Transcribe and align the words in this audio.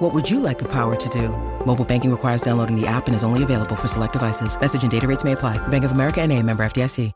What 0.00 0.14
would 0.14 0.30
you 0.30 0.40
like 0.40 0.58
the 0.58 0.64
power 0.64 0.96
to 0.96 1.08
do? 1.10 1.28
Mobile 1.66 1.84
banking 1.84 2.10
requires 2.10 2.40
downloading 2.40 2.74
the 2.74 2.86
app 2.86 3.06
and 3.06 3.14
is 3.14 3.22
only 3.22 3.42
available 3.42 3.76
for 3.76 3.86
select 3.86 4.14
devices. 4.14 4.58
Message 4.58 4.82
and 4.82 4.90
data 4.90 5.06
rates 5.06 5.24
may 5.24 5.32
apply. 5.32 5.58
Bank 5.68 5.84
of 5.84 5.92
America 5.92 6.22
and 6.22 6.32
a 6.32 6.42
member 6.42 6.64
FDIC. 6.64 7.12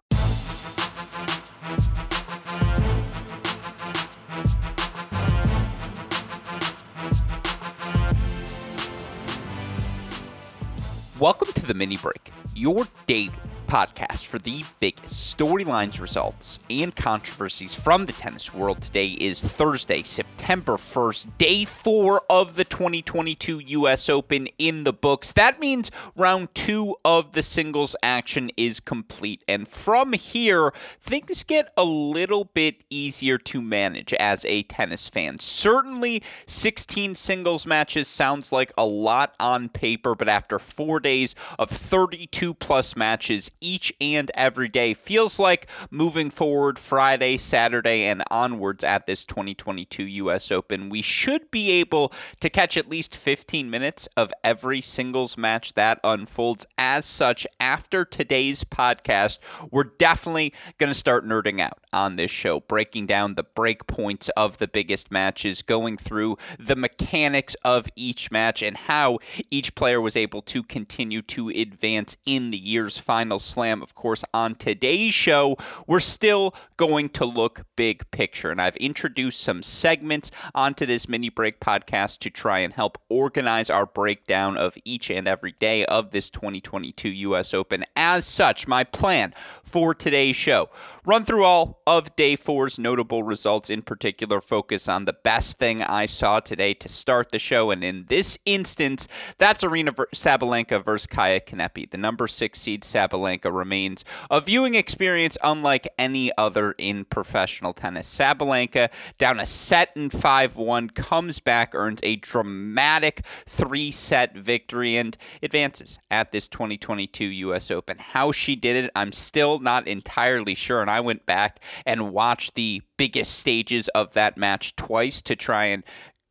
Welcome 11.19 11.53
to 11.55 11.65
the 11.65 11.73
mini 11.73 11.97
break, 11.97 12.33
your 12.55 12.87
daily 13.07 13.33
podcast 13.67 14.27
for 14.27 14.39
the 14.39 14.65
biggest 14.81 15.37
storylines, 15.37 16.01
results, 16.01 16.59
and 16.71 16.95
controversies 16.95 17.75
from 17.75 18.07
the 18.07 18.13
tennis 18.13 18.55
world. 18.55 18.81
Today 18.81 19.09
is 19.09 19.41
Thursday, 19.41 20.03
September 20.03 20.75
1st, 20.75 21.39
day 21.39 21.65
four 21.65 22.23
of 22.29 22.57
the 22.57 22.65
2022 22.65 23.59
U.S. 23.59 24.09
Open 24.09 24.49
in 24.59 24.85
the 24.85 24.93
books. 24.93 25.33
That 25.33 25.61
means 25.61 25.91
round 26.17 26.55
two 26.55 26.97
of 27.05 27.33
the 27.33 27.43
singles 27.43 27.97
action 28.03 28.51
is 28.57 28.81
complete. 28.81 29.43
And 29.49 29.67
from 29.67 30.13
here, 30.13 30.73
things 31.01 31.43
get 31.45 31.73
a 31.77 31.85
little 31.85 32.45
bit 32.45 32.85
easier 32.91 33.39
to 33.39 33.61
manage 33.61 34.13
as 34.15 34.45
a 34.45 34.63
tennis 34.65 35.09
fan. 35.09 35.39
Certainly, 35.39 36.23
16 36.47 37.15
singles 37.15 37.67
matches 37.67 38.09
sounds 38.09 38.53
like 38.53 38.73
a 38.77 38.85
lot 38.85 39.35
on 39.41 39.69
paper, 39.69 40.15
but 40.15 40.29
after 40.29 40.59
four 40.59 41.01
days 41.01 41.35
of 41.59 41.71
32 41.71 42.55
plus 42.55 42.97
matches, 42.97 43.51
each 43.65 43.93
and 44.01 44.31
every 44.35 44.69
day. 44.69 44.93
Feels 44.95 45.39
like 45.39 45.67
moving 45.91 46.31
forward 46.31 46.79
Friday, 46.79 47.39
Saturday, 47.39 48.05
and 48.05 48.23
onwards 48.31 48.85
at 48.85 49.07
this 49.07 49.25
2022 49.25 50.05
U.S. 50.05 50.53
Open, 50.53 50.91
we 50.91 51.01
should 51.01 51.51
be 51.51 51.71
able 51.71 52.13
to 52.41 52.51
catch 52.51 52.77
at 52.77 52.89
least 52.89 53.17
15 53.17 53.71
minutes 53.71 54.07
of 54.17 54.33
every 54.45 54.83
singles 54.83 55.39
match 55.39 55.73
that 55.75 55.99
unfolds. 56.05 56.67
As 56.77 57.07
such, 57.07 57.47
after 57.59 58.05
today's 58.05 58.65
podcast, 58.65 59.39
we're 59.71 59.85
definitely 59.85 60.53
going 60.79 60.91
to 60.91 60.99
start 60.99 61.27
nerding 61.27 61.61
out 61.61 61.79
on 61.93 62.17
this 62.17 62.31
show, 62.31 62.61
breaking 62.61 63.07
down 63.07 63.35
the 63.35 63.45
break 63.45 63.87
points 63.87 64.29
of 64.31 64.59
the 64.59 64.69
biggest 64.69 65.11
matches, 65.11 65.63
going 65.63 65.97
through 65.97 66.37
the 66.59 66.77
mechanics 66.77 67.57
of 67.65 67.89
each 67.97 68.31
match, 68.31 68.63
and 68.63 68.77
how 68.77 69.19
each 69.51 69.75
player 69.75 70.01
was 70.01 70.17
able 70.17 70.43
to 70.43 70.63
continue 70.63 71.23
to 71.23 71.49
advance 71.49 72.17
in 72.27 72.51
the 72.51 72.59
year's 72.59 72.99
final 72.99 73.39
slam. 73.55 73.83
Of 73.83 73.95
course, 73.95 74.25
on 74.35 74.57
today's 74.57 75.15
show, 75.15 75.57
we're 75.87 76.01
still 76.01 76.55
going 76.77 77.09
to 77.11 77.25
look 77.25 77.65
big 77.77 78.11
picture, 78.11 78.51
and 78.51 78.61
I've 78.61 78.77
introduced 78.77 79.41
some 79.41 79.63
segments 79.63 80.31
onto 80.55 80.87
this 80.87 81.09
mini 81.09 81.29
break 81.29 81.61
podcast 81.61 82.19
to 82.21 82.31
try 82.31 82.59
and 82.59 82.73
help 82.73 82.99
organize 83.09 83.71
our 83.71 83.87
breakdown 83.87 84.57
of 84.57 84.77
each 84.85 85.11
and 85.11 85.29
every 85.29 85.53
day 85.53 85.85
of 85.87 86.11
this 86.11 86.31
2022 86.31 87.09
U.S. 87.09 87.55
Open. 87.55 87.85
As 87.95 88.27
such, 88.27 88.67
my 88.67 88.83
plan 88.83 89.33
for 89.63 89.95
today's 89.95 90.37
show 90.37 90.69
run 91.07 91.25
through 91.25 91.45
all 91.45 91.83
of 91.87 92.15
day 92.17 92.35
four's 92.35 92.79
notable 92.79 93.23
results, 93.23 93.71
in 93.71 93.83
particular, 93.83 94.41
focus 94.41 94.89
on 94.89 95.05
the 95.05 95.13
best 95.13 95.59
thing 95.59 95.83
I 95.83 96.07
saw 96.07 96.41
today 96.41 96.75
to 96.75 96.89
start 96.89 97.31
the 97.31 97.39
show. 97.39 97.71
And 97.71 97.85
in 97.85 98.07
this 98.09 98.37
instance, 98.45 99.07
that's 99.39 99.63
Aryna 99.63 99.95
Sabalenka 100.15 100.85
versus 100.85 101.07
Kaia 101.07 101.41
Kanepi. 101.41 101.91
The 101.91 101.99
number 101.99 102.27
six 102.27 102.61
seed 102.61 102.83
Sabalenka 102.83 103.44
remains 103.53 104.05
a 104.31 104.41
viewing 104.41 104.75
experience 104.75 105.37
unlike 105.43 105.89
any 105.99 106.31
other 106.37 106.73
in 106.73 107.05
professional 107.05 107.73
tennis. 107.73 108.09
Sabalenka 108.09 108.91
down 109.19 109.41
a 109.41 109.47
set 109.47 109.91
in 109.97 110.11
5 110.11 110.57
1, 110.57 110.91
comes 110.91 111.41
back, 111.41 111.75
earns 111.75 112.01
a 112.03 112.17
dramatic 112.17 113.23
three 113.47 113.91
set 113.91 114.37
victory, 114.37 114.97
and 114.97 115.17
advances 115.43 115.99
at 116.11 116.33
this 116.33 116.49
2022 116.49 117.25
U.S. 117.25 117.71
Open. 117.71 117.99
How 117.99 118.33
she 118.33 118.57
did 118.57 118.85
it, 118.85 118.91
I'm 118.95 119.13
still 119.13 119.59
not 119.59 119.87
entirely 119.87 120.55
sure. 120.55 120.81
And 120.81 120.91
I 120.91 121.01
went 121.01 121.27
back 121.27 121.61
and 121.85 122.13
watched 122.13 122.55
the 122.55 122.83
biggest 122.97 123.39
stages 123.39 123.89
of 123.89 124.15
that 124.15 124.37
match 124.37 124.77
twice 124.77 125.21
to 125.23 125.37
try 125.37 125.65
and 125.67 125.83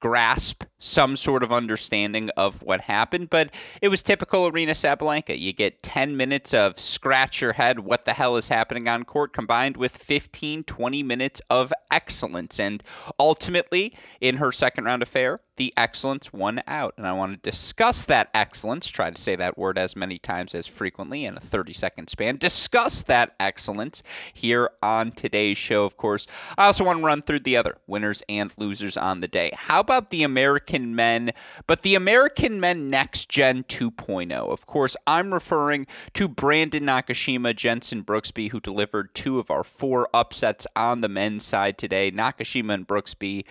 grasp 0.04 0.66
some 0.80 1.16
sort 1.16 1.44
of 1.44 1.54
understanding 1.54 2.30
of 2.36 2.62
what 2.62 2.82
happened, 2.82 3.30
but 3.30 3.50
it 3.82 3.88
was 3.88 4.04
typical 4.04 4.52
Aryna 4.52 4.72
Sabalenka. 4.72 5.40
You 5.40 5.54
get 5.54 5.82
10 5.82 6.18
minutes 6.18 6.54
of 6.54 6.78
scratch 6.78 7.40
your 7.40 7.54
head, 7.54 7.80
what 7.80 8.04
the 8.04 8.12
hell 8.12 8.36
is 8.36 8.50
happening 8.50 8.90
on 8.90 9.06
court, 9.06 9.32
combined 9.32 9.78
with 9.78 9.96
15, 9.96 10.66
20 10.66 11.04
minutes 11.04 11.42
of 11.50 11.72
excellence. 11.90 12.60
And 12.60 12.84
ultimately, 13.18 13.96
in 14.20 14.36
her 14.38 14.52
second 14.52 14.84
round 14.84 15.02
affair, 15.02 15.40
the 15.56 15.74
excellence 15.78 16.34
won 16.34 16.62
out. 16.68 16.94
And 16.98 17.06
I 17.06 17.14
want 17.14 17.34
to 17.34 17.50
discuss 17.50 18.06
that 18.06 18.30
excellence, 18.34 18.88
try 18.88 19.10
to 19.10 19.22
say 19.22 19.36
that 19.36 19.58
word 19.58 19.78
as 19.78 19.96
many 19.96 20.18
times 20.18 20.56
as 20.56 20.68
frequently 20.68 21.26
in 21.26 21.38
a 21.38 21.40
30 21.40 21.74
second 21.74 22.10
span. 22.10 22.38
Discuss 22.38 23.04
that 23.04 23.36
excellence 23.40 24.04
here 24.34 24.70
on 24.82 25.12
today's 25.12 25.58
show, 25.58 25.86
of 25.86 25.98
course. 25.98 26.28
I 26.58 26.66
also 26.66 26.84
want 26.84 27.00
to 27.00 27.06
run 27.06 27.22
through 27.22 27.40
the 27.40 27.58
other 27.58 27.78
winners 27.88 28.24
and 28.28 28.52
losers 28.58 28.98
on 28.98 29.22
the 29.22 29.28
day. 29.28 29.52
How 29.54 29.80
about 29.80 30.10
the 30.10 30.24
American 30.24 30.96
men, 30.96 31.32
but 31.68 31.82
the 31.82 31.96
American 31.96 32.60
men 32.60 32.90
next 32.90 33.30
gen 33.30 33.64
2.0? 33.64 34.32
Of 34.32 34.66
course, 34.66 34.96
I'm 35.06 35.34
referring 35.34 35.88
to 36.14 36.28
Brandon 36.28 36.84
Nakashima, 36.84 37.56
Jenson 37.56 38.04
Brooksby, 38.04 38.52
who 38.52 38.60
delivered 38.60 39.14
two 39.14 39.40
of 39.40 39.52
our 39.52 39.64
four 39.64 40.10
upsets 40.14 40.68
on 40.76 41.02
the 41.02 41.10
men's 41.10 41.44
side 41.44 41.78
today. 41.78 42.12
Nakashima 42.12 42.74
and 42.74 42.88
Brooksby 42.88 43.44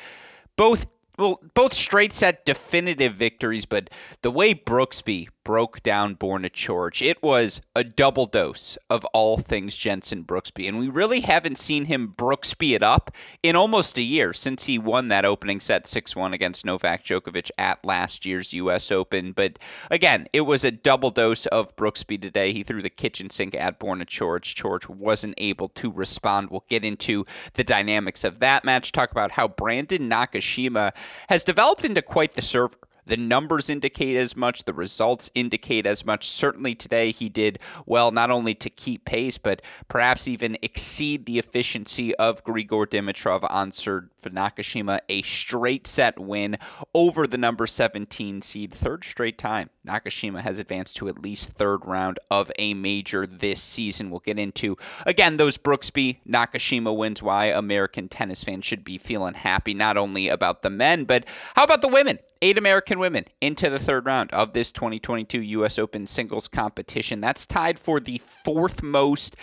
both 0.57 0.87
well, 1.23 1.41
both 1.55 1.73
straight 1.73 2.13
set 2.13 2.45
definitive 2.45 3.15
victories, 3.15 3.65
but 3.65 3.89
the 4.23 4.31
way 4.31 4.55
Brooksby 4.55 5.29
broke 5.45 5.83
down 5.83 6.15
born 6.15 6.43
Borna 6.43 6.51
Coric, 6.51 7.07
it 7.07 7.23
was 7.23 7.61
a 7.77 7.85
double 7.85 8.27
dose 8.27 8.77
of 8.91 9.05
all 9.07 9.39
things 9.39 9.77
Jenson 9.77 10.25
Brooksby. 10.25 10.67
And 10.67 10.79
we 10.79 10.89
really 10.89 11.21
haven't 11.21 11.59
seen 11.59 11.85
him 11.85 12.15
Brooksby 12.17 12.75
it 12.75 12.83
up 12.83 13.11
in 13.43 13.55
almost 13.55 13.99
a 13.99 14.03
year 14.03 14.33
since 14.33 14.65
he 14.65 14.79
won 14.79 15.09
that 15.09 15.25
opening 15.25 15.61
set 15.61 15.87
6 15.87 16.17
1 16.17 16.33
against 16.33 16.65
Novak 16.65 17.05
Djokovic 17.05 17.51
at 17.59 17.85
last 17.85 18.27
year's 18.27 18.53
U.S. 18.53 18.91
Open. 18.91 19.33
But 19.33 19.59
again, 19.91 20.27
it 20.33 20.43
was 20.43 20.65
a 20.65 20.71
double 20.71 21.11
dose 21.11 21.47
of 21.47 21.77
Brooksby 21.77 22.21
today. 22.21 22.53
He 22.53 22.63
threw 22.63 22.83
the 22.83 22.91
kitchen 22.91 23.31
sink 23.31 23.55
at 23.55 23.79
born 23.79 23.93
Borna 23.93 24.07
Coric. 24.07 24.55
Coric 24.55 24.89
wasn't 24.89 25.35
able 25.39 25.69
to 25.71 25.91
respond. 25.91 26.51
We'll 26.51 26.65
get 26.69 26.85
into 26.85 27.27
the 27.55 27.65
dynamics 27.65 28.25
of 28.25 28.41
that 28.41 28.65
match, 28.65 28.93
talk 28.93 29.11
about 29.11 29.33
how 29.33 29.49
Brandon 29.49 30.09
Nakashima 30.09 30.93
has 31.29 31.45
developed 31.45 31.85
into 31.85 32.03
quite 32.03 32.33
the 32.33 32.43
server. 32.43 32.77
The 33.07 33.17
numbers 33.17 33.69
indicate 33.69 34.17
as 34.17 34.37
much, 34.37 34.65
the 34.65 34.73
results 34.73 35.31
indicate 35.35 35.87
as 35.87 36.05
much. 36.05 36.29
Certainly 36.29 36.77
today, 36.77 37.11
he 37.11 37.29
did 37.29 37.59
well 37.85 38.11
not 38.11 38.31
only 38.31 38.55
to 38.55 38.71
keep 38.71 39.05
pace, 39.05 39.39
but 39.39 39.61
perhaps 39.89 40.29
even 40.29 40.57
exceed 40.63 41.27
the 41.27 41.39
efficiency 41.39 42.15
of 42.17 42.45
Grigor 42.45 42.87
Dimitrov 42.87 43.45
on 43.51 43.73
Sir 43.73 44.09
Nakashima. 44.23 45.01
A 45.09 45.23
straight 45.23 45.87
set 45.87 46.19
win 46.19 46.59
over 46.95 47.27
the 47.27 47.39
number 47.39 47.67
17 47.67 48.41
seed, 48.41 48.73
third 48.73 49.05
straight 49.05 49.39
time. 49.39 49.71
Nakashima 49.87 50.41
has 50.41 50.59
advanced 50.59 50.97
to 50.97 51.09
at 51.09 51.21
least 51.23 51.51
third 51.51 51.85
round 51.85 52.19
of 52.31 52.51
a 52.59 52.75
major 52.75 53.27
this 53.27 53.61
season. 53.61 54.11
We'll 54.11 54.21
get 54.21 54.39
into, 54.39 54.77
again, 55.07 55.37
those 55.37 55.59
Brooksby 55.59 56.19
Nakashima 56.29 56.97
wins, 56.97 57.23
why 57.23 57.47
American 57.47 58.09
tennis 58.09 58.45
fans 58.45 58.65
should 58.65 58.85
be 58.85 58.99
feeling 58.99 59.35
happy 59.35 59.75
not 59.75 59.97
only 59.97 60.29
about 60.29 60.63
the 60.63 60.71
men, 60.71 61.05
but 61.05 61.25
how 61.55 61.65
about 61.65 61.83
the 61.83 61.89
women? 61.89 62.19
eight 62.43 62.59
American 62.59 62.99
women 62.99 63.25
into 63.41 63.71
the 63.71 63.79
third 63.79 64.05
round 64.05 64.31
of 64.33 64.53
this 64.53 64.73
2022 64.73 65.41
U.S. 65.41 65.79
Open 65.79 66.05
singles 66.05 66.49
competition. 66.49 67.21
That's 67.21 67.47
tied 67.47 67.79
for 67.79 68.01
the 68.01 68.19
fourth 68.19 68.83
most 68.83 69.37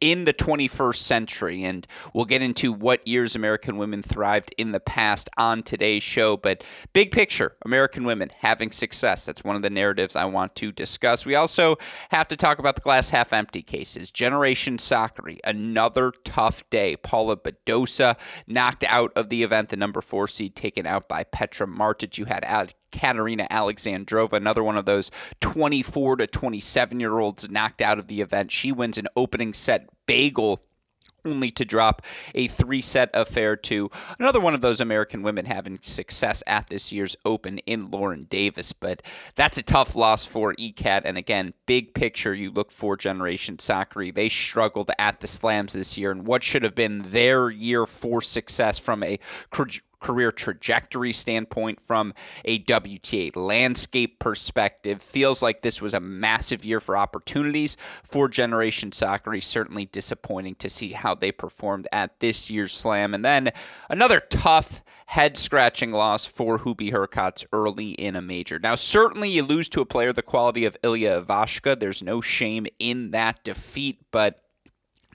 in 0.00 0.24
the 0.24 0.32
21st 0.32 0.96
century. 0.96 1.62
And 1.62 1.86
we'll 2.14 2.24
get 2.24 2.42
into 2.42 2.72
what 2.72 3.06
years 3.06 3.36
American 3.36 3.76
women 3.76 4.02
thrived 4.02 4.54
in 4.56 4.72
the 4.72 4.80
past 4.80 5.28
on 5.36 5.62
today's 5.62 6.02
show. 6.02 6.36
But 6.36 6.64
big 6.94 7.12
picture, 7.12 7.56
American 7.64 8.04
women 8.04 8.30
having 8.38 8.72
success. 8.72 9.26
That's 9.26 9.44
one 9.44 9.54
of 9.54 9.62
the 9.62 9.69
the 9.70 9.74
narratives 9.74 10.16
I 10.16 10.24
want 10.24 10.54
to 10.56 10.72
discuss. 10.72 11.24
We 11.24 11.34
also 11.34 11.76
have 12.10 12.28
to 12.28 12.36
talk 12.36 12.58
about 12.58 12.74
the 12.74 12.80
glass 12.80 13.10
half 13.10 13.32
empty 13.32 13.62
cases. 13.62 14.10
Generation 14.10 14.76
Sakkari, 14.76 15.38
another 15.44 16.12
tough 16.24 16.68
day. 16.70 16.96
Paula 16.96 17.36
Badosa 17.36 18.16
knocked 18.46 18.84
out 18.84 19.12
of 19.14 19.28
the 19.28 19.42
event, 19.42 19.68
the 19.68 19.76
number 19.76 20.00
four 20.00 20.28
seed 20.28 20.54
taken 20.54 20.86
out 20.86 21.08
by 21.08 21.24
Petra 21.24 21.66
Martic. 21.66 22.18
You 22.18 22.26
had 22.26 22.44
Katerina 22.90 23.46
Alexandrova, 23.50 24.32
another 24.34 24.64
one 24.64 24.76
of 24.76 24.84
those 24.84 25.10
24 25.40 26.16
to 26.16 26.26
27 26.26 27.00
year 27.00 27.18
olds 27.18 27.48
knocked 27.48 27.80
out 27.80 27.98
of 27.98 28.08
the 28.08 28.20
event. 28.20 28.50
She 28.50 28.72
wins 28.72 28.98
an 28.98 29.06
opening 29.16 29.54
set 29.54 29.88
bagel 30.06 30.60
only 31.24 31.50
to 31.52 31.64
drop 31.64 32.02
a 32.34 32.46
three 32.48 32.80
set 32.80 33.10
affair 33.14 33.56
to 33.56 33.90
another 34.18 34.40
one 34.40 34.54
of 34.54 34.60
those 34.60 34.80
American 34.80 35.22
women 35.22 35.44
having 35.44 35.78
success 35.82 36.42
at 36.46 36.68
this 36.68 36.92
year's 36.92 37.16
Open 37.24 37.58
in 37.58 37.90
Lauren 37.90 38.24
Davis. 38.24 38.72
But 38.72 39.02
that's 39.34 39.58
a 39.58 39.62
tough 39.62 39.94
loss 39.94 40.24
for 40.24 40.54
Ekat. 40.54 41.02
And 41.04 41.16
again, 41.16 41.54
big 41.66 41.94
picture, 41.94 42.34
you 42.34 42.50
look 42.50 42.72
for 42.72 42.96
Generation 42.96 43.56
Sakkari. 43.56 44.14
They 44.14 44.28
struggled 44.28 44.90
at 44.98 45.20
the 45.20 45.26
slams 45.26 45.72
this 45.72 45.96
year, 45.96 46.10
and 46.10 46.26
what 46.26 46.42
should 46.42 46.62
have 46.62 46.74
been 46.74 47.02
their 47.02 47.50
year 47.50 47.86
for 47.86 48.22
success 48.22 48.78
from 48.78 49.02
a 49.02 49.18
career 50.00 50.32
trajectory 50.32 51.12
standpoint, 51.12 51.80
from 51.80 52.14
a 52.44 52.58
WTA 52.60 53.36
landscape 53.36 54.18
perspective. 54.18 55.02
Feels 55.02 55.42
like 55.42 55.60
this 55.60 55.80
was 55.80 55.94
a 55.94 56.00
massive 56.00 56.64
year 56.64 56.80
for 56.80 56.96
opportunities 56.96 57.76
for 58.02 58.28
Generation 58.28 58.90
Sakkari. 58.90 59.42
Certainly 59.42 59.86
disappointing 59.86 60.56
to 60.56 60.68
see 60.68 60.92
how 60.92 61.14
they 61.14 61.32
performed 61.32 61.86
at 61.92 62.18
this 62.20 62.50
year's 62.50 62.72
slam. 62.72 63.14
And 63.14 63.24
then 63.24 63.50
another 63.88 64.20
tough 64.20 64.82
head 65.06 65.36
scratching 65.36 65.90
loss 65.90 66.24
for 66.24 66.60
Hubie 66.60 66.92
Hurkacz 66.92 67.44
early 67.52 67.90
in 67.90 68.14
a 68.14 68.22
major. 68.22 68.60
Now, 68.60 68.76
certainly 68.76 69.28
you 69.28 69.42
lose 69.42 69.68
to 69.70 69.80
a 69.80 69.86
player 69.86 70.12
the 70.12 70.22
quality 70.22 70.64
of 70.64 70.76
Ilya 70.84 71.22
Ivashka. 71.22 71.78
There's 71.78 72.02
no 72.02 72.20
shame 72.20 72.66
in 72.78 73.10
that 73.10 73.42
defeat, 73.42 73.98
but 74.12 74.40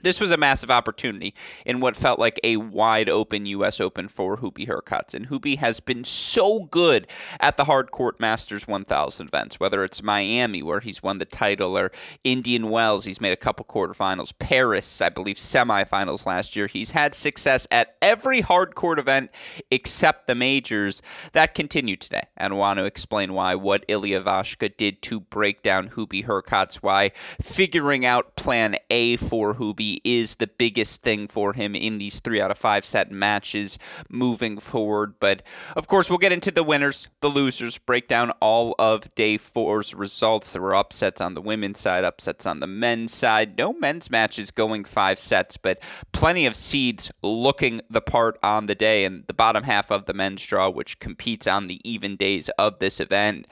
this 0.06 0.20
was 0.20 0.30
a 0.30 0.36
massive 0.36 0.70
opportunity 0.70 1.34
in 1.64 1.80
what 1.80 1.96
felt 1.96 2.20
like 2.20 2.38
a 2.44 2.56
wide 2.58 3.08
open 3.08 3.44
U.S. 3.46 3.80
Open 3.80 4.06
for 4.06 4.36
Hubie 4.36 4.68
Hurkacz. 4.68 5.14
And 5.14 5.28
Hubie 5.28 5.58
has 5.58 5.80
been 5.80 6.04
so 6.04 6.60
good 6.60 7.08
at 7.40 7.56
the 7.56 7.64
hard 7.64 7.90
court 7.90 8.20
Masters 8.20 8.68
1000 8.68 9.26
events, 9.26 9.58
whether 9.58 9.82
it's 9.82 10.04
Miami, 10.04 10.62
where 10.62 10.78
he's 10.78 11.02
won 11.02 11.18
the 11.18 11.24
title, 11.24 11.76
or 11.76 11.90
Indian 12.22 12.70
Wells, 12.70 13.04
he's 13.04 13.20
made 13.20 13.32
a 13.32 13.36
couple 13.36 13.64
quarterfinals, 13.64 14.32
Paris, 14.38 15.00
I 15.00 15.08
believe, 15.08 15.38
semifinals 15.38 16.24
last 16.24 16.54
year. 16.54 16.68
He's 16.68 16.92
had 16.92 17.12
success 17.12 17.66
at 17.72 17.96
every 18.00 18.42
hard 18.42 18.76
court 18.76 19.00
event 19.00 19.32
except 19.72 20.28
the 20.28 20.36
majors. 20.36 21.02
That 21.32 21.52
continued 21.52 22.00
today. 22.00 22.28
And 22.36 22.52
I 22.52 22.56
want 22.56 22.78
to 22.78 22.84
explain 22.84 23.32
why, 23.32 23.56
what 23.56 23.84
Ilya 23.88 24.22
Ivashka 24.22 24.76
did 24.76 25.02
to 25.02 25.18
break 25.18 25.64
down 25.64 25.90
Hubie 25.90 26.26
Hurkacz, 26.26 26.76
why 26.76 27.10
figuring 27.42 28.06
out 28.06 28.36
plan 28.36 28.76
A 28.90 29.16
for 29.16 29.56
Is 30.04 30.36
the 30.36 30.46
biggest 30.46 31.02
thing 31.02 31.28
for 31.28 31.52
him 31.52 31.74
in 31.74 31.98
these 31.98 32.20
three 32.20 32.40
out 32.40 32.50
of 32.50 32.58
five 32.58 32.84
set 32.84 33.10
matches 33.10 33.78
moving 34.08 34.58
forward. 34.58 35.14
But 35.20 35.42
of 35.74 35.86
course, 35.86 36.08
we'll 36.08 36.18
get 36.18 36.32
into 36.32 36.50
the 36.50 36.62
winners, 36.62 37.08
the 37.20 37.28
losers, 37.28 37.78
break 37.78 38.08
down 38.08 38.30
all 38.40 38.74
of 38.78 39.14
day 39.14 39.36
four's 39.36 39.94
results. 39.94 40.52
There 40.52 40.62
were 40.62 40.74
upsets 40.74 41.20
on 41.20 41.34
the 41.34 41.40
women's 41.40 41.80
side, 41.80 42.04
upsets 42.04 42.46
on 42.46 42.60
the 42.60 42.66
men's 42.66 43.12
side. 43.12 43.56
No 43.56 43.72
men's 43.72 44.10
matches 44.10 44.50
going 44.50 44.84
five 44.84 45.18
sets, 45.18 45.56
but 45.56 45.78
plenty 46.12 46.46
of 46.46 46.54
seeds 46.54 47.10
looking 47.22 47.80
the 47.90 48.00
part 48.00 48.38
on 48.42 48.66
the 48.66 48.74
day. 48.74 49.04
And 49.04 49.24
the 49.26 49.34
bottom 49.34 49.64
half 49.64 49.90
of 49.90 50.06
the 50.06 50.14
men's 50.14 50.44
draw, 50.46 50.68
which 50.68 50.98
competes 50.98 51.46
on 51.46 51.66
the 51.66 51.80
even 51.88 52.16
days 52.16 52.48
of 52.58 52.78
this 52.78 53.00
event. 53.00 53.46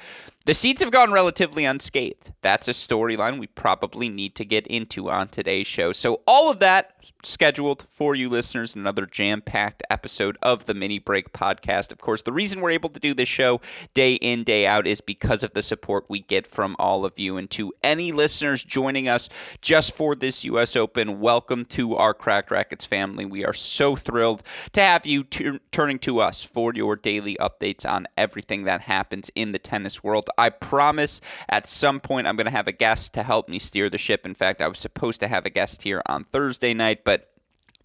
The 0.47 0.53
seeds 0.53 0.83
have 0.83 0.91
gone 0.91 1.11
relatively 1.11 1.65
unscathed. 1.65 2.33
That's 2.43 2.69
a 2.69 2.73
storyline 2.73 3.39
we 3.39 3.47
probably 3.47 4.11
need 4.11 4.35
to 4.35 4.45
get 4.45 4.67
into 4.67 5.11
on 5.11 5.29
today's 5.29 5.67
show. 5.67 5.93
So, 5.93 6.21
all 6.27 6.51
of 6.51 6.59
that 6.59 6.94
scheduled 7.27 7.87
for 7.91 8.15
you 8.15 8.29
listeners 8.29 8.75
another 8.75 9.07
jam-packed 9.07 9.83
episode 9.89 10.37
of 10.43 10.67
the 10.67 10.75
mini 10.75 10.99
break 10.99 11.33
podcast. 11.33 11.93
Of 11.93 11.99
course 11.99 12.23
the 12.23 12.33
reason 12.33 12.61
we're 12.61 12.71
able 12.71 12.91
to 12.91 13.01
do 13.01 13.15
this 13.15 13.29
show 13.29 13.61
day 13.95 14.15
in 14.15 14.45
day 14.45 14.67
out 14.67 14.87
is 14.87 15.01
because 15.01 15.43
of 15.43 15.55
the 15.55 15.63
support 15.63 16.05
we 16.09 16.21
get 16.21 16.47
from 16.47 16.77
all 16.79 17.05
of 17.05 17.19
you. 17.19 17.37
And 17.37 17.51
to 17.51 17.73
any 17.83 18.13
listeners 18.13 18.63
joining 18.63 19.09
us 19.09 19.29
just 19.61 19.95
for 19.95 20.15
this 20.15 20.45
us 20.45 20.77
open 20.77 21.21
welcome 21.21 21.65
to 21.65 21.97
our 21.97 22.15
cracked 22.15 22.51
racquets 22.51 22.85
family. 22.85 23.25
We 23.25 23.45
are 23.45 23.53
so 23.53 23.97
thrilled 23.97 24.43
to 24.73 24.81
have 24.81 25.07
you 25.07 25.25
t- 25.25 25.61
turning 25.73 25.99
to 26.01 26.21
us 26.21 26.43
for 26.43 26.73
your 26.75 26.97
daily 26.97 27.37
updates 27.41 27.89
on 27.89 28.07
everything 28.17 28.65
that 28.65 28.83
happens 28.83 29.31
in 29.35 29.53
the 29.53 29.59
tennis 29.59 30.03
world. 30.03 30.29
I 30.37 30.51
promise 30.51 31.21
at 31.49 31.67
some 31.67 32.01
point 32.01 32.27
i'm 32.27 32.37
going 32.37 32.47
to 32.47 32.51
have 32.51 32.69
a 32.69 32.73
guest 32.73 33.15
to 33.15 33.23
help 33.23 33.49
me 33.49 33.59
steer 33.59 33.89
the 33.89 33.99
ship. 33.99 34.27
In 34.27 34.35
fact 34.35 34.61
i 34.61 34.69
was 34.69 34.79
supposed 34.79 35.21
to 35.21 35.29
have 35.29 35.47
a 35.47 35.51
guest 35.51 35.83
here 35.83 36.03
on 36.07 36.25
thursday 36.25 36.75
night 36.75 37.05
but 37.05 37.14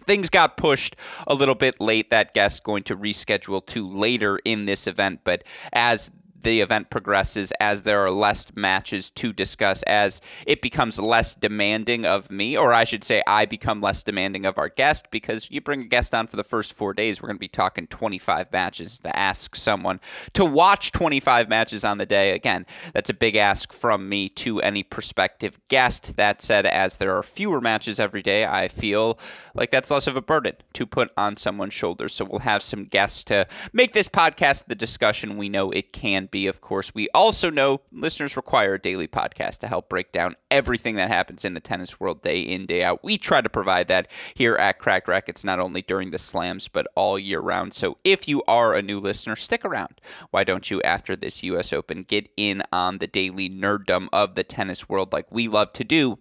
Things 0.06 0.30
got 0.30 0.58
pushed 0.58 0.96
a 1.28 1.36
little 1.36 1.56
bit 1.56 1.80
late. 1.80 2.10
That 2.10 2.34
guest 2.34 2.64
going 2.64 2.84
to 2.84 2.98
reschedule 2.98 3.66
to 3.68 3.88
later 3.88 4.40
in 4.44 4.66
this 4.66 4.88
event, 4.88 5.22
but 5.24 5.44
as 5.72 6.12
the 6.42 6.62
event 6.62 6.90
progresses, 6.90 7.52
as 7.60 7.84
there 7.84 8.00
are 8.06 8.12
less 8.12 8.52
matches 8.56 9.12
to 9.12 9.34
discuss, 9.34 9.84
as 9.84 10.22
it 10.46 10.62
becomes 10.62 11.00
less 11.00 11.36
demanding 11.36 12.06
of 12.06 12.32
me, 12.32 12.58
or 12.58 12.74
I 12.74 12.84
should 12.84 13.04
say, 13.04 13.22
I 13.28 13.46
become 13.46 13.82
less 13.82 14.04
demanding 14.04 14.46
of 14.46 14.58
our 14.58 14.70
guest 14.70 15.08
because 15.12 15.52
you 15.52 15.62
bring 15.62 15.82
a 15.82 15.86
guest 15.86 16.16
on 16.16 16.28
for 16.28 16.38
the 16.38 16.44
first 16.44 16.74
four 16.74 16.94
days, 16.94 17.22
we're 17.22 17.28
going 17.28 17.38
to 17.38 17.40
be 17.40 17.48
talking 17.48 17.88
25 17.88 18.52
matches 18.52 19.00
to 19.00 19.18
ask 19.18 19.56
someone 19.56 20.00
to 20.34 20.46
watch 20.46 20.92
25 20.92 21.50
matches 21.50 21.84
on 21.84 21.98
the 21.98 22.06
day. 22.06 22.32
Again, 22.32 22.66
that's 22.94 23.10
a 23.10 23.14
big 23.14 23.36
ask 23.36 23.74
from 23.74 24.08
me 24.08 24.30
to 24.30 24.62
any 24.62 24.84
prospective 24.84 25.60
guest. 25.68 26.16
That 26.16 26.42
said, 26.42 26.66
as 26.66 26.98
there 26.98 27.16
are 27.16 27.24
fewer 27.24 27.62
matches 27.62 28.00
every 28.00 28.22
day, 28.22 28.46
I 28.46 28.68
feel 28.68 29.20
like 29.54 29.72
that's 29.72 29.92
less 29.92 30.08
of 30.08 30.16
a 30.16 30.22
burden 30.22 30.56
to 30.74 30.86
put 30.86 31.12
on 31.18 31.36
someone's 31.36 31.74
shoulders. 31.74 32.14
So 32.14 32.26
we'll 32.26 32.40
have 32.40 32.62
some 32.62 32.84
guests 32.84 33.24
to 33.26 33.48
make 33.74 33.94
this 33.94 34.08
podcast 34.08 34.66
the 34.66 34.76
discussion 34.76 35.38
we 35.38 35.50
know 35.50 35.72
it 35.72 35.94
can 35.94 36.28
be, 36.32 36.48
of 36.48 36.62
course. 36.62 36.94
We 36.94 37.10
also 37.14 37.50
know 37.50 37.82
listeners 37.92 38.38
require 38.38 38.76
a 38.76 38.82
daily 38.82 39.08
podcast 39.08 39.60
to 39.60 39.68
help 39.68 39.90
break 39.90 40.12
down 40.12 40.36
everything 40.52 40.96
that 40.96 41.10
happens 41.10 41.46
in 41.46 41.54
the 41.54 41.60
tennis 41.60 42.00
world 42.00 42.22
day 42.22 42.42
in, 42.42 42.66
day 42.66 42.84
out. 42.84 43.04
We 43.04 43.18
try 43.18 43.42
to 43.42 43.50
provide 43.50 43.88
that 43.88 44.08
here 44.34 44.56
at 44.56 44.80
Cracked 44.80 45.08
Racquets, 45.08 45.44
not 45.44 45.60
only 45.60 45.82
during 45.82 46.12
the 46.12 46.18
slams, 46.18 46.68
but 46.68 46.88
all 46.96 47.20
year 47.20 47.40
round. 47.40 47.74
So 47.74 47.98
if 48.04 48.28
you 48.28 48.44
are 48.48 48.76
a 48.76 48.82
new 48.82 49.00
listener, 49.00 49.36
stick 49.36 49.66
around. 49.66 50.02
Why 50.32 50.44
don't 50.44 50.70
you, 50.70 50.82
after 50.84 51.16
this 51.16 51.44
U.S. 51.44 51.74
Open, 51.74 52.04
get 52.04 52.30
in 52.38 52.64
on 52.72 53.00
the 53.00 53.08
daily 53.08 53.50
nerddom 53.50 54.08
of 54.14 54.36
the 54.36 54.44
tennis 54.44 54.88
world 54.88 55.14
like 55.14 55.32
we 55.32 55.48
love 55.48 55.74
to 55.74 55.84
do? 55.84 56.20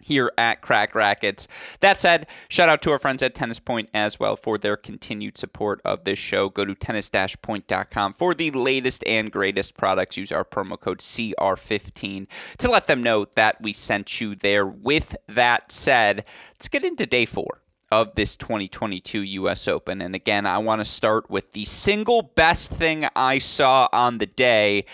Here 0.00 0.32
at 0.38 0.60
Cracked 0.60 0.94
Racquets. 0.94 1.48
That 1.80 1.98
said, 1.98 2.26
shout 2.48 2.68
out 2.68 2.82
to 2.82 2.90
our 2.90 2.98
friends 2.98 3.22
at 3.22 3.34
Tennis 3.34 3.58
Point 3.58 3.88
as 3.92 4.18
well 4.18 4.36
for 4.36 4.58
their 4.58 4.76
continued 4.76 5.36
support 5.36 5.80
of 5.84 6.04
this 6.04 6.18
show. 6.18 6.48
Go 6.48 6.64
to 6.64 6.74
tennis-point.com 6.74 8.12
for 8.12 8.34
the 8.34 8.50
latest 8.50 9.04
and 9.06 9.30
greatest 9.30 9.76
products. 9.76 10.16
Use 10.16 10.32
our 10.32 10.44
promo 10.44 10.78
code 10.78 10.98
CR15 10.98 12.26
to 12.58 12.70
let 12.70 12.86
them 12.86 13.02
know 13.02 13.26
that 13.34 13.60
we 13.60 13.72
sent 13.72 14.20
you 14.20 14.34
there. 14.34 14.66
With 14.66 15.16
that 15.28 15.72
said, 15.72 16.24
let's 16.54 16.68
get 16.68 16.84
into 16.84 17.06
day 17.06 17.26
four 17.26 17.62
of 17.90 18.14
this 18.14 18.36
2022 18.36 19.22
US 19.22 19.66
Open. 19.66 20.00
And 20.00 20.14
again, 20.14 20.46
I 20.46 20.58
want 20.58 20.80
to 20.80 20.84
start 20.84 21.30
with 21.30 21.52
the 21.52 21.64
single 21.64 22.22
best 22.22 22.70
thing 22.70 23.06
I 23.16 23.38
saw 23.38 23.88
on 23.92 24.18
the 24.18 24.26
day 24.26 24.84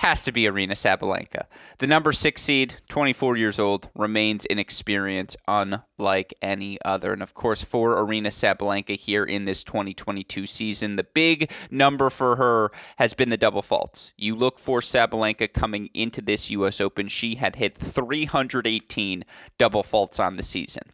has 0.00 0.24
to 0.24 0.32
be 0.32 0.44
Aryna 0.44 0.70
Sabalenka. 0.70 1.44
The 1.76 1.86
number 1.86 2.10
six 2.14 2.40
seed, 2.40 2.76
24 2.88 3.36
years 3.36 3.58
old, 3.58 3.90
remains 3.94 4.46
inexperienced, 4.46 5.36
unlike 5.46 6.32
any 6.40 6.78
other. 6.86 7.12
And 7.12 7.22
of 7.22 7.34
course, 7.34 7.62
for 7.62 7.96
Aryna 7.96 8.28
Sabalenka 8.28 8.96
here 8.96 9.24
in 9.24 9.44
this 9.44 9.62
2022 9.62 10.46
season, 10.46 10.96
the 10.96 11.04
big 11.04 11.50
number 11.70 12.08
for 12.08 12.36
her 12.36 12.70
has 12.96 13.12
been 13.12 13.28
the 13.28 13.36
double 13.36 13.60
faults. 13.60 14.12
You 14.16 14.34
look 14.34 14.58
for 14.58 14.80
Sabalenka 14.80 15.52
coming 15.52 15.90
into 15.92 16.22
this 16.22 16.48
U.S. 16.48 16.80
Open, 16.80 17.08
she 17.08 17.34
had 17.34 17.56
hit 17.56 17.76
318 17.76 19.22
double 19.58 19.82
faults 19.82 20.18
on 20.18 20.36
the 20.36 20.42
season. 20.42 20.84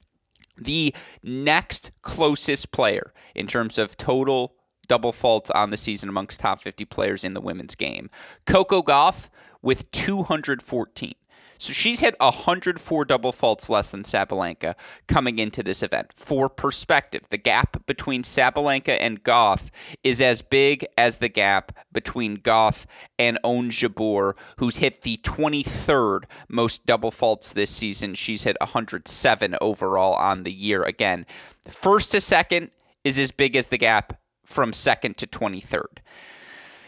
The 0.59 0.93
next 1.23 1.93
closest 2.03 2.73
player 2.73 3.13
in 3.37 3.47
terms 3.47 3.79
of 3.79 3.97
total 3.97 4.57
double 4.89 5.13
faults 5.13 5.51
on 5.51 5.71
the 5.71 5.77
season 5.77 6.09
amongst 6.09 6.41
top 6.41 6.63
50 6.63 6.85
players 6.85 7.25
in 7.25 7.35
the 7.35 7.41
women's 7.41 7.75
game. 7.75 8.11
Coco 8.47 8.83
Gauff 8.83 9.29
with 9.63 9.91
214. 9.91 11.15
So 11.59 11.73
she's 11.73 12.01
hit 12.01 12.15
104 12.19 13.05
double 13.05 13.33
faults 13.33 13.71
less 13.71 13.91
than 13.91 14.03
Sabalenka 14.03 14.75
coming 15.09 15.39
into 15.39 15.63
this 15.63 15.83
event. 15.83 16.13
For 16.15 16.49
perspective, 16.49 17.23
the 17.31 17.39
gap 17.39 17.87
between 17.87 18.23
Sabalenka 18.23 18.97
and 19.01 19.23
Gauff 19.23 19.71
is 20.05 20.21
as 20.21 20.43
big 20.43 20.87
as 20.99 21.19
the 21.19 21.29
gap 21.29 21.73
between 21.93 22.39
Gauff 22.39 22.85
and 23.19 23.39
Ons 23.43 23.75
Jabeur, 23.75 24.35
who's 24.59 24.77
hit 24.77 25.03
the 25.03 25.17
23rd 25.19 26.25
most 26.49 26.85
double 26.85 27.11
faults 27.11 27.53
this 27.53 27.71
season. 27.71 28.15
She's 28.15 28.43
hit 28.43 28.57
107 28.61 29.57
overall 29.61 30.15
on 30.15 30.43
the 30.43 30.53
year. 30.53 30.83
Again, 30.83 31.27
first 31.69 32.13
to 32.13 32.21
second 32.21 32.71
is 33.05 33.19
as 33.19 33.31
big 33.31 33.57
as 33.57 33.69
the 33.69 33.79
gap 33.79 34.19
from 34.47 34.73
second 34.73 35.17
to 35.19 35.27
23rd. 35.27 35.99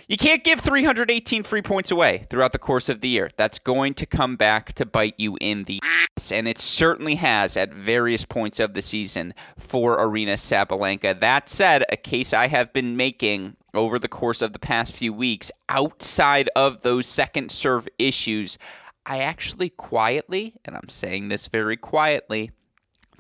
You 0.09 0.17
can't 0.17 0.43
give 0.43 0.61
318 0.61 1.43
free 1.43 1.61
points 1.61 1.91
away 1.91 2.25
throughout 2.31 2.53
the 2.53 2.59
course 2.59 2.89
of 2.89 3.03
the 3.03 3.09
year. 3.09 3.29
That's 3.37 3.59
going 3.59 3.93
to 3.95 4.07
come 4.07 4.37
back 4.37 4.73
to 4.75 4.87
bite 4.87 5.17
you 5.19 5.37
in 5.39 5.65
the 5.65 5.81
ass, 5.85 6.33
and 6.33 6.49
it 6.49 6.59
certainly 6.59 7.17
has 7.17 7.59
at 7.59 7.75
various 7.75 8.25
points 8.25 8.59
of 8.59 8.73
the 8.73 8.81
season 8.81 9.35
for 9.59 9.99
Aryna 9.99 10.39
Sabalenka. 10.39 11.21
That 11.21 11.51
said, 11.51 11.85
a 11.93 11.97
case 11.99 12.33
I 12.33 12.47
have 12.47 12.73
been 12.73 12.97
making 12.97 13.57
over 13.75 13.99
the 13.99 14.09
course 14.09 14.41
of 14.41 14.55
the 14.55 14.59
past 14.59 14.97
few 14.97 15.13
weeks, 15.13 15.53
outside 15.69 16.49
of 16.57 16.81
those 16.81 17.07
second 17.07 17.51
serve 17.51 17.87
issues, 17.99 18.57
I 19.05 19.19
actually 19.19 19.69
quietly, 19.69 20.55
and 20.65 20.75
I'm 20.75 20.89
saying 20.89 21.29
this 21.29 21.49
very 21.49 21.77
quietly, 21.77 22.51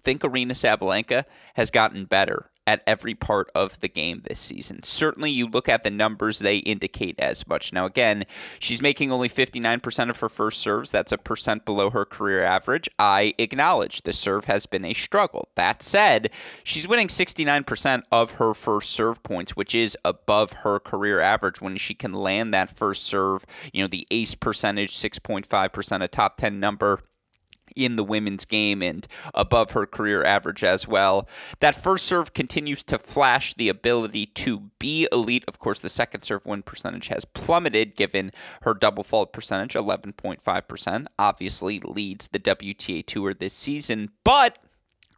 think 0.02 0.22
Aryna 0.22 0.52
Sabalenka 0.52 1.24
has 1.54 1.70
gotten 1.70 2.06
better 2.06 2.50
at 2.68 2.84
every 2.86 3.14
part 3.14 3.50
of 3.54 3.80
the 3.80 3.88
game 3.88 4.20
this 4.28 4.38
season. 4.38 4.82
Certainly, 4.82 5.30
you 5.30 5.46
look 5.46 5.70
at 5.70 5.84
the 5.84 5.90
numbers, 5.90 6.38
they 6.38 6.58
indicate 6.58 7.18
as 7.18 7.48
much. 7.48 7.72
Now, 7.72 7.86
again, 7.86 8.24
she's 8.58 8.82
making 8.82 9.10
only 9.10 9.30
59% 9.30 10.10
of 10.10 10.20
her 10.20 10.28
first 10.28 10.60
serves. 10.60 10.90
That's 10.90 11.10
a 11.10 11.16
percent 11.16 11.64
below 11.64 11.88
her 11.88 12.04
career 12.04 12.44
average. 12.44 12.86
I 12.98 13.32
acknowledge 13.38 14.02
the 14.02 14.12
serve 14.12 14.44
has 14.44 14.66
been 14.66 14.84
a 14.84 14.92
struggle. 14.92 15.48
That 15.54 15.82
said, 15.82 16.28
she's 16.62 16.86
winning 16.86 17.08
69% 17.08 18.02
of 18.12 18.32
her 18.32 18.52
first 18.52 18.90
serve 18.90 19.22
points, 19.22 19.56
which 19.56 19.74
is 19.74 19.96
above 20.04 20.52
her 20.52 20.78
career 20.78 21.20
average 21.20 21.62
when 21.62 21.78
she 21.78 21.94
can 21.94 22.12
land 22.12 22.52
that 22.52 22.76
first 22.76 23.04
serve. 23.04 23.46
You 23.72 23.82
know, 23.82 23.88
the 23.88 24.06
ace 24.10 24.34
percentage, 24.34 24.94
6.5%, 24.94 26.02
a 26.02 26.08
top 26.08 26.36
10 26.36 26.60
number 26.60 27.00
in 27.84 27.96
the 27.96 28.04
women's 28.04 28.44
game 28.44 28.82
and 28.82 29.06
above 29.34 29.72
her 29.72 29.86
career 29.86 30.24
average 30.24 30.64
as 30.64 30.88
well. 30.88 31.28
That 31.60 31.74
first 31.74 32.04
serve 32.04 32.34
continues 32.34 32.84
to 32.84 32.98
flash 32.98 33.54
the 33.54 33.68
ability 33.68 34.26
to 34.26 34.70
be 34.78 35.08
elite. 35.12 35.44
Of 35.46 35.58
course, 35.58 35.80
the 35.80 35.88
second 35.88 36.22
serve 36.22 36.44
win 36.44 36.62
percentage 36.62 37.08
has 37.08 37.24
plummeted 37.24 37.96
given 37.96 38.32
her 38.62 38.74
double 38.74 39.04
fault 39.04 39.32
percentage, 39.32 39.74
11.5%. 39.74 41.06
Obviously 41.18 41.80
leads 41.80 42.28
the 42.28 42.40
WTA 42.40 43.06
Tour 43.06 43.34
this 43.34 43.54
season, 43.54 44.10
but 44.24 44.58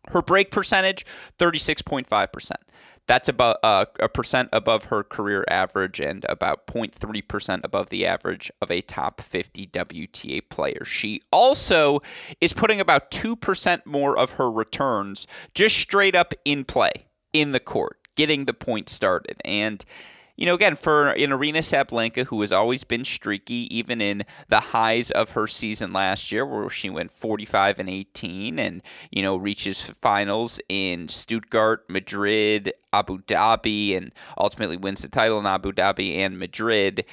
her 0.09 0.23
break 0.23 0.51
percentage, 0.51 1.05
36.5%. 1.39 2.53
That's 3.11 3.29
about 3.29 3.57
uh, 3.65 3.87
a 3.99 4.09
percent 4.09 4.51
above 4.53 4.85
her 4.85 5.03
career 5.03 5.45
average 5.51 5.99
and 5.99 6.25
about 6.29 6.69
0.3% 6.69 7.61
above 7.65 7.91
the 7.91 8.07
average 8.07 8.53
of 8.63 8.71
a 8.71 8.83
top 8.83 9.21
50 9.21 9.67
WTA 9.67 10.49
player. 10.49 10.85
She 10.85 11.21
also 11.33 12.03
is 12.41 12.53
putting 12.53 12.81
about 12.81 13.11
2% 13.11 13.85
more 13.85 14.17
of 14.17 14.35
her 14.35 14.49
returns 14.49 15.27
just 15.57 15.77
straight 15.77 16.15
up 16.15 16.35
in 16.45 16.65
play 16.65 17.09
in 17.33 17.51
the 17.51 17.59
court, 17.59 17.99
getting 18.15 18.45
the 18.45 18.55
point 18.55 18.89
started. 18.89 19.41
And 19.45 19.85
you 20.41 20.47
know, 20.47 20.55
again, 20.55 20.75
for 20.75 21.11
an 21.11 21.31
Aryna 21.31 21.59
Sabalenka, 21.59 22.25
who 22.25 22.41
has 22.41 22.51
always 22.51 22.83
been 22.83 23.05
streaky, 23.05 23.69
even 23.77 24.01
in 24.01 24.23
the 24.49 24.61
highs 24.61 25.11
of 25.11 25.33
her 25.33 25.47
season 25.47 25.93
last 25.93 26.33
year, 26.33 26.47
where 26.47 26.71
she 26.71 26.89
went 26.89 27.11
45 27.11 27.79
and 27.79 27.91
18 27.91 28.59
and, 28.59 28.83
you 29.11 29.23
know, 29.23 29.37
reaches 29.37 29.83
finals 29.83 30.59
in 30.71 31.09
Stuttgart, 31.09 31.85
Madrid, 31.91 32.73
Abu 32.91 33.19
Dhabi, 33.19 33.95
and 33.95 34.15
ultimately 34.39 34.79
wins 34.79 35.03
the 35.03 35.09
title 35.09 35.39
in 35.39 35.45
Abu 35.45 35.73
Dhabi 35.73 36.17
and 36.17 36.39
Madrid 36.39 37.05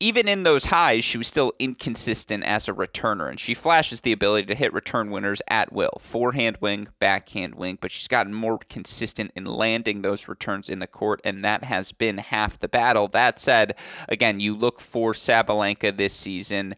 even 0.00 0.28
in 0.28 0.44
those 0.44 0.66
highs, 0.66 1.04
she 1.04 1.18
was 1.18 1.26
still 1.26 1.52
inconsistent 1.58 2.44
as 2.44 2.68
a 2.68 2.72
returner, 2.72 3.28
and 3.28 3.40
she 3.40 3.52
flashes 3.52 4.00
the 4.00 4.12
ability 4.12 4.46
to 4.46 4.54
hit 4.54 4.72
return 4.72 5.10
winners 5.10 5.42
at 5.48 5.72
will 5.72 5.98
forehand 6.00 6.56
wing, 6.60 6.86
backhand 7.00 7.56
wing, 7.56 7.78
but 7.80 7.90
she's 7.90 8.06
gotten 8.06 8.32
more 8.32 8.58
consistent 8.70 9.32
in 9.34 9.44
landing 9.44 10.02
those 10.02 10.28
returns 10.28 10.68
in 10.68 10.78
the 10.78 10.86
court, 10.86 11.20
and 11.24 11.44
that 11.44 11.64
has 11.64 11.90
been 11.90 12.18
half 12.18 12.58
the 12.58 12.68
battle. 12.68 13.08
That 13.08 13.40
said, 13.40 13.74
again, 14.08 14.38
you 14.38 14.54
look 14.54 14.80
for 14.80 15.14
Sabalenka 15.14 15.96
this 15.96 16.14
season. 16.14 16.76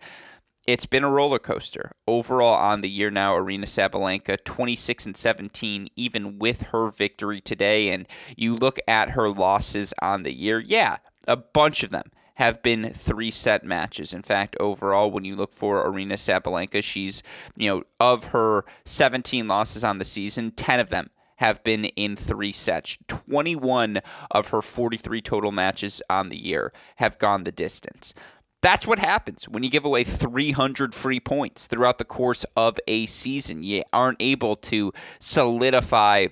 It's 0.66 0.86
been 0.86 1.04
a 1.04 1.10
roller 1.10 1.38
coaster 1.38 1.92
overall 2.06 2.54
on 2.54 2.80
the 2.80 2.88
year 2.88 3.10
now. 3.10 3.34
Aryna 3.34 3.64
Sabalenka, 3.64 4.42
26 4.44 5.06
and 5.06 5.16
17, 5.16 5.88
even 5.96 6.38
with 6.38 6.62
her 6.62 6.90
victory 6.90 7.40
today. 7.40 7.90
And 7.90 8.06
you 8.36 8.54
look 8.54 8.78
at 8.86 9.10
her 9.10 9.28
losses 9.28 9.92
on 10.00 10.22
the 10.22 10.32
year, 10.32 10.60
yeah, 10.60 10.98
a 11.26 11.36
bunch 11.36 11.82
of 11.82 11.90
them 11.90 12.12
have 12.40 12.62
been 12.62 12.90
three 12.94 13.30
set 13.30 13.64
matches. 13.64 14.14
In 14.14 14.22
fact, 14.22 14.56
overall, 14.58 15.10
when 15.10 15.26
you 15.26 15.36
look 15.36 15.52
for 15.52 15.84
Aryna 15.84 16.14
Sabalenka, 16.14 16.82
she's, 16.82 17.22
you 17.54 17.68
know, 17.68 17.82
of 18.00 18.24
her 18.32 18.64
17 18.86 19.46
losses 19.46 19.84
on 19.84 19.98
the 19.98 20.06
season, 20.06 20.50
10 20.50 20.80
of 20.80 20.88
them 20.88 21.10
have 21.36 21.62
been 21.64 21.84
in 21.84 22.16
three 22.16 22.50
sets. 22.52 22.96
21 23.08 24.00
of 24.30 24.48
her 24.48 24.62
43 24.62 25.20
total 25.20 25.52
matches 25.52 26.00
on 26.08 26.30
the 26.30 26.42
year 26.42 26.72
have 26.96 27.18
gone 27.18 27.44
the 27.44 27.52
distance. 27.52 28.14
That's 28.62 28.86
what 28.86 29.00
happens 29.00 29.46
when 29.46 29.62
you 29.62 29.68
give 29.68 29.84
away 29.84 30.02
300 30.02 30.94
free 30.94 31.20
points 31.20 31.66
throughout 31.66 31.98
the 31.98 32.06
course 32.06 32.46
of 32.56 32.78
a 32.88 33.04
season. 33.04 33.60
You 33.60 33.82
aren't 33.92 34.16
able 34.18 34.56
to 34.56 34.94
solidify 35.18 36.28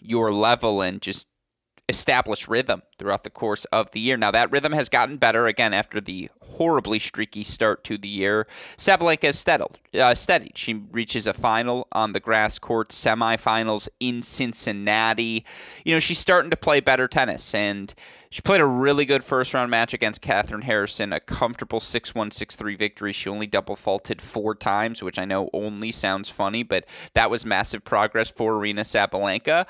your 0.00 0.32
level 0.32 0.80
and 0.80 1.02
just 1.02 1.28
establish 1.88 2.48
rhythm 2.48 2.82
throughout 2.98 3.22
the 3.22 3.30
course 3.30 3.64
of 3.66 3.90
the 3.92 4.00
year. 4.00 4.16
Now, 4.16 4.30
that 4.32 4.50
rhythm 4.50 4.72
has 4.72 4.88
gotten 4.88 5.18
better 5.18 5.46
again 5.46 5.72
after 5.72 6.00
the 6.00 6.30
horribly 6.42 6.98
streaky 6.98 7.44
start 7.44 7.84
to 7.84 7.96
the 7.96 8.08
year. 8.08 8.46
Sabalenka 8.76 9.24
has 9.24 9.38
steadied. 9.38 9.78
Uh, 9.94 10.14
steadied. 10.14 10.58
She 10.58 10.74
reaches 10.74 11.26
a 11.26 11.32
final 11.32 11.86
on 11.92 12.12
the 12.12 12.20
grass 12.20 12.58
court, 12.58 12.88
semifinals 12.88 13.88
in 14.00 14.22
Cincinnati. 14.22 15.44
You 15.84 15.94
know, 15.94 15.98
she's 15.98 16.18
starting 16.18 16.50
to 16.50 16.56
play 16.56 16.80
better 16.80 17.06
tennis, 17.06 17.54
and 17.54 17.94
she 18.30 18.42
played 18.42 18.60
a 18.60 18.66
really 18.66 19.04
good 19.04 19.22
first 19.22 19.54
round 19.54 19.70
match 19.70 19.94
against 19.94 20.20
Katherine 20.20 20.62
Harrison, 20.62 21.12
a 21.12 21.20
comfortable 21.20 21.80
6 21.80 22.14
1 22.14 22.30
6 22.32 22.56
3 22.56 22.76
victory. 22.76 23.12
She 23.12 23.30
only 23.30 23.46
double 23.46 23.76
faulted 23.76 24.20
four 24.20 24.54
times, 24.54 25.02
which 25.02 25.18
I 25.18 25.24
know 25.24 25.50
only 25.52 25.92
sounds 25.92 26.30
funny, 26.30 26.62
but 26.62 26.84
that 27.14 27.30
was 27.30 27.46
massive 27.46 27.84
progress 27.84 28.30
for 28.30 28.54
Aryna 28.54 28.80
Sabalenka. 28.80 29.66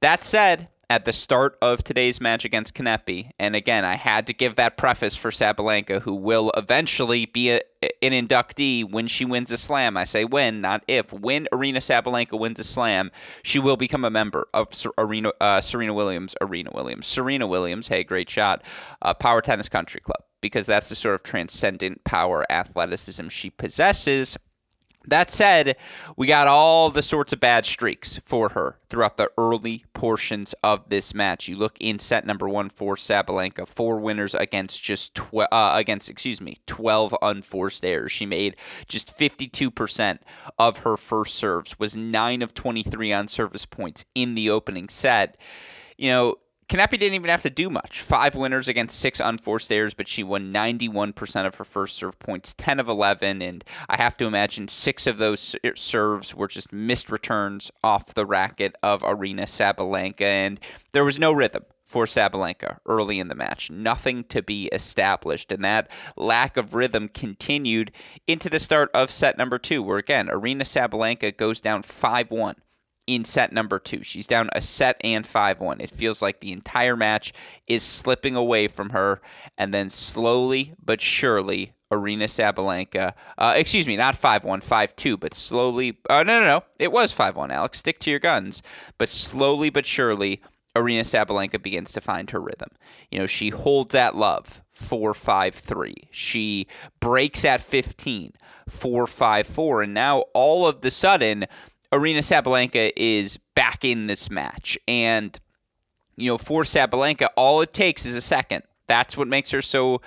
That 0.00 0.24
said, 0.24 0.68
at 0.90 1.04
the 1.04 1.12
start 1.12 1.58
of 1.60 1.84
today's 1.84 2.20
match 2.20 2.44
against 2.44 2.74
Kanepi. 2.74 3.30
And 3.38 3.54
again, 3.54 3.84
I 3.84 3.94
had 3.94 4.26
to 4.26 4.32
give 4.32 4.56
that 4.56 4.78
preface 4.78 5.14
for 5.16 5.30
Sabalenka, 5.30 6.02
who 6.02 6.14
will 6.14 6.50
eventually 6.56 7.26
be 7.26 7.50
a, 7.50 7.60
an 8.02 8.12
inductee 8.12 8.90
when 8.90 9.06
she 9.06 9.24
wins 9.24 9.52
a 9.52 9.58
slam. 9.58 9.96
I 9.98 10.04
say 10.04 10.24
when, 10.24 10.62
not 10.62 10.82
if. 10.88 11.12
When 11.12 11.46
Aryna 11.52 11.78
Sabalenka 11.78 12.38
wins 12.38 12.58
a 12.58 12.64
slam, 12.64 13.10
she 13.42 13.58
will 13.58 13.76
become 13.76 14.04
a 14.04 14.10
member 14.10 14.48
of 14.54 14.72
Serena, 14.72 15.32
uh, 15.40 15.60
Serena 15.60 15.92
Williams, 15.92 16.34
Arena 16.40 16.70
Williams, 16.72 17.06
Serena 17.06 17.46
Williams. 17.46 17.88
Hey, 17.88 18.02
great 18.02 18.30
shot. 18.30 18.64
Uh, 19.02 19.12
Power 19.12 19.42
Tennis 19.42 19.68
Country 19.68 20.00
Club. 20.00 20.22
Because 20.40 20.66
that's 20.66 20.88
the 20.88 20.94
sort 20.94 21.16
of 21.16 21.24
transcendent 21.24 22.04
power 22.04 22.46
athleticism 22.48 23.28
she 23.28 23.50
possesses. 23.50 24.38
That 25.08 25.30
said, 25.30 25.76
we 26.16 26.26
got 26.26 26.48
all 26.48 26.90
the 26.90 27.02
sorts 27.02 27.32
of 27.32 27.40
bad 27.40 27.64
streaks 27.64 28.20
for 28.24 28.50
her 28.50 28.78
throughout 28.90 29.16
the 29.16 29.30
early 29.38 29.84
portions 29.94 30.54
of 30.62 30.88
this 30.88 31.14
match. 31.14 31.48
You 31.48 31.56
look 31.56 31.78
in 31.80 31.98
set 31.98 32.26
number 32.26 32.48
one 32.48 32.68
for 32.68 32.96
Sabalenka, 32.96 33.66
four 33.66 33.98
winners 34.00 34.34
against 34.34 34.82
just 34.82 35.14
tw- 35.14 35.50
uh, 35.50 35.72
against 35.74 36.10
excuse 36.10 36.40
me, 36.40 36.58
twelve 36.66 37.14
unforced 37.22 37.84
errors. 37.84 38.12
She 38.12 38.26
made 38.26 38.56
just 38.86 39.10
fifty-two 39.10 39.70
percent 39.70 40.22
of 40.58 40.78
her 40.80 40.96
first 40.96 41.34
serves, 41.34 41.78
was 41.78 41.96
nine 41.96 42.42
of 42.42 42.52
twenty-three 42.52 43.12
on 43.12 43.28
service 43.28 43.66
points 43.66 44.04
in 44.14 44.34
the 44.34 44.50
opening 44.50 44.88
set. 44.88 45.38
You 45.96 46.10
know, 46.10 46.36
Kanepi 46.68 46.98
didn't 46.98 47.14
even 47.14 47.30
have 47.30 47.42
to 47.42 47.50
do 47.50 47.70
much. 47.70 48.02
Five 48.02 48.34
winners 48.34 48.68
against 48.68 49.00
six 49.00 49.20
unforced 49.20 49.72
errors, 49.72 49.94
but 49.94 50.06
she 50.06 50.22
won 50.22 50.52
91% 50.52 51.46
of 51.46 51.54
her 51.54 51.64
first 51.64 51.96
serve 51.96 52.18
points, 52.18 52.54
10 52.58 52.78
of 52.78 52.88
11. 52.88 53.40
And 53.40 53.64
I 53.88 53.96
have 53.96 54.18
to 54.18 54.26
imagine 54.26 54.68
six 54.68 55.06
of 55.06 55.16
those 55.16 55.56
er, 55.64 55.74
serves 55.74 56.34
were 56.34 56.46
just 56.46 56.70
missed 56.70 57.10
returns 57.10 57.70
off 57.82 58.12
the 58.12 58.26
racket 58.26 58.76
of 58.82 59.02
Aryna 59.02 59.44
Sabalenka. 59.44 60.20
And 60.20 60.60
there 60.92 61.04
was 61.04 61.18
no 61.18 61.32
rhythm 61.32 61.64
for 61.86 62.04
Sabalenka 62.04 62.80
early 62.84 63.18
in 63.18 63.28
the 63.28 63.34
match. 63.34 63.70
Nothing 63.70 64.24
to 64.24 64.42
be 64.42 64.66
established. 64.66 65.50
And 65.50 65.64
that 65.64 65.90
lack 66.16 66.58
of 66.58 66.74
rhythm 66.74 67.08
continued 67.08 67.92
into 68.26 68.50
the 68.50 68.60
start 68.60 68.90
of 68.92 69.10
set 69.10 69.38
number 69.38 69.58
two, 69.58 69.82
where 69.82 69.96
again, 69.96 70.26
Aryna 70.28 70.62
Sabalenka 70.62 71.34
goes 71.34 71.62
down 71.62 71.82
5 71.82 72.30
1 72.30 72.56
in 73.08 73.24
set 73.24 73.52
number 73.52 73.78
two. 73.78 74.02
She's 74.02 74.26
down 74.26 74.50
a 74.52 74.60
set 74.60 75.00
and 75.02 75.26
5 75.26 75.60
1. 75.60 75.80
It 75.80 75.90
feels 75.90 76.20
like 76.20 76.40
the 76.40 76.52
entire 76.52 76.94
match 76.94 77.32
is 77.66 77.82
slipping 77.82 78.36
away 78.36 78.68
from 78.68 78.90
her, 78.90 79.20
and 79.56 79.72
then 79.72 79.88
slowly 79.88 80.74
but 80.84 81.00
surely, 81.00 81.72
Aryna 81.90 82.24
Sabalenka, 82.24 83.14
uh, 83.38 83.54
excuse 83.56 83.86
me, 83.86 83.96
not 83.96 84.14
5 84.14 84.44
1, 84.44 84.60
5 84.60 84.94
2, 84.94 85.16
but 85.16 85.32
slowly, 85.32 85.98
uh, 86.10 86.22
no, 86.22 86.40
no, 86.40 86.46
no, 86.46 86.64
it 86.78 86.92
was 86.92 87.12
5 87.12 87.34
1, 87.34 87.50
Alex. 87.50 87.78
Stick 87.78 87.98
to 88.00 88.10
your 88.10 88.20
guns. 88.20 88.62
But 88.98 89.08
slowly 89.08 89.70
but 89.70 89.86
surely, 89.86 90.42
Aryna 90.76 91.00
Sabalenka 91.00 91.62
begins 91.62 91.92
to 91.92 92.02
find 92.02 92.30
her 92.30 92.40
rhythm. 92.40 92.68
You 93.10 93.20
know, 93.20 93.26
she 93.26 93.48
holds 93.48 93.94
at 93.94 94.16
love, 94.16 94.60
4 94.70 95.14
5 95.14 95.54
3. 95.54 95.94
She 96.10 96.66
breaks 97.00 97.46
at 97.46 97.62
15, 97.62 98.34
4 98.68 99.06
5 99.06 99.46
4. 99.46 99.82
And 99.82 99.94
now 99.94 100.24
all 100.34 100.66
of 100.66 100.82
the 100.82 100.90
sudden, 100.90 101.46
Aryna 101.92 102.18
Sabalenka 102.18 102.92
is 102.96 103.38
back 103.54 103.84
in 103.84 104.06
this 104.06 104.30
match. 104.30 104.78
And, 104.86 105.38
you 106.16 106.30
know, 106.30 106.38
for 106.38 106.62
Sabalenka, 106.62 107.28
all 107.36 107.60
it 107.60 107.72
takes 107.72 108.04
is 108.04 108.14
a 108.14 108.20
second 108.20 108.64
That's 108.86 109.16
what 109.16 109.28
makes 109.28 109.50
her 109.50 109.62
so 109.62 110.00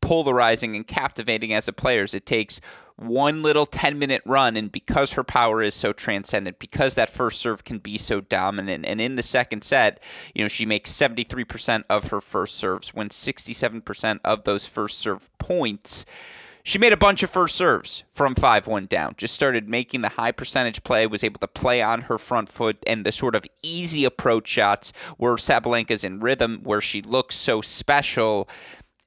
polarizing 0.00 0.76
and 0.76 0.86
captivating 0.86 1.52
as 1.52 1.68
a 1.68 1.72
player. 1.72 2.04
Is 2.04 2.14
it 2.14 2.26
takes 2.26 2.60
one 2.96 3.42
little 3.42 3.66
10 3.66 3.98
minute 3.98 4.22
run, 4.24 4.56
and 4.56 4.72
because 4.72 5.12
her 5.12 5.24
power 5.24 5.62
is 5.62 5.74
so 5.74 5.92
transcendent, 5.92 6.58
because 6.58 6.94
that 6.94 7.10
first 7.10 7.40
serve 7.40 7.64
can 7.64 7.78
be 7.78 7.98
so 7.98 8.20
dominant, 8.20 8.86
and 8.86 9.00
in 9.00 9.16
the 9.16 9.22
second 9.22 9.62
set, 9.62 10.00
you 10.34 10.42
know, 10.42 10.48
she 10.48 10.64
makes 10.64 10.92
73% 10.92 11.84
of 11.90 12.08
her 12.08 12.20
first 12.20 12.56
serves, 12.56 12.94
wins 12.94 13.14
67% 13.14 14.20
of 14.24 14.44
those 14.44 14.66
first 14.66 14.98
serve 14.98 15.30
points. 15.38 16.06
She 16.66 16.80
made 16.80 16.92
a 16.92 16.96
bunch 16.96 17.22
of 17.22 17.30
first 17.30 17.54
serves 17.54 18.02
from 18.10 18.34
5 18.34 18.66
1 18.66 18.86
down. 18.86 19.14
Just 19.16 19.36
started 19.36 19.68
making 19.68 20.00
the 20.00 20.08
high 20.08 20.32
percentage 20.32 20.82
play, 20.82 21.06
was 21.06 21.22
able 21.22 21.38
to 21.38 21.46
play 21.46 21.80
on 21.80 22.02
her 22.02 22.18
front 22.18 22.48
foot, 22.48 22.78
and 22.88 23.06
the 23.06 23.12
sort 23.12 23.36
of 23.36 23.44
easy 23.62 24.04
approach 24.04 24.48
shots 24.48 24.92
where 25.16 25.36
Sabalenka's 25.36 26.02
in 26.02 26.18
rhythm, 26.18 26.62
where 26.64 26.80
she 26.80 27.02
looks 27.02 27.36
so 27.36 27.60
special 27.60 28.48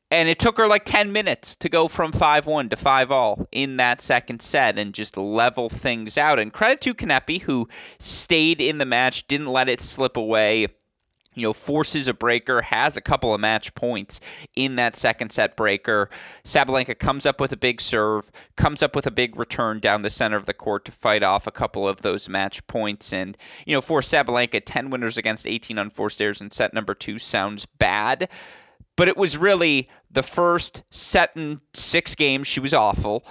and 0.09 0.29
it 0.29 0.39
took 0.39 0.57
her 0.57 0.67
like 0.67 0.85
10 0.85 1.11
minutes 1.11 1.53
to 1.57 1.67
go 1.67 1.89
from 1.89 2.13
5 2.13 2.47
1 2.47 2.69
to 2.69 2.77
5 2.77 3.11
all 3.11 3.45
in 3.51 3.75
that 3.75 4.01
second 4.01 4.41
set 4.41 4.79
and 4.79 4.93
just 4.93 5.17
level 5.17 5.67
things 5.67 6.17
out. 6.17 6.39
And 6.39 6.53
credit 6.53 6.79
to 6.81 6.93
Kanepi, 6.93 7.41
who 7.41 7.67
stayed 7.99 8.61
in 8.61 8.77
the 8.77 8.85
match, 8.85 9.27
didn't 9.27 9.47
let 9.47 9.67
it 9.67 9.81
slip 9.81 10.15
away. 10.15 10.67
You 11.36 11.43
know, 11.43 11.53
forces 11.53 12.07
a 12.07 12.13
breaker, 12.13 12.63
has 12.63 12.98
a 12.98 13.01
couple 13.01 13.33
of 13.33 13.39
match 13.39 13.74
points 13.75 14.19
in 14.55 14.75
that 14.77 14.95
second 14.95 15.31
set 15.31 15.55
breaker. 15.55 16.09
Sabalenka 16.43 16.98
comes 16.98 17.25
up 17.25 17.39
with 17.39 17.53
a 17.53 17.57
big 17.57 17.79
serve, 17.79 18.31
comes 18.57 18.81
up 18.81 18.95
with 18.95 19.05
a 19.05 19.12
big 19.12 19.38
return 19.38 19.79
down 19.79 20.01
the 20.01 20.09
center 20.09 20.38
of 20.38 20.48
the 20.48 20.53
court 20.53 20.86
to 20.86 20.91
fight 20.91 21.24
off 21.24 21.48
a 21.48 21.51
couple 21.51 21.88
of 21.88 22.01
those 22.01 22.27
match 22.27 22.65
points. 22.67 23.13
And, 23.13 23.38
you 23.65 23.75
know, 23.75 23.81
for 23.81 24.01
Sabalenka, 24.01 24.62
10 24.65 24.89
winners 24.89 25.17
against 25.17 25.48
18 25.48 25.77
unforced 25.77 26.21
errors 26.21 26.41
in 26.41 26.51
set 26.51 26.74
number 26.74 26.93
two 26.93 27.19
sounds 27.19 27.65
bad 27.65 28.29
but 29.00 29.07
it 29.07 29.15
was 29.15 29.38
really 29.38 29.88
the 30.12 30.21
first 30.21 30.83
set 30.89 31.31
in 31.33 31.62
six 31.74 32.15
games 32.15 32.45
she 32.48 32.59
was 32.59 32.74
awful 32.74 33.24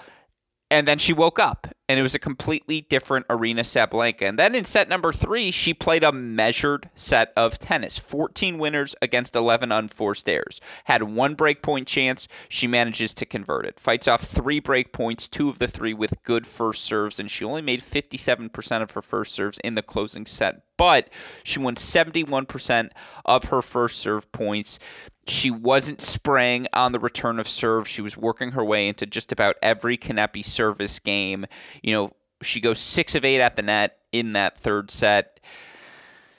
and 0.70 0.86
then 0.86 0.98
she 0.98 1.12
woke 1.12 1.38
up 1.38 1.66
and 1.88 1.98
it 1.98 2.02
was 2.02 2.14
a 2.14 2.18
completely 2.18 2.82
different 2.82 3.26
Aryna 3.28 3.60
Sabalenka. 3.60 4.28
And 4.28 4.38
then 4.38 4.54
in 4.54 4.64
set 4.64 4.88
number 4.88 5.12
three, 5.12 5.50
she 5.50 5.72
played 5.72 6.04
a 6.04 6.12
measured 6.12 6.90
set 6.94 7.32
of 7.34 7.58
tennis 7.58 7.98
14 7.98 8.58
winners 8.58 8.94
against 9.00 9.34
11 9.34 9.72
unforced 9.72 10.28
errors. 10.28 10.60
Had 10.84 11.04
one 11.04 11.34
break 11.34 11.62
point 11.62 11.88
chance. 11.88 12.28
She 12.48 12.66
manages 12.66 13.14
to 13.14 13.24
convert 13.24 13.64
it. 13.64 13.80
Fights 13.80 14.06
off 14.06 14.20
three 14.20 14.60
break 14.60 14.92
points, 14.92 15.28
two 15.28 15.48
of 15.48 15.58
the 15.58 15.68
three 15.68 15.94
with 15.94 16.22
good 16.22 16.46
first 16.46 16.84
serves. 16.84 17.18
And 17.18 17.30
she 17.30 17.44
only 17.44 17.62
made 17.62 17.80
57% 17.80 18.82
of 18.82 18.90
her 18.90 19.02
first 19.02 19.34
serves 19.34 19.58
in 19.64 19.74
the 19.74 19.82
closing 19.82 20.26
set. 20.26 20.62
But 20.76 21.08
she 21.42 21.58
won 21.58 21.74
71% 21.74 22.90
of 23.24 23.44
her 23.44 23.62
first 23.62 23.98
serve 23.98 24.30
points. 24.30 24.78
She 25.28 25.50
wasn't 25.50 26.00
spraying 26.00 26.68
on 26.72 26.92
the 26.92 26.98
return 26.98 27.38
of 27.38 27.46
serve. 27.46 27.86
She 27.86 28.00
was 28.00 28.16
working 28.16 28.52
her 28.52 28.64
way 28.64 28.88
into 28.88 29.04
just 29.04 29.30
about 29.30 29.56
every 29.62 29.98
Kanepi 29.98 30.44
service 30.44 30.98
game. 30.98 31.44
You 31.82 31.92
know, 31.92 32.12
she 32.42 32.60
goes 32.60 32.78
six 32.78 33.14
of 33.14 33.24
eight 33.24 33.40
at 33.40 33.56
the 33.56 33.62
net 33.62 33.98
in 34.10 34.32
that 34.32 34.58
third 34.58 34.90
set. 34.90 35.40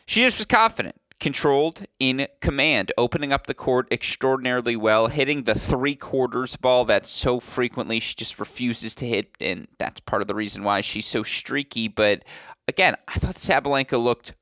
She 0.05 0.21
just 0.21 0.39
was 0.39 0.47
confident, 0.47 0.95
controlled, 1.19 1.85
in 1.99 2.27
command, 2.41 2.91
opening 2.97 3.31
up 3.31 3.45
the 3.45 3.53
court 3.53 3.87
extraordinarily 3.91 4.75
well, 4.75 5.07
hitting 5.07 5.43
the 5.43 5.53
three 5.53 5.95
quarters 5.95 6.55
ball 6.55 6.83
that 6.85 7.05
so 7.05 7.39
frequently 7.39 7.99
she 7.99 8.15
just 8.15 8.39
refuses 8.39 8.95
to 8.95 9.05
hit. 9.05 9.29
And 9.39 9.67
that's 9.77 9.99
part 9.99 10.23
of 10.23 10.27
the 10.27 10.35
reason 10.35 10.63
why 10.63 10.81
she's 10.81 11.05
so 11.05 11.21
streaky. 11.21 11.87
But 11.89 12.25
again, 12.67 12.95
I 13.07 13.19
thought 13.19 13.35
Sabalenka 13.35 14.03
looked 14.03 14.33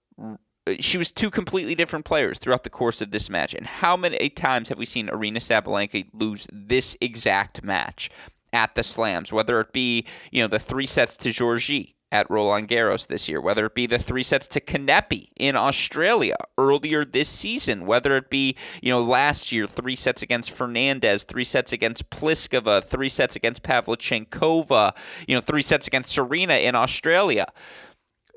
Uh, 0.68 0.76
she 0.80 0.98
was 0.98 1.12
two 1.12 1.30
completely 1.30 1.76
different 1.76 2.06
players 2.06 2.38
throughout 2.38 2.64
the 2.64 2.70
course 2.70 3.02
of 3.02 3.12
this 3.12 3.30
match. 3.30 3.54
And 3.54 3.66
how 3.66 3.96
many 3.96 4.30
times 4.30 4.70
have 4.70 4.78
we 4.78 4.86
seen 4.86 5.08
Aryna 5.08 5.38
Sabalenka 5.38 6.08
lose 6.14 6.48
this 6.52 6.98
exact 7.02 7.64
match 7.64 8.10
at 8.52 8.76
the 8.76 8.84
slams? 8.84 9.32
Whether 9.32 9.60
it 9.62 9.74
be 9.74 10.06
you 10.32 10.42
know 10.42 10.48
the 10.48 10.60
three 10.60 10.88
sets 10.88 11.16
to 11.18 11.30
Giorgi 11.30 11.94
at 12.12 12.30
Roland 12.30 12.70
Garros 12.70 13.08
this 13.08 13.28
year, 13.28 13.42
whether 13.42 13.66
it 13.66 13.76
be 13.76 13.86
the 13.86 14.00
three 14.00 14.24
sets 14.24 14.48
to 14.50 14.62
Kanepi 14.62 15.30
in 15.36 15.58
Australia 15.58 16.36
earlier 16.58 17.04
this 17.04 17.28
season, 17.28 17.86
whether 17.86 18.16
it 18.16 18.30
be, 18.30 18.56
you 18.82 18.90
know, 18.90 19.04
last 19.04 19.52
year, 19.52 19.68
three 19.68 19.96
sets 19.96 20.22
against 20.22 20.52
Fernandez, 20.52 21.24
three 21.24 21.44
sets 21.44 21.74
against 21.74 22.10
Pliskova, 22.10 22.82
three 22.82 23.10
sets 23.10 23.36
against 23.36 23.62
Pavlyuchenkova, 23.64 24.96
you 25.28 25.36
know, 25.36 25.42
three 25.42 25.62
sets 25.62 25.86
against 25.86 26.12
Serena 26.12 26.54
in 26.54 26.76
Australia. 26.76 27.48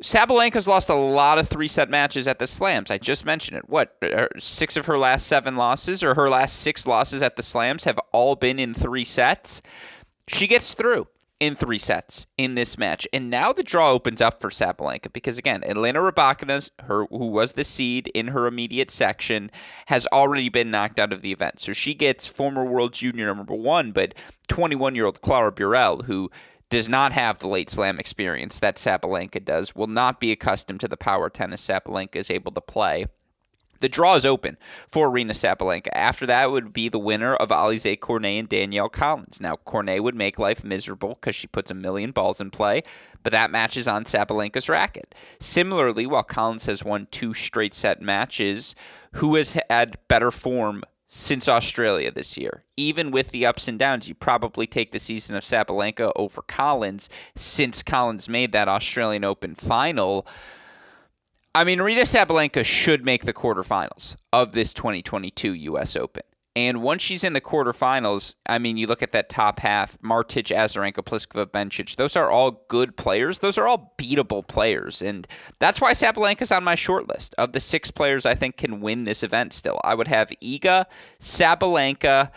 Sabalenka's 0.03 0.67
lost 0.67 0.89
a 0.89 0.95
lot 0.95 1.39
of 1.39 1.49
three 1.49 1.69
set 1.69 1.91
matches 1.91 2.27
at 2.27 2.39
the 2.39 2.47
Slams. 2.47 2.91
I 2.91 2.97
just 2.97 3.27
mentioned 3.27 3.59
it. 3.59 3.69
What, 3.69 3.97
er, 4.03 4.31
six 4.39 4.77
of 4.77 4.87
her 4.87 4.97
last 4.97 5.27
seven 5.27 5.57
losses 5.57 6.03
or 6.03 6.15
her 6.15 6.31
last 6.31 6.61
six 6.61 6.87
losses 6.87 7.23
at 7.23 7.37
the 7.37 7.43
Slams 7.43 7.85
have 7.85 7.99
all 8.13 8.35
been 8.35 8.59
in 8.59 8.73
three 8.73 9.05
sets? 9.05 9.61
She 10.27 10.47
gets 10.47 10.73
through 10.73 11.09
in 11.41 11.55
three 11.55 11.79
sets 11.79 12.27
in 12.39 12.55
this 12.55 12.79
match. 12.79 13.09
And 13.13 13.31
now 13.31 13.53
the 13.53 13.63
draw 13.63 13.91
opens 13.91 14.21
up 14.21 14.41
for 14.41 14.51
Sabalenka 14.51 15.13
because 15.13 15.39
again, 15.39 15.65
Elena 15.65 16.01
Rybakina, 16.01 16.71
her 16.85 17.07
who 17.07 17.27
was 17.27 17.55
the 17.55 17.65
seed 17.65 18.09
in 18.09 18.29
her 18.29 18.47
immediate 18.47 18.91
section, 18.91 19.51
has 19.87 20.07
already 20.13 20.51
been 20.51 20.71
knocked 20.71 20.99
out 20.99 21.13
of 21.13 21.23
the 21.23 21.33
event. 21.33 21.59
So 21.59 21.73
she 21.73 21.95
gets 21.95 22.27
former 22.27 22.65
world 22.65 22.93
junior 22.93 23.35
number 23.35 23.55
one, 23.55 23.93
but 23.93 24.15
21 24.49 24.95
year 24.95 25.07
old 25.07 25.23
Clara 25.23 25.51
Burel, 25.51 26.05
who 26.05 26.31
does 26.71 26.89
not 26.89 27.13
have 27.13 27.41
the 27.41 27.49
late 27.49 27.69
slam 27.69 27.99
experience 27.99 28.61
that 28.61 28.77
Sabalenka 28.77 29.45
does, 29.45 29.75
will 29.75 29.89
not 29.89 30.21
be 30.21 30.33
accustomed 30.33 30.81
to 30.81 30.89
the 30.89 30.97
power 30.97 31.29
tennis 31.29 31.67
Sabalenka 31.67 32.17
is 32.17 32.31
able 32.31 32.53
to 32.53 32.61
play. 32.61 33.07
The 33.81 33.89
draw 33.89 34.15
is 34.15 34.27
open 34.27 34.59
for 34.87 35.11
Aryna 35.11 35.31
Sabalenka. 35.31 35.89
After 35.95 36.27
that 36.27 36.53
would 36.53 36.73
be 36.73 36.89
the 36.91 36.99
winner 36.99 37.35
of 37.35 37.49
Alize 37.49 37.99
Cornet 37.99 38.39
and 38.39 38.49
Danielle 38.49 38.91
Collins. 38.91 39.41
Now, 39.41 39.57
Cornet 39.57 40.03
would 40.03 40.15
make 40.15 40.39
life 40.39 40.63
miserable 40.63 41.11
because 41.11 41.35
she 41.35 41.47
puts 41.47 41.71
a 41.71 41.75
million 41.75 42.11
balls 42.11 42.43
in 42.43 42.51
play, 42.51 42.83
but 43.23 43.33
that 43.33 43.51
match 43.51 43.79
is 43.79 43.89
on 43.89 44.05
Sabalenka's 44.05 44.69
racket. 44.69 45.15
Similarly, 45.41 46.07
while 46.07 46.23
Collins 46.23 46.67
has 46.67 46.85
won 46.85 47.09
two 47.11 47.33
straight 47.33 47.73
set 47.73 48.03
matches, 48.03 48.75
who 49.15 49.35
has 49.37 49.57
had 49.71 49.97
better 50.09 50.31
form 50.31 50.85
since 51.13 51.49
Australia 51.49 52.13
this 52.13 52.39
year. 52.39 52.65
Even 52.77 53.11
with 53.11 53.31
the 53.33 53.45
ups 53.45 53.67
and 53.67 53.79
downs, 53.79 54.09
you 54.09 54.15
probably 54.15 54.67
take 54.67 54.93
the 54.93 55.01
season 55.01 55.35
of 55.35 55.43
Sabalenka 55.43 56.13
over 56.15 56.41
Collins 56.41 57.09
since 57.35 57.83
Collins 57.83 58.29
made 58.29 58.53
that 58.53 58.69
Australian 58.69 59.25
Open 59.25 59.57
final. 59.57 60.25
I 61.53 61.65
mean, 61.65 61.83
Rita 61.83 62.03
Sabalenka 62.03 62.65
should 62.65 63.05
make 63.05 63.25
the 63.25 63.33
quarterfinals 63.33 64.15
of 64.33 64.53
this 64.53 64.73
2022 64.73 65.53
U.S. 65.55 65.97
Open. 65.97 66.23
And 66.57 66.83
once 66.83 67.03
she's 67.03 67.23
in 67.23 67.33
the 67.33 67.41
quarterfinals, 67.41 68.35
I 68.45 68.59
mean, 68.59 68.77
you 68.77 68.89
look 68.89 69.03
at 69.03 69.13
that 69.13 69.29
top 69.29 69.61
half 69.61 69.97
Martic, 70.01 70.55
Azarenka, 70.55 71.05
Pliskova, 71.05 71.47
Bencic, 71.47 71.95
those 71.95 72.17
are 72.17 72.29
all 72.29 72.65
good 72.69 72.97
players. 72.97 73.39
Those 73.39 73.57
are 73.57 73.69
all 73.69 73.95
beatable 74.01 74.47
players. 74.47 75.01
And 75.01 75.29
that's 75.61 75.81
why 75.81 75.93
Sabalenka's 75.93 76.51
on 76.51 76.65
my 76.65 76.75
short 76.75 77.09
list 77.09 77.35
of 77.39 77.53
the 77.53 77.61
six 77.61 77.93
players 77.93 78.27
I 78.27 78.35
think 78.35 78.57
can 78.57 78.81
win 78.81 79.05
this 79.05 79.23
event 79.23 79.53
still. 79.53 79.81
I 79.85 79.95
would 79.95 80.09
have 80.09 80.33
Iga, 80.43 80.87
Sabalenka, 81.21 82.33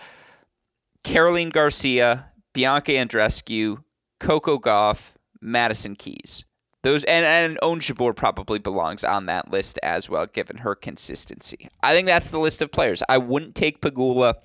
Caroline 1.04 1.50
Garcia, 1.50 2.28
Bianca 2.54 2.92
Andreescu, 2.92 3.84
Coco 4.20 4.60
Gauff, 4.60 5.14
Madison 5.42 5.96
Keys. 5.96 6.46
Those 6.84 7.04
and 7.06 7.26
and 7.26 7.58
Ons 7.62 7.86
Jabeur 7.86 8.16
probably 8.16 8.60
belongs 8.60 9.04
on 9.04 9.26
that 9.26 9.50
list 9.50 9.80
as 9.82 10.10
well, 10.10 10.26
given 10.26 10.58
her 10.58 10.76
consistency. 10.76 11.70
I 11.82 11.94
think 11.94 12.08
that's 12.08 12.30
the 12.30 12.40
list 12.40 12.62
of 12.62 12.72
players. 12.72 13.02
I 13.08 13.18
wouldn't 13.18 13.56
take 13.56 13.82
Pegula 13.82 14.36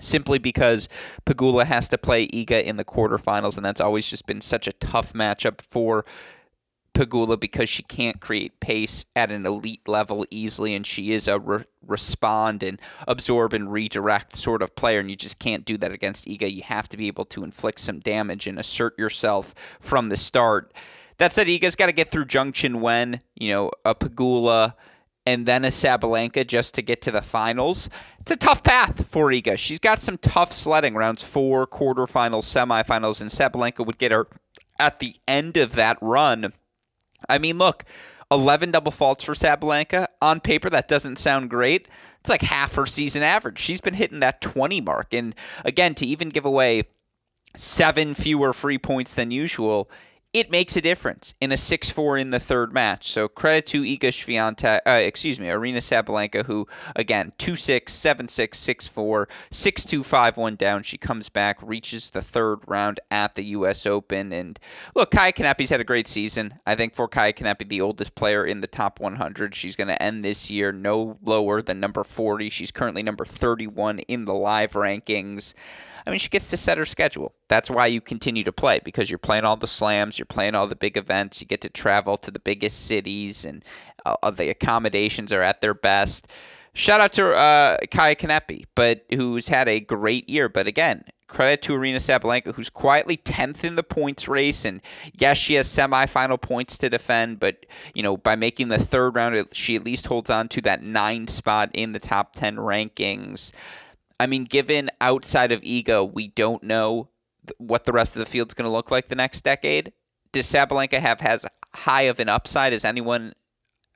simply 0.00 0.38
because 0.38 0.88
Pegula 1.26 1.66
has 1.66 1.88
to 1.90 1.98
play 1.98 2.26
Iga 2.26 2.64
in 2.64 2.78
the 2.78 2.84
quarterfinals, 2.84 3.56
and 3.56 3.64
that's 3.64 3.80
always 3.80 4.06
just 4.06 4.26
been 4.26 4.40
such 4.40 4.66
a 4.66 4.72
tough 4.72 5.12
matchup 5.12 5.60
for 5.60 6.04
Pegula 6.94 7.38
because 7.38 7.68
she 7.68 7.82
can't 7.82 8.20
create 8.20 8.60
pace 8.60 9.04
at 9.14 9.30
an 9.30 9.44
elite 9.44 9.86
level 9.86 10.24
easily, 10.30 10.74
and 10.74 10.86
she 10.86 11.12
is 11.12 11.28
a 11.28 11.38
re- 11.38 11.64
respond 11.86 12.62
and 12.62 12.80
absorb 13.06 13.52
and 13.52 13.70
redirect 13.70 14.36
sort 14.36 14.62
of 14.62 14.74
player, 14.74 15.00
and 15.00 15.10
you 15.10 15.16
just 15.16 15.38
can't 15.38 15.64
do 15.64 15.76
that 15.78 15.92
against 15.92 16.24
Iga. 16.24 16.50
You 16.50 16.62
have 16.62 16.88
to 16.88 16.96
be 16.96 17.08
able 17.08 17.26
to 17.26 17.44
inflict 17.44 17.80
some 17.80 18.00
damage 18.00 18.46
and 18.46 18.58
assert 18.58 18.98
yourself 18.98 19.54
from 19.80 20.08
the 20.08 20.16
start. 20.16 20.72
That 21.18 21.34
said, 21.34 21.48
you 21.48 21.58
guys 21.58 21.76
got 21.76 21.86
to 21.86 21.92
get 21.92 22.10
through 22.10 22.26
Zheng 22.26 22.52
Qinwen, 22.52 23.20
you 23.34 23.52
know, 23.52 23.70
a 23.84 23.94
Pegula, 23.94 24.74
and 25.26 25.46
then 25.46 25.64
a 25.64 25.68
Sabalenka 25.68 26.46
just 26.46 26.74
to 26.74 26.82
get 26.82 27.00
to 27.02 27.10
the 27.10 27.22
finals. 27.22 27.88
It's 28.20 28.30
a 28.30 28.36
tough 28.36 28.62
path 28.62 29.06
for 29.06 29.28
Iga. 29.28 29.56
She's 29.56 29.78
got 29.78 30.00
some 30.00 30.18
tough 30.18 30.52
sledding 30.52 30.94
rounds, 30.94 31.22
four 31.22 31.66
quarterfinals, 31.66 32.44
semifinals, 32.44 33.20
and 33.20 33.30
Sabalenka 33.30 33.86
would 33.86 33.98
get 33.98 34.12
her 34.12 34.26
at 34.78 34.98
the 34.98 35.14
end 35.26 35.56
of 35.56 35.74
that 35.74 35.96
run. 36.00 36.52
I 37.28 37.38
mean, 37.38 37.58
look, 37.58 37.84
11 38.30 38.72
double 38.72 38.92
faults 38.92 39.24
for 39.24 39.34
Sabalenka. 39.34 40.06
On 40.20 40.40
paper, 40.40 40.68
that 40.70 40.88
doesn't 40.88 41.18
sound 41.18 41.48
great. 41.48 41.88
It's 42.20 42.30
like 42.30 42.42
half 42.42 42.74
her 42.74 42.86
season 42.86 43.22
average. 43.22 43.58
She's 43.58 43.80
been 43.80 43.94
hitting 43.94 44.20
that 44.20 44.40
20 44.40 44.80
mark. 44.80 45.14
And 45.14 45.34
again, 45.64 45.94
to 45.96 46.06
even 46.06 46.28
give 46.28 46.44
away 46.44 46.84
seven 47.56 48.14
fewer 48.14 48.52
free 48.52 48.78
points 48.78 49.14
than 49.14 49.30
usual 49.30 49.88
it 50.34 50.50
makes 50.50 50.76
a 50.76 50.80
difference 50.80 51.32
in 51.40 51.52
a 51.52 51.54
6-4 51.54 52.20
in 52.20 52.30
the 52.30 52.40
third 52.40 52.72
match. 52.72 53.08
So 53.08 53.28
credit 53.28 53.66
to 53.66 53.82
Iga 53.82 54.08
Swiatek, 54.10 54.80
uh, 54.84 54.90
excuse 54.90 55.38
me, 55.38 55.46
Aryna 55.46 55.76
Sabalenka, 55.76 56.44
who 56.46 56.66
again 56.96 57.32
2-6, 57.38 57.84
7-6, 57.84 58.48
6-4, 58.50 59.26
6-2, 59.52 60.00
5-1 60.00 60.58
down. 60.58 60.82
She 60.82 60.98
comes 60.98 61.28
back, 61.28 61.58
reaches 61.62 62.10
the 62.10 62.20
third 62.20 62.58
round 62.66 62.98
at 63.12 63.36
the 63.36 63.44
U.S. 63.44 63.86
Open, 63.86 64.32
and 64.32 64.58
look, 64.96 65.12
Kaia 65.12 65.32
Kanepi's 65.32 65.70
had 65.70 65.80
a 65.80 65.84
great 65.84 66.08
season. 66.08 66.54
I 66.66 66.74
think 66.74 66.94
for 66.94 67.08
Kaia 67.08 67.32
Kanepi, 67.32 67.68
the 67.68 67.80
oldest 67.80 68.16
player 68.16 68.44
in 68.44 68.60
the 68.60 68.66
top 68.66 68.98
100, 68.98 69.54
she's 69.54 69.76
going 69.76 69.88
to 69.88 70.02
end 70.02 70.24
this 70.24 70.50
year 70.50 70.72
no 70.72 71.16
lower 71.22 71.62
than 71.62 71.78
number 71.78 72.02
40. 72.02 72.50
She's 72.50 72.72
currently 72.72 73.04
number 73.04 73.24
31 73.24 74.00
in 74.00 74.24
the 74.24 74.34
live 74.34 74.72
rankings. 74.72 75.54
I 76.04 76.10
mean, 76.10 76.18
she 76.18 76.28
gets 76.28 76.50
to 76.50 76.56
set 76.56 76.76
her 76.76 76.84
schedule. 76.84 77.34
That's 77.48 77.70
why 77.70 77.86
you 77.86 78.00
continue 78.00 78.44
to 78.44 78.52
play 78.52 78.80
because 78.82 79.10
you're 79.10 79.18
playing 79.18 79.44
all 79.44 79.56
the 79.56 79.66
slams, 79.66 80.18
you're 80.18 80.26
playing 80.26 80.54
all 80.54 80.66
the 80.66 80.76
big 80.76 80.96
events, 80.96 81.40
you 81.40 81.46
get 81.46 81.60
to 81.62 81.68
travel 81.68 82.16
to 82.18 82.30
the 82.30 82.38
biggest 82.38 82.86
cities, 82.86 83.44
and 83.44 83.64
uh, 84.06 84.30
the 84.30 84.48
accommodations 84.48 85.32
are 85.32 85.42
at 85.42 85.60
their 85.60 85.74
best. 85.74 86.28
Shout 86.72 87.00
out 87.00 87.12
to 87.12 87.32
uh, 87.32 87.78
Kaia 87.86 88.16
Kanepi, 88.16 88.64
but 88.74 89.04
who's 89.12 89.48
had 89.48 89.68
a 89.68 89.78
great 89.78 90.28
year. 90.28 90.48
But 90.48 90.66
again, 90.66 91.04
credit 91.28 91.62
to 91.62 91.72
Aryna 91.74 91.96
Sabalenka, 91.96 92.54
who's 92.54 92.68
quietly 92.68 93.16
10th 93.16 93.62
in 93.62 93.76
the 93.76 93.82
points 93.82 94.26
race. 94.26 94.64
And 94.64 94.80
yes, 95.12 95.36
she 95.36 95.54
has 95.54 95.68
semifinal 95.68 96.40
points 96.40 96.76
to 96.78 96.90
defend, 96.90 97.38
but, 97.38 97.66
you 97.94 98.02
know, 98.02 98.16
by 98.16 98.34
making 98.34 98.68
the 98.68 98.78
third 98.78 99.14
round, 99.14 99.46
she 99.52 99.76
at 99.76 99.84
least 99.84 100.06
holds 100.06 100.30
on 100.30 100.48
to 100.48 100.60
that 100.62 100.82
nine 100.82 101.28
spot 101.28 101.70
in 101.74 101.92
the 101.92 102.00
top 102.00 102.34
10 102.34 102.56
rankings. 102.56 103.52
I 104.18 104.26
mean, 104.26 104.44
given 104.44 104.90
outside 105.00 105.52
of 105.52 105.60
Iga, 105.60 106.12
we 106.12 106.28
don't 106.28 106.62
know 106.62 107.08
what 107.58 107.84
the 107.84 107.92
rest 107.92 108.16
of 108.16 108.20
the 108.20 108.26
field's 108.26 108.54
going 108.54 108.64
to 108.64 108.72
look 108.72 108.90
like 108.90 109.08
the 109.08 109.14
next 109.14 109.42
decade. 109.42 109.92
Does 110.32 110.46
Sabalenka 110.46 111.00
have 111.00 111.22
as 111.22 111.46
high 111.74 112.02
of 112.02 112.20
an 112.20 112.28
upside 112.28 112.72
as 112.72 112.84
anyone 112.84 113.34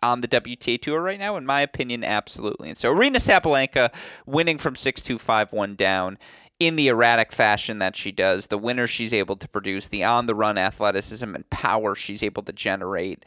on 0.02 0.20
the 0.20 0.28
WTA 0.28 0.80
tour 0.80 1.00
right 1.00 1.18
now? 1.18 1.36
In 1.36 1.46
my 1.46 1.60
opinion, 1.60 2.04
absolutely. 2.04 2.68
And 2.68 2.78
so 2.78 2.94
Aryna 2.94 3.16
Sabalenka 3.16 3.92
winning 4.26 4.58
from 4.58 4.76
6 4.76 5.02
2 5.02 5.18
5 5.18 5.52
1 5.52 5.74
down 5.74 6.18
in 6.60 6.76
the 6.76 6.88
erratic 6.88 7.32
fashion 7.32 7.78
that 7.78 7.96
she 7.96 8.10
does, 8.10 8.48
the 8.48 8.58
winner 8.58 8.86
she's 8.86 9.12
able 9.12 9.36
to 9.36 9.48
produce, 9.48 9.88
the 9.88 10.04
on 10.04 10.26
the 10.26 10.34
run 10.34 10.58
athleticism 10.58 11.34
and 11.34 11.48
power 11.50 11.94
she's 11.94 12.22
able 12.22 12.42
to 12.42 12.52
generate. 12.52 13.24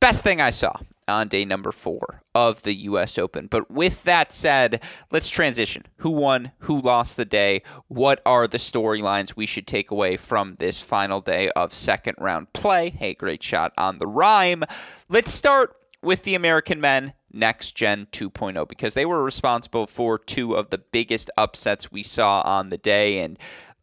Best 0.00 0.24
thing 0.24 0.40
I 0.40 0.50
saw 0.50 0.72
on 1.08 1.28
day 1.28 1.44
number 1.44 1.72
four 1.72 2.22
of 2.34 2.62
the 2.62 2.74
U.S. 2.74 3.18
Open. 3.18 3.46
But 3.46 3.70
with 3.70 4.04
that 4.04 4.32
said, 4.32 4.82
let's 5.10 5.28
transition. 5.28 5.84
Who 5.98 6.10
won? 6.10 6.52
Who 6.60 6.80
lost 6.80 7.16
the 7.16 7.24
day? 7.24 7.62
What 7.88 8.20
are 8.24 8.46
the 8.46 8.58
storylines 8.58 9.36
we 9.36 9.46
should 9.46 9.66
take 9.66 9.90
away 9.90 10.16
from 10.16 10.56
this 10.58 10.80
final 10.80 11.20
day 11.20 11.50
of 11.50 11.74
second 11.74 12.16
round 12.18 12.52
play? 12.52 12.90
Hey, 12.90 13.14
great 13.14 13.42
shot 13.42 13.72
on 13.76 13.98
the 13.98 14.06
rhyme. 14.06 14.64
Let's 15.08 15.32
start 15.32 15.76
with 16.02 16.24
the 16.24 16.34
American 16.34 16.80
men 16.80 17.14
next 17.32 17.72
gen 17.72 18.06
2.0 18.12 18.68
because 18.68 18.94
they 18.94 19.06
were 19.06 19.22
responsible 19.22 19.86
for 19.86 20.18
two 20.18 20.54
of 20.54 20.70
the 20.70 20.78
biggest 20.78 21.30
upsets 21.36 21.90
we 21.90 22.02
saw 22.02 22.42
on 22.42 22.68
the 22.68 22.78
day 22.78 23.20
and 23.20 23.38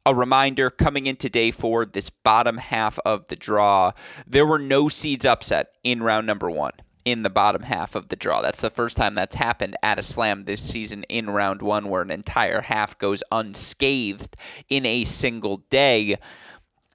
a 0.06 0.16
reminder 0.16 0.70
coming 0.70 1.08
into 1.08 1.30
day 1.30 1.52
four, 1.52 1.86
this 1.86 2.10
bottom 2.10 2.58
half 2.58 2.98
of 3.06 3.28
the 3.28 3.36
draw, 3.36 3.92
there 4.26 4.46
were 4.46 4.58
no 4.58 4.90
seeds 4.90 5.26
upset 5.26 5.74
in 5.84 6.02
round 6.02 6.26
number 6.26 6.50
one 6.50 6.72
in 7.06 7.24
the 7.24 7.30
bottom 7.30 7.64
half 7.64 7.96
of 7.96 8.10
the 8.10 8.16
draw. 8.16 8.42
That's 8.42 8.62
the 8.62 8.70
first 8.70 8.98
time 8.98 9.16
that's 9.16 9.36
happened 9.36 9.76
at 9.82 10.00
a 10.00 10.04
slam 10.04 10.46
this 10.46 10.62
season 10.62 11.04
in 11.04 11.30
round 11.30 11.62
one, 11.62 11.90
where 11.90 12.02
an 12.02 12.12
entire 12.12 12.62
half 12.62 12.98
goes 12.98 13.24
unscathed 13.32 14.36
in 14.70 14.86
a 14.86 15.04
single 15.04 15.58
day 15.70 16.18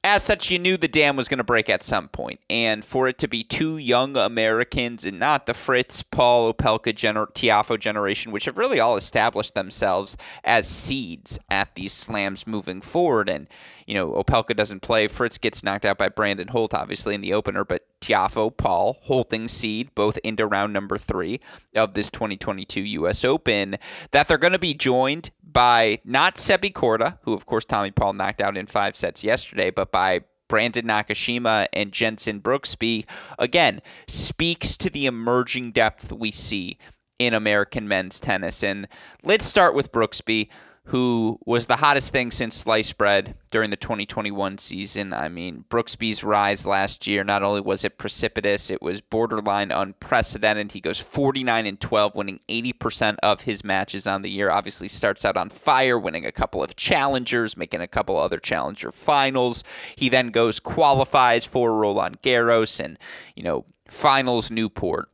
as 0.05 0.23
such, 0.23 0.51
you 0.51 0.59
knew 0.59 0.77
the 0.77 0.87
dam 0.87 1.17
was 1.17 1.29
going 1.29 1.39
to 1.39 1.45
break 1.45 1.71
at 1.71 1.83
some 1.83 2.09
point. 2.09 2.39
And 2.51 2.85
for 2.85 3.09
it 3.09 3.17
to 3.19 3.27
be 3.27 3.43
two 3.43 3.79
young 3.79 4.19
Americans 4.19 5.07
and 5.07 5.19
not 5.19 5.47
the 5.47 5.55
Fritz, 5.55 6.03
Paul, 6.03 6.53
Opelka, 6.53 6.93
gener- 6.93 7.33
Tiafoe 7.33 7.81
generation, 7.81 8.31
which 8.31 8.45
have 8.45 8.59
really 8.59 8.79
all 8.79 8.99
established 8.99 9.55
themselves 9.55 10.19
as 10.45 10.69
seeds 10.69 11.39
at 11.49 11.75
these 11.75 11.95
slams 11.95 12.47
moving 12.47 12.83
forward. 12.83 13.31
And, 13.31 13.49
you 13.87 13.95
know, 13.95 14.13
Opelka 14.13 14.55
doesn't 14.55 14.81
play. 14.81 15.09
Fritz 15.09 15.39
gets 15.39 15.65
knocked 15.65 15.87
out 15.87 15.97
by 15.97 16.11
Brandon 16.11 16.49
Holt, 16.49 16.75
obviously, 16.75 17.15
in 17.15 17.23
the 17.23 17.33
opener. 17.33 17.65
But 17.65 17.87
Tiafoe, 18.03 18.55
Paul, 18.55 18.99
Holting 19.05 19.49
seed, 19.49 19.95
both 19.95 20.19
into 20.19 20.47
round 20.47 20.75
number 20.75 20.99
three 20.99 21.41
of 21.75 21.95
this 21.95 22.11
2022 22.11 22.83
U.S. 22.83 23.25
Open, 23.25 23.77
that 24.11 24.29
they're 24.29 24.37
going 24.37 24.53
to 24.53 24.59
be 24.59 24.75
joined 24.75 25.31
by 25.55 26.01
not 26.05 26.37
Sebi 26.37 26.71
Korda, 26.71 27.19
who 27.23 27.33
of 27.33 27.47
course 27.47 27.65
Tommy 27.65 27.91
Paul 27.91 28.13
knocked 28.13 28.43
out 28.43 28.59
in 28.59 28.67
five 28.67 28.95
sets 28.95 29.25
yesterday, 29.25 29.71
but 29.71 29.91
by 29.91 30.21
Brandon 30.49 30.85
Nakashima 30.85 31.67
and 31.73 31.91
Jenson 31.91 32.41
Brooksby, 32.41 33.07
again, 33.39 33.81
speaks 34.07 34.77
to 34.77 34.91
the 34.91 35.07
emerging 35.07 35.73
depth 35.73 36.13
we 36.13 36.31
see 36.31 36.77
in 37.19 37.33
American 37.33 37.89
men's 37.89 38.21
tennis. 38.21 38.63
And 38.63 38.87
let's 39.23 39.47
start 39.47 39.75
with 39.75 39.93
Brooksby 39.93 40.51
who 40.89 41.39
was 41.47 41.65
the 41.65 41.77
hottest 41.77 42.13
thing 42.13 42.31
since 42.31 42.55
sliced 42.55 42.99
bread 42.99 43.35
during 43.51 43.71
the 43.71 43.77
2021 43.77 44.59
season. 44.59 45.15
I 45.15 45.29
mean, 45.29 45.65
Brooksby's 45.71 46.23
rise 46.23 46.67
last 46.67 47.07
year, 47.07 47.25
not 47.25 47.43
only 47.43 47.63
was 47.63 47.85
it 47.85 47.97
precipitous, 47.97 48.71
it 48.71 48.83
was 48.83 49.01
borderline 49.01 49.71
unprecedented. 49.71 50.73
He 50.73 50.81
goes 50.81 51.01
49 51.01 51.67
and 51.67 51.81
12, 51.81 52.15
winning 52.15 52.41
80% 52.51 53.17
of 53.23 53.43
his 53.43 53.65
matches 53.65 54.07
on 54.07 54.21
the 54.21 54.31
year. 54.31 54.51
Obviously, 54.51 54.89
starts 54.89 55.25
out 55.25 55.39
on 55.39 55.49
fire, 55.49 55.99
winning 55.99 56.27
a 56.27 56.33
couple 56.33 56.63
of 56.63 56.77
challengers, 56.77 57.57
making 57.57 57.81
a 57.81 57.89
couple 57.89 58.19
other 58.19 58.39
challenger 58.39 58.93
finals. 58.93 59.65
He 59.97 60.11
then 60.11 60.29
goes 60.29 60.61
qualifies 60.61 61.47
for 61.47 61.75
Roland 61.75 62.21
Garros 62.21 62.79
and, 62.79 62.99
you 63.35 63.43
know, 63.43 63.65
finals 63.89 64.51
Newport 64.51 65.09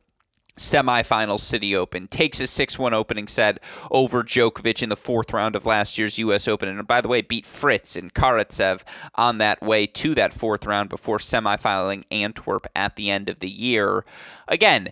semifinals 0.61 1.39
City 1.39 1.75
Open, 1.75 2.07
takes 2.07 2.39
a 2.39 2.47
6 2.47 2.79
1 2.79 2.93
opening 2.93 3.27
set 3.27 3.61
over 3.89 4.23
Djokovic 4.23 4.81
in 4.81 4.89
the 4.89 4.95
fourth 4.95 5.33
round 5.33 5.55
of 5.55 5.65
last 5.65 5.97
year's 5.97 6.17
U.S. 6.19 6.47
Open. 6.47 6.69
And 6.69 6.87
by 6.87 7.01
the 7.01 7.07
way, 7.07 7.21
beat 7.21 7.45
Fritz 7.45 7.95
and 7.95 8.13
Karatsev 8.13 8.83
on 9.15 9.39
that 9.39 9.61
way 9.61 9.87
to 9.87 10.15
that 10.15 10.33
fourth 10.33 10.65
round 10.65 10.89
before 10.89 11.17
semifinaling 11.17 12.03
Antwerp 12.11 12.67
at 12.75 12.95
the 12.95 13.09
end 13.09 13.29
of 13.29 13.39
the 13.39 13.49
year. 13.49 14.05
Again, 14.47 14.89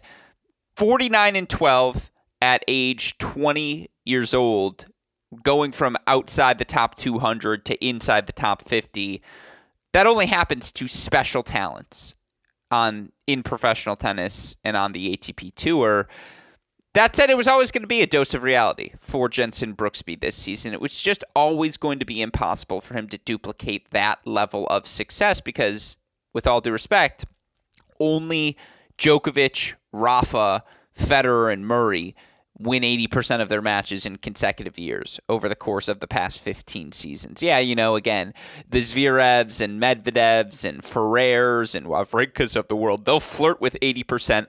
49 0.76 1.36
and 1.36 1.50
12 1.50 2.12
at 2.42 2.64
age 2.68 3.18
20 3.18 3.90
years 4.06 4.34
old, 4.34 4.88
going 5.44 5.72
from 5.72 5.98
outside 6.08 6.58
the 6.58 6.66
top 6.66 6.96
200 6.96 7.66
to 7.66 7.86
inside 7.86 8.28
the 8.28 8.34
top 8.34 8.68
50. 8.68 9.22
That 9.94 10.08
only 10.08 10.28
happens 10.28 10.72
to 10.74 10.88
special 10.88 11.44
talents 11.44 12.16
on 12.72 13.12
in 13.28 13.44
professional 13.44 13.96
tennis 13.96 14.56
and 14.64 14.76
on 14.78 14.92
the 14.92 15.16
ATP 15.16 15.54
tour. 15.56 16.08
That 16.94 17.16
said, 17.16 17.30
it 17.30 17.38
was 17.38 17.48
always 17.48 17.72
going 17.72 17.84
to 17.84 17.88
be 17.88 18.02
a 18.02 18.08
dose 18.08 18.34
of 18.34 18.42
reality 18.42 18.94
for 19.00 19.30
Jenson 19.30 19.76
Brooksby 19.76 20.20
this 20.20 20.36
season. 20.36 20.74
It 20.74 20.82
was 20.82 21.00
just 21.00 21.24
always 21.36 21.78
going 21.78 22.00
to 22.00 22.06
be 22.06 22.22
impossible 22.22 22.82
for 22.82 22.96
him 22.96 23.08
to 23.10 23.18
duplicate 23.20 23.92
that 23.92 24.26
level 24.26 24.66
of 24.68 24.88
success 24.88 25.40
because, 25.40 25.98
with 26.34 26.48
all 26.48 26.62
due 26.62 26.72
respect, 26.72 27.26
only 28.00 28.58
Djokovic, 28.98 29.76
Rafa, 29.92 30.64
Federer, 30.98 31.54
and 31.54 31.66
Murray 31.66 32.16
win 32.60 32.84
80% 32.84 33.42
of 33.42 33.50
their 33.50 33.62
matches 33.62 34.06
in 34.06 34.18
consecutive 34.18 34.78
years 34.78 35.20
over 35.30 35.48
the 35.48 35.56
course 35.56 35.88
of 35.88 36.02
the 36.02 36.08
past 36.08 36.40
15 36.42 36.92
seasons. 36.92 37.42
Yeah, 37.42 37.60
you 37.60 37.76
know, 37.76 37.96
again, 37.96 38.34
the 38.70 38.80
Zverevs 38.80 39.62
and 39.62 39.82
Medvedevs 39.82 40.68
and 40.68 40.84
Ferrers 40.84 41.74
and 41.74 41.88
Wawrinkas 41.88 42.56
of 42.56 42.68
the 42.68 42.76
world, 42.76 43.06
they'll 43.06 43.22
flirt 43.22 43.62
with 43.62 43.78
80% 43.82 44.48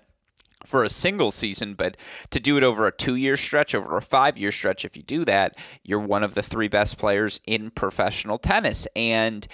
for 0.65 0.85
a 0.85 0.91
single 0.91 1.31
season, 1.31 1.75
but 1.75 1.97
to 2.31 2.41
do 2.41 2.57
it 2.57 2.63
over 2.63 2.87
a 2.87 2.93
two 2.93 3.15
year 3.15 3.37
stretch, 3.37 3.75
over 3.75 3.97
a 3.97 4.03
five 4.03 4.37
year 4.37 4.53
stretch, 4.53 4.85
if 4.85 4.97
you 4.97 5.03
do 5.03 5.25
that, 5.25 5.57
you're 5.83 6.01
one 6.01 6.23
of 6.23 6.35
the 6.35 6.43
three 6.43 6.69
best 6.69 6.99
players 6.99 7.41
in 7.47 7.71
professional 7.71 8.39
tennis. 8.39 8.87
And 8.95 9.47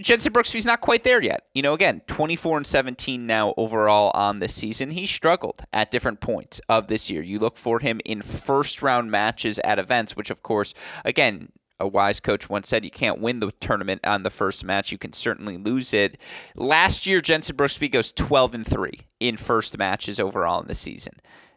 Jenson 0.00 0.32
Brooksby's 0.32 0.66
not 0.66 0.80
quite 0.80 1.02
there 1.02 1.22
yet. 1.22 1.46
You 1.54 1.62
know, 1.62 1.74
again, 1.74 2.02
24 2.06 2.58
and 2.58 2.66
17 2.66 3.26
now 3.26 3.54
overall 3.56 4.10
on 4.14 4.40
the 4.40 4.48
season. 4.48 4.90
He 4.90 5.06
struggled 5.06 5.62
at 5.72 5.90
different 5.90 6.20
points 6.20 6.60
of 6.68 6.86
this 6.86 7.10
year. 7.10 7.22
You 7.22 7.38
look 7.38 7.56
for 7.56 7.80
him 7.80 8.00
in 8.04 8.22
first 8.22 8.82
round 8.82 9.10
matches 9.10 9.58
at 9.60 9.78
events, 9.78 10.16
which, 10.16 10.30
of 10.30 10.42
course, 10.42 10.74
again, 11.04 11.50
a 11.78 11.88
wise 11.88 12.20
coach 12.20 12.48
once 12.48 12.68
said 12.68 12.84
you 12.84 12.90
can't 12.90 13.20
win 13.20 13.40
the 13.40 13.50
tournament 13.52 14.00
on 14.04 14.22
the 14.22 14.30
first 14.30 14.64
match. 14.64 14.92
You 14.92 14.98
can 14.98 15.12
certainly 15.12 15.56
lose 15.56 15.94
it. 15.94 16.18
Last 16.54 17.06
year, 17.06 17.20
Jenson 17.20 17.56
Brooksby 17.56 17.90
goes 17.90 18.12
12 18.12 18.54
and 18.54 18.66
3 18.66 18.92
in 19.18 19.36
first 19.36 19.76
matches 19.78 20.20
overall 20.20 20.60
in 20.60 20.68
the 20.68 20.74
season. 20.74 21.14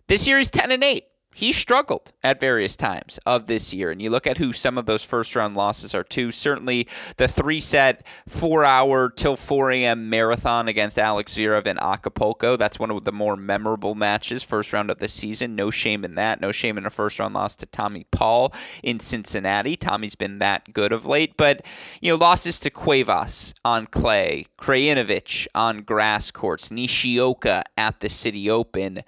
This 0.07 0.27
year, 0.27 0.37
he's 0.37 0.51
10 0.51 0.71
and 0.71 0.83
8 0.83 1.03
he 1.33 1.51
struggled 1.51 2.13
at 2.23 2.39
various 2.39 2.75
times 2.75 3.19
of 3.25 3.47
this 3.47 3.73
year. 3.73 3.91
And 3.91 4.01
you 4.01 4.09
look 4.09 4.27
at 4.27 4.37
who 4.37 4.53
some 4.53 4.77
of 4.77 4.85
those 4.85 5.03
first 5.03 5.35
round 5.35 5.55
losses 5.55 5.93
are 5.93 6.03
to. 6.05 6.31
Certainly 6.31 6.87
the 7.17 7.27
three 7.27 7.59
set, 7.59 8.05
four 8.27 8.63
hour 8.63 9.09
till 9.09 9.35
4 9.35 9.71
a.m. 9.71 10.09
marathon 10.09 10.67
against 10.67 10.99
Alex 10.99 11.35
Zverev 11.35 11.65
in 11.65 11.77
Acapulco. 11.79 12.55
That's 12.55 12.79
one 12.79 12.91
of 12.91 13.03
the 13.03 13.11
more 13.11 13.35
memorable 13.35 13.95
matches, 13.95 14.43
first 14.43 14.73
round 14.73 14.89
of 14.89 14.99
the 14.99 15.07
season. 15.07 15.55
No 15.55 15.71
shame 15.71 16.05
in 16.05 16.15
that. 16.15 16.41
No 16.41 16.51
shame 16.51 16.77
in 16.77 16.85
a 16.85 16.89
first 16.89 17.19
round 17.19 17.33
loss 17.33 17.55
to 17.57 17.65
Tommy 17.65 18.05
Paul 18.11 18.53
in 18.81 18.99
Cincinnati. 18.99 19.75
Tommy's 19.75 20.15
been 20.15 20.39
that 20.39 20.73
good 20.73 20.91
of 20.91 21.05
late. 21.05 21.35
But, 21.37 21.65
you 22.01 22.11
know, 22.11 22.17
losses 22.17 22.59
to 22.59 22.69
Cuevas 22.69 23.53
on 23.65 23.87
clay, 23.87 24.45
Krajinovic 24.57 25.47
on 25.55 25.81
grass 25.81 26.31
courts, 26.31 26.71
Nishioka 26.71 27.63
at 27.77 27.99
the 27.99 28.09
City 28.09 28.49
Open 28.49 29.03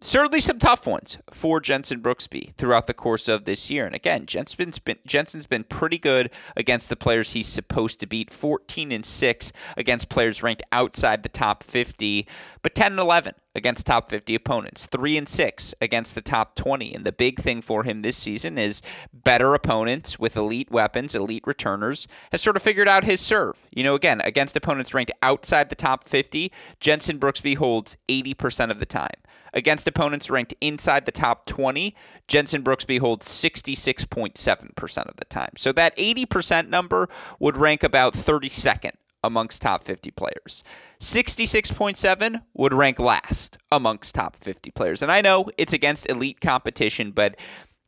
certainly 0.00 0.40
some 0.40 0.58
tough 0.58 0.86
ones 0.86 1.18
for 1.30 1.60
Jenson 1.60 2.00
Brooksby 2.00 2.54
throughout 2.54 2.86
the 2.86 2.94
course 2.94 3.26
of 3.26 3.44
this 3.44 3.70
year. 3.70 3.84
And 3.84 3.94
again, 3.94 4.26
Jenson's 4.26 4.78
been, 4.78 4.98
Jenson's 5.06 5.46
been 5.46 5.64
pretty 5.64 5.98
good 5.98 6.30
against 6.56 6.88
the 6.88 6.96
players 6.96 7.32
he's 7.32 7.48
supposed 7.48 7.98
to 8.00 8.06
beat 8.06 8.30
14 8.30 8.92
and 8.92 9.04
6 9.04 9.52
against 9.76 10.08
players 10.08 10.42
ranked 10.42 10.62
outside 10.70 11.22
the 11.22 11.28
top 11.28 11.62
50, 11.64 12.26
but 12.62 12.74
10 12.74 12.92
and 12.92 13.00
11 13.00 13.34
against 13.54 13.86
top 13.86 14.08
50 14.08 14.36
opponents, 14.36 14.86
3 14.86 15.18
and 15.18 15.28
6 15.28 15.74
against 15.80 16.14
the 16.14 16.20
top 16.20 16.54
20. 16.54 16.94
And 16.94 17.04
the 17.04 17.12
big 17.12 17.40
thing 17.40 17.60
for 17.60 17.82
him 17.82 18.02
this 18.02 18.16
season 18.16 18.56
is 18.56 18.82
better 19.12 19.52
opponents 19.54 20.18
with 20.18 20.36
elite 20.36 20.70
weapons, 20.70 21.14
elite 21.14 21.42
returners, 21.44 22.06
has 22.30 22.40
sort 22.40 22.56
of 22.56 22.62
figured 22.62 22.88
out 22.88 23.02
his 23.02 23.20
serve. 23.20 23.66
You 23.74 23.82
know, 23.82 23.96
again, 23.96 24.20
against 24.20 24.56
opponents 24.56 24.94
ranked 24.94 25.12
outside 25.22 25.70
the 25.70 25.74
top 25.74 26.08
50, 26.08 26.52
Jenson 26.78 27.18
Brooksby 27.18 27.56
holds 27.56 27.96
80% 28.08 28.70
of 28.70 28.78
the 28.78 28.86
time. 28.86 29.08
Against 29.52 29.86
opponents 29.86 30.30
ranked 30.30 30.54
inside 30.60 31.06
the 31.06 31.12
top 31.12 31.46
20, 31.46 31.94
Jenson 32.26 32.62
Brooksby 32.62 32.98
holds 33.00 33.26
66.7% 33.26 35.08
of 35.08 35.16
the 35.16 35.24
time. 35.24 35.52
So 35.56 35.72
that 35.72 35.96
80% 35.96 36.68
number 36.68 37.08
would 37.38 37.56
rank 37.56 37.82
about 37.82 38.14
32nd 38.14 38.92
amongst 39.24 39.62
top 39.62 39.82
50 39.82 40.10
players. 40.12 40.62
66.7 41.00 42.42
would 42.54 42.72
rank 42.72 42.98
last 42.98 43.58
amongst 43.70 44.14
top 44.14 44.36
50 44.36 44.70
players. 44.70 45.02
And 45.02 45.10
I 45.10 45.20
know 45.20 45.50
it's 45.56 45.72
against 45.72 46.08
elite 46.08 46.40
competition, 46.40 47.10
but 47.10 47.38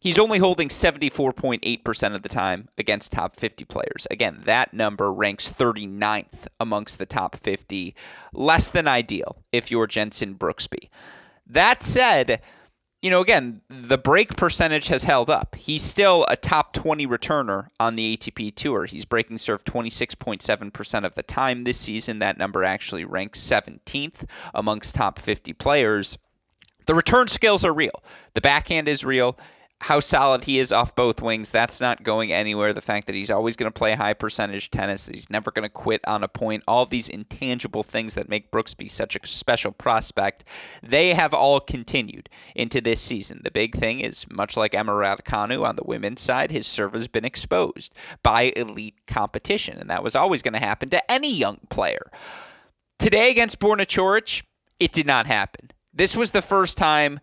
he's 0.01 0.19
only 0.19 0.39
holding 0.39 0.69
74.8% 0.69 2.15
of 2.15 2.23
the 2.23 2.29
time 2.29 2.69
against 2.79 3.13
top 3.13 3.37
50 3.37 3.65
players. 3.65 4.07
Again, 4.11 4.43
that 4.45 4.75
number 4.75 5.13
ranks 5.13 5.53
39th 5.53 6.47
amongst 6.59 6.99
the 6.99 7.07
top 7.07 7.37
50, 7.37 7.95
less 8.33 8.71
than 8.71 8.89
ideal 8.89 9.43
if 9.53 9.71
you're 9.71 9.87
Jenson 9.87 10.35
Brooksby. 10.35 10.89
That 11.53 11.83
said, 11.83 12.41
you 13.01 13.11
know, 13.11 13.21
again, 13.21 13.63
the 13.69 13.99
break 13.99 14.37
percentage 14.37 14.87
has 14.89 15.05
held 15.05 15.29
up. 15.29 15.57
He's 15.57 15.83
still 15.83 16.25
a 16.29 16.37
top 16.37 16.73
20 16.75 17.07
returner 17.07 17.69
on 17.81 17.97
the 17.97 18.17
ATP 18.17 18.55
Tour. 18.55 18.85
He's 18.85 19.05
breaking 19.05 19.39
serve 19.39 19.65
26.7% 19.65 21.05
of 21.05 21.15
the 21.15 21.23
time 21.23 21.65
this 21.65 21.79
season. 21.79 22.19
That 22.19 22.39
number 22.39 22.63
actually 22.63 23.05
ranks 23.05 23.41
17th 23.41 24.25
amongst 24.55 24.95
top 24.95 25.19
50 25.19 25.53
players. 25.55 26.19
The 26.87 26.95
return 26.95 27.27
skills 27.27 27.65
are 27.65 27.73
real. 27.73 28.03
The 28.35 28.41
backhand 28.41 28.89
is 28.89 29.05
real 29.05 29.39
how 29.83 29.99
solid 29.99 30.45
he 30.45 30.59
is 30.59 30.73
off 30.73 30.95
both 30.95 31.23
wings, 31.23 31.51
that's 31.51 31.81
not 31.81 32.03
going 32.03 32.33
anywhere. 32.33 32.73
The 32.73 32.83
fact 32.83 33.07
that 33.07 33.15
he's 33.15 33.31
always 33.31 33.57
going 33.57 33.71
to 33.71 33.79
play 33.79 33.95
high 33.95 34.13
percentage 34.13 34.71
tennis, 34.71 35.09
he's 35.09 35.31
never 35.31 35.51
going 35.51 35.63
to 35.63 35.71
quit 35.71 36.03
on 36.07 36.23
a 36.23 36.29
point, 36.29 36.63
all 36.69 36.85
these 36.85 37.09
intangible 37.09 37.83
things 37.83 38.15
that 38.15 38.29
make 38.29 38.51
Brooksby 38.51 38.91
such 38.91 39.17
a 39.17 39.27
special 39.27 39.73
prospect, 39.73 40.45
they 40.83 41.15
have 41.15 41.33
all 41.33 41.61
continued 41.61 42.29
into 42.55 42.83
this 42.83 43.01
season. 43.01 43.41
The 43.43 43.51
big 43.51 43.75
thing 43.75 44.01
is, 44.01 44.27
much 44.31 44.55
like 44.57 44.75
Emma 44.75 44.93
Raducanu 44.93 45.67
on 45.67 45.77
the 45.77 45.85
women's 45.85 46.21
side, 46.21 46.51
his 46.51 46.67
serve 46.67 46.93
has 46.93 47.09
been 47.09 47.25
exposed 47.25 47.95
by 48.23 48.53
elite 48.55 49.01
competition, 49.07 49.79
and 49.79 49.89
that 49.89 50.05
was 50.05 50.15
always 50.15 50.43
going 50.43 50.55
to 50.55 50.61
happen 50.61 50.91
to 50.91 51.11
any 51.11 51.33
young 51.33 51.59
player. 51.71 52.11
Today 52.99 53.31
against 53.31 53.59
Borna 53.59 54.43
it 54.79 54.93
did 54.93 55.07
not 55.07 55.27
happen. 55.27 55.71
This 55.93 56.15
was 56.15 56.33
the 56.33 56.43
first 56.43 56.77
time 56.77 57.19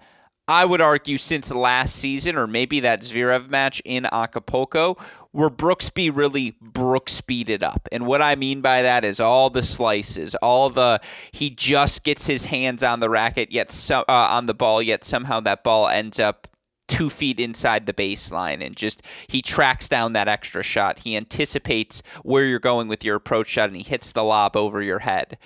I 0.48 0.64
would 0.64 0.80
argue 0.80 1.18
since 1.18 1.54
last 1.54 1.96
season, 1.96 2.38
or 2.38 2.48
maybe 2.48 2.80
that 2.80 3.02
Zverev 3.02 3.50
match 3.50 3.82
in 3.84 4.06
Acapulco, 4.06 4.98
where 5.32 5.50
Brooksby 5.50 6.10
really 6.16 6.56
Brookspeeded 6.64 7.62
up. 7.62 7.88
And 7.92 8.06
what 8.06 8.22
I 8.22 8.36
mean 8.36 8.62
by 8.62 8.82
that 8.82 9.04
is 9.04 9.20
all 9.20 9.50
the 9.50 9.62
slices, 9.62 10.36
all 10.36 10.70
the 10.70 11.02
he 11.32 11.50
just 11.50 12.06
gets 12.06 12.28
his 12.28 12.46
hands 12.46 12.82
on 12.82 13.02
the 13.02 13.10
racket, 13.10 13.52
yet 13.52 13.72
so, 13.72 14.06
uh, 14.08 14.30
on 14.32 14.46
the 14.46 14.54
ball, 14.54 14.82
yet 14.82 15.04
somehow 15.04 15.42
that 15.42 15.64
ball 15.64 15.90
ends 15.90 16.18
up 16.18 16.48
two 16.88 17.10
feet 17.10 17.40
inside 17.40 17.86
the 17.86 17.94
baseline 17.94 18.66
and 18.66 18.78
just 18.78 19.02
he 19.28 19.42
tracks 19.42 19.90
down 19.90 20.14
that 20.14 20.30
extra 20.30 20.64
shot. 20.64 21.00
He 21.00 21.18
anticipates 21.18 22.02
where 22.24 22.46
you're 22.46 22.60
going 22.60 22.88
with 22.88 23.04
your 23.04 23.18
approach 23.18 23.48
shot 23.48 23.68
and 23.68 23.76
he 23.76 23.84
hits 23.84 24.14
the 24.14 24.24
lob 24.24 24.56
over 24.56 24.82
your 24.82 25.00
head. 25.00 25.38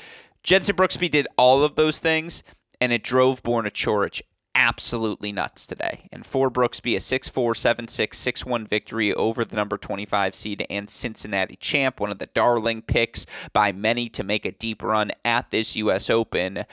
Jenson 0.43 0.75
Brooksby 0.75 1.09
did 1.09 1.27
all 1.37 1.63
of 1.63 1.75
those 1.75 1.97
things 1.97 2.43
and 2.79 2.91
it 2.93 3.03
drove 3.03 3.43
Borna 3.43 3.71
Coric 3.71 4.21
absolutely 4.55 5.31
nuts 5.31 5.65
today. 5.65 6.07
And 6.11 6.25
for 6.25 6.49
Brooksby, 6.49 6.95
a 6.95 6.99
6 6.99 7.29
4, 7.29 7.55
7 7.55 7.87
6, 7.87 8.17
6 8.17 8.45
1 8.45 8.67
victory 8.67 9.13
over 9.13 9.45
the 9.45 9.55
number 9.55 9.77
25 9.77 10.35
seed 10.35 10.65
and 10.69 10.89
Cincinnati 10.89 11.55
champ, 11.55 11.99
one 11.99 12.11
of 12.11 12.19
the 12.19 12.27
darling 12.27 12.81
picks 12.81 13.25
by 13.53 13.71
many 13.71 14.09
to 14.09 14.23
make 14.23 14.45
a 14.45 14.51
deep 14.51 14.83
run 14.83 15.11
at 15.23 15.51
this 15.51 15.75
U.S. 15.75 16.09
Open. 16.09 16.65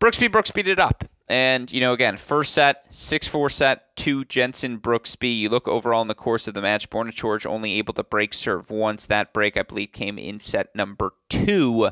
Brooksby 0.00 0.28
Brooksby 0.28 0.66
it 0.66 0.78
up. 0.78 1.04
And, 1.28 1.72
you 1.72 1.80
know, 1.80 1.92
again, 1.92 2.16
first 2.16 2.54
set, 2.54 2.86
6 2.92 3.26
4 3.26 3.50
set 3.50 3.96
to 3.96 4.24
Jenson 4.24 4.78
Brooksby. 4.78 5.40
You 5.40 5.48
look 5.48 5.66
overall 5.66 6.02
in 6.02 6.08
the 6.08 6.14
course 6.14 6.46
of 6.46 6.54
the 6.54 6.62
match, 6.62 6.88
Borna 6.88 7.08
Coric 7.08 7.46
only 7.46 7.78
able 7.78 7.94
to 7.94 8.04
break 8.04 8.32
serve 8.32 8.70
once. 8.70 9.06
That 9.06 9.32
break, 9.32 9.56
I 9.56 9.62
believe, 9.62 9.92
came 9.92 10.18
in 10.18 10.38
set 10.38 10.74
number 10.74 11.14
two. 11.28 11.90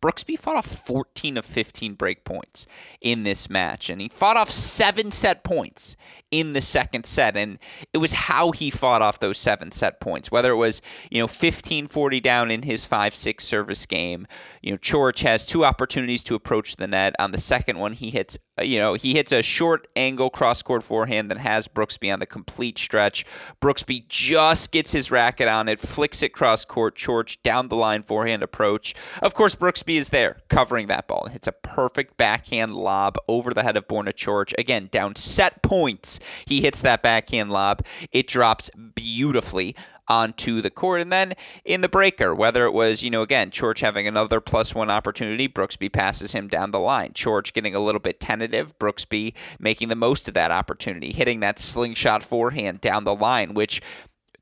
Brooksby 0.00 0.38
fought 0.38 0.56
off 0.56 0.66
14 0.66 1.36
of 1.36 1.44
15 1.44 1.94
break 1.94 2.24
points 2.24 2.66
in 3.00 3.22
this 3.22 3.50
match, 3.50 3.90
and 3.90 4.00
he 4.00 4.08
fought 4.08 4.36
off 4.36 4.50
seven 4.50 5.10
set 5.10 5.44
points 5.44 5.96
in 6.30 6.52
the 6.52 6.60
second 6.60 7.04
set. 7.04 7.36
And 7.36 7.58
it 7.92 7.98
was 7.98 8.12
how 8.12 8.52
he 8.52 8.70
fought 8.70 9.02
off 9.02 9.18
those 9.18 9.38
seven 9.38 9.72
set 9.72 10.00
points, 10.00 10.30
whether 10.30 10.52
it 10.52 10.56
was, 10.56 10.80
you 11.10 11.18
know, 11.18 11.26
15 11.26 11.86
40 11.86 12.20
down 12.20 12.50
in 12.50 12.62
his 12.62 12.86
5 12.86 13.14
6 13.14 13.44
service 13.44 13.86
game. 13.86 14.26
You 14.62 14.72
know, 14.72 14.78
Coric 14.78 15.20
has 15.20 15.44
two 15.44 15.64
opportunities 15.64 16.22
to 16.24 16.34
approach 16.34 16.76
the 16.76 16.86
net. 16.86 17.14
On 17.18 17.32
the 17.32 17.38
second 17.38 17.78
one, 17.78 17.92
he 17.92 18.10
hits, 18.10 18.38
uh, 18.58 18.62
you 18.62 18.78
know, 18.78 18.94
he 18.94 19.14
hits 19.14 19.32
a 19.32 19.42
short 19.42 19.86
angle 19.96 20.30
cross 20.30 20.62
court 20.62 20.82
forehand 20.82 21.30
that 21.30 21.38
has 21.38 21.68
Brooksby 21.68 22.12
on 22.12 22.20
the 22.20 22.26
complete 22.26 22.78
stretch. 22.78 23.24
Brooksby 23.60 24.06
just 24.08 24.72
gets 24.72 24.92
his 24.92 25.10
racket 25.10 25.48
on 25.48 25.68
it, 25.68 25.80
flicks 25.80 26.22
it 26.22 26.32
cross 26.32 26.64
court, 26.64 26.96
Coric 26.96 27.42
down 27.42 27.68
the 27.68 27.76
line 27.76 28.02
forehand 28.02 28.42
approach. 28.42 28.94
Of 29.22 29.34
course, 29.34 29.54
Brooksby 29.54 29.89
is 29.96 30.10
there 30.10 30.38
covering 30.48 30.88
that 30.88 31.06
ball. 31.06 31.28
Hits 31.30 31.48
a 31.48 31.52
perfect 31.52 32.16
backhand 32.16 32.74
lob 32.74 33.16
over 33.28 33.52
the 33.52 33.62
head 33.62 33.76
of 33.76 33.88
Borna 33.88 34.12
Coric. 34.12 34.52
Again, 34.58 34.88
down 34.90 35.16
set 35.16 35.62
points 35.62 36.20
he 36.46 36.60
hits 36.60 36.82
that 36.82 37.02
backhand 37.02 37.50
lob. 37.50 37.82
It 38.12 38.26
drops 38.26 38.70
beautifully 38.94 39.74
onto 40.10 40.60
the 40.60 40.70
court. 40.70 41.00
And 41.00 41.12
then 41.12 41.34
in 41.64 41.80
the 41.80 41.88
breaker, 41.88 42.34
whether 42.34 42.64
it 42.66 42.72
was, 42.72 43.02
you 43.02 43.10
know, 43.10 43.22
again, 43.22 43.50
Coric 43.50 43.78
having 43.78 44.08
another 44.08 44.40
plus 44.40 44.74
one 44.74 44.90
opportunity, 44.90 45.48
Brooksby 45.48 45.90
passes 45.90 46.32
him 46.32 46.48
down 46.48 46.72
the 46.72 46.80
line. 46.80 47.12
Coric 47.12 47.52
getting 47.52 47.74
a 47.74 47.80
little 47.80 48.00
bit 48.00 48.18
tentative, 48.18 48.76
Brooksby 48.78 49.34
making 49.60 49.88
the 49.88 49.96
most 49.96 50.26
of 50.26 50.34
that 50.34 50.50
opportunity, 50.50 51.12
hitting 51.12 51.40
that 51.40 51.60
slingshot 51.60 52.24
forehand 52.24 52.80
down 52.80 53.04
the 53.04 53.14
line, 53.14 53.54
which 53.54 53.80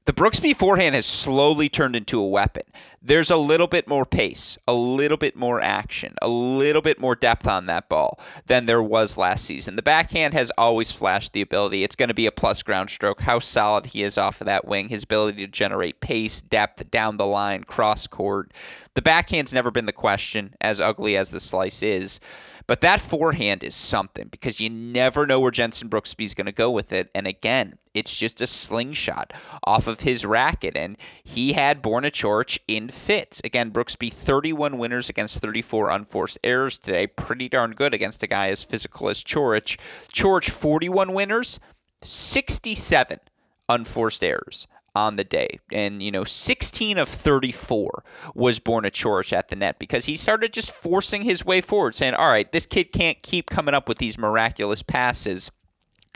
the 0.06 0.14
Brooksby 0.14 0.56
forehand 0.56 0.94
has 0.94 1.04
slowly 1.04 1.68
turned 1.68 1.94
into 1.94 2.18
a 2.18 2.26
weapon. 2.26 2.62
There's 3.00 3.30
a 3.30 3.36
little 3.36 3.68
bit 3.68 3.86
more 3.86 4.04
pace, 4.04 4.58
a 4.66 4.74
little 4.74 5.16
bit 5.16 5.36
more 5.36 5.60
action, 5.60 6.16
a 6.20 6.28
little 6.28 6.82
bit 6.82 6.98
more 6.98 7.14
depth 7.14 7.46
on 7.46 7.66
that 7.66 7.88
ball 7.88 8.18
than 8.46 8.66
there 8.66 8.82
was 8.82 9.16
last 9.16 9.44
season. 9.44 9.76
The 9.76 9.82
backhand 9.82 10.34
has 10.34 10.50
always 10.58 10.90
flashed 10.90 11.32
the 11.32 11.40
ability. 11.40 11.84
It's 11.84 11.94
going 11.94 12.08
to 12.08 12.14
be 12.14 12.26
a 12.26 12.32
plus 12.32 12.62
ground 12.64 12.90
stroke. 12.90 13.20
How 13.20 13.38
solid 13.38 13.86
he 13.86 14.02
is 14.02 14.18
off 14.18 14.40
of 14.40 14.46
that 14.46 14.66
wing, 14.66 14.88
his 14.88 15.04
ability 15.04 15.46
to 15.46 15.52
generate 15.52 16.00
pace, 16.00 16.40
depth 16.40 16.90
down 16.90 17.18
the 17.18 17.26
line, 17.26 17.62
cross 17.64 18.08
court. 18.08 18.52
The 18.94 19.02
backhand's 19.02 19.54
never 19.54 19.70
been 19.70 19.86
the 19.86 19.92
question, 19.92 20.54
as 20.60 20.80
ugly 20.80 21.16
as 21.16 21.30
the 21.30 21.38
slice 21.38 21.84
is. 21.84 22.18
But 22.66 22.82
that 22.82 23.00
forehand 23.00 23.64
is 23.64 23.74
something 23.74 24.28
because 24.28 24.60
you 24.60 24.68
never 24.68 25.26
know 25.26 25.40
where 25.40 25.50
Jenson 25.50 25.88
Brooksby's 25.88 26.34
going 26.34 26.46
to 26.46 26.52
go 26.52 26.70
with 26.70 26.92
it. 26.92 27.10
And 27.14 27.26
again, 27.26 27.78
it's 27.94 28.14
just 28.14 28.42
a 28.42 28.46
slingshot 28.46 29.32
off 29.64 29.86
of 29.86 30.00
his 30.00 30.26
racket. 30.26 30.76
And 30.76 30.98
he 31.24 31.54
had 31.54 31.82
Borna 31.82 32.10
Coric 32.10 32.58
in 32.68 32.87
fits. 32.92 33.40
Again, 33.44 33.70
Brooksby 33.70 34.12
31 34.12 34.78
winners 34.78 35.08
against 35.08 35.38
34 35.38 35.90
unforced 35.90 36.38
errors 36.44 36.78
today. 36.78 37.06
Pretty 37.06 37.48
darn 37.48 37.72
good 37.72 37.94
against 37.94 38.22
a 38.22 38.26
guy 38.26 38.48
as 38.48 38.64
physical 38.64 39.08
as 39.08 39.22
Coric. 39.22 39.78
Coric 40.12 40.50
41 40.50 41.12
winners, 41.12 41.60
67 42.02 43.20
unforced 43.68 44.24
errors 44.24 44.66
on 44.94 45.16
the 45.16 45.24
day. 45.24 45.60
And, 45.70 46.02
you 46.02 46.10
know, 46.10 46.24
16 46.24 46.98
of 46.98 47.08
34 47.08 48.02
was 48.34 48.58
Borna 48.58 48.90
Coric 48.90 49.32
at 49.32 49.48
the 49.48 49.56
net 49.56 49.78
because 49.78 50.06
he 50.06 50.16
started 50.16 50.52
just 50.52 50.74
forcing 50.74 51.22
his 51.22 51.44
way 51.44 51.60
forward, 51.60 51.94
saying, 51.94 52.14
all 52.14 52.28
right, 52.28 52.50
this 52.50 52.66
kid 52.66 52.92
can't 52.92 53.22
keep 53.22 53.48
coming 53.48 53.74
up 53.74 53.88
with 53.88 53.98
these 53.98 54.18
miraculous 54.18 54.82
passes 54.82 55.50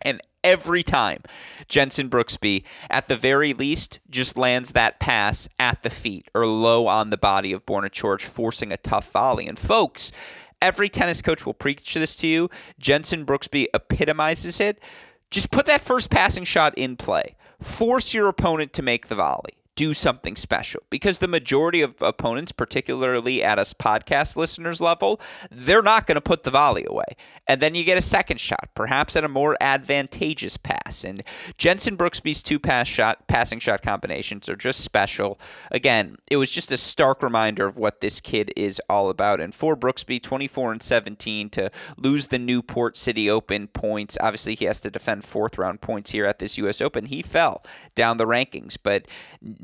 And 0.05 0.21
every 0.45 0.83
time, 0.83 1.23
Jenson 1.69 2.09
Brooksby, 2.09 2.65
at 2.91 3.09
the 3.09 3.17
very 3.17 3.53
least, 3.53 4.01
just 4.11 4.37
lands 4.37 4.73
that 4.73 5.01
pass 5.01 5.49
at 5.59 5.83
the 5.83 5.91
feet 5.91 6.29
or 6.35 6.47
low 6.47 6.87
on 6.87 7.11
the 7.11 7.17
body 7.17 7.53
of 7.53 7.67
Borna 7.67 7.91
Coric, 7.91 8.23
forcing 8.23 8.73
a 8.73 8.77
tough 8.77 9.11
volley. 9.13 9.47
And 9.47 9.59
folks, 9.59 10.13
every 10.61 10.89
tennis 10.89 11.23
coach 11.23 11.47
will 11.47 11.55
preach 11.55 11.95
this 11.95 12.15
to 12.17 12.27
you. 12.27 12.51
Jenson 12.79 13.25
Brooksby 13.25 13.67
epitomizes 13.75 14.61
it. 14.61 14.83
Just 15.31 15.51
put 15.51 15.67
that 15.67 15.81
first 15.81 16.11
passing 16.11 16.45
shot 16.45 16.77
in 16.77 16.97
play. 16.97 17.37
Force 17.61 18.13
your 18.13 18.29
opponent 18.29 18.73
to 18.75 18.83
make 18.83 19.09
the 19.09 19.15
volley 19.15 19.62
do 19.75 19.95
something 19.95 20.37
special 20.37 20.83
because 20.91 21.19
the 21.19 21.29
majority 21.29 21.81
of 21.81 22.01
opponents, 22.03 22.53
particularly 22.53 23.43
at 23.43 23.59
us 23.59 23.73
podcast 23.73 24.37
listeners 24.37 24.81
level, 24.81 25.21
they're 25.51 25.83
not 25.83 26.07
going 26.07 26.17
to 26.17 26.21
put 26.21 26.43
the 26.43 26.51
volley 26.51 26.85
away. 26.89 27.17
And 27.49 27.61
then 27.61 27.75
you 27.75 27.83
get 27.83 27.99
a 27.99 28.03
second 28.03 28.39
shot, 28.39 28.71
perhaps 28.75 29.17
at 29.17 29.25
a 29.25 29.29
more 29.29 29.57
advantageous 29.61 30.57
pass. 30.57 31.05
And 31.05 31.23
Jenson 31.59 31.97
Brooksby's 31.97 32.43
two 32.43 32.59
pass 32.59 32.87
shot 32.87 33.27
passing 33.27 33.59
shot 33.59 33.83
combinations 33.83 34.49
are 34.49 34.57
just 34.57 34.81
special. 34.81 35.41
Again, 35.71 36.17
it 36.31 36.37
was 36.37 36.51
just 36.51 36.71
a 36.71 36.77
stark 36.77 37.23
reminder 37.23 37.67
of 37.67 37.77
what 37.77 38.01
this 38.01 38.21
kid 38.21 38.53
is 38.57 38.81
all 38.89 39.11
about. 39.11 39.41
And 39.41 39.55
for 39.55 39.77
Brooksby, 39.77 40.23
24 40.23 40.73
and 40.73 40.83
17 40.83 41.51
to 41.51 41.71
lose 41.97 42.29
the 42.29 42.39
Newport 42.39 42.97
City 42.97 43.29
Open 43.29 43.67
points. 43.69 44.17
Obviously, 44.21 44.55
he 44.55 44.67
has 44.67 44.81
to 44.83 44.91
defend 44.91 45.25
fourth 45.25 45.59
round 45.59 45.81
points 45.81 46.13
here 46.13 46.27
at 46.27 46.39
this 46.39 46.57
U.S. 46.59 46.81
Open. 46.81 47.07
He 47.07 47.23
fell 47.23 47.65
down 47.95 48.19
the 48.19 48.27
rankings, 48.27 48.77
but 48.81 49.09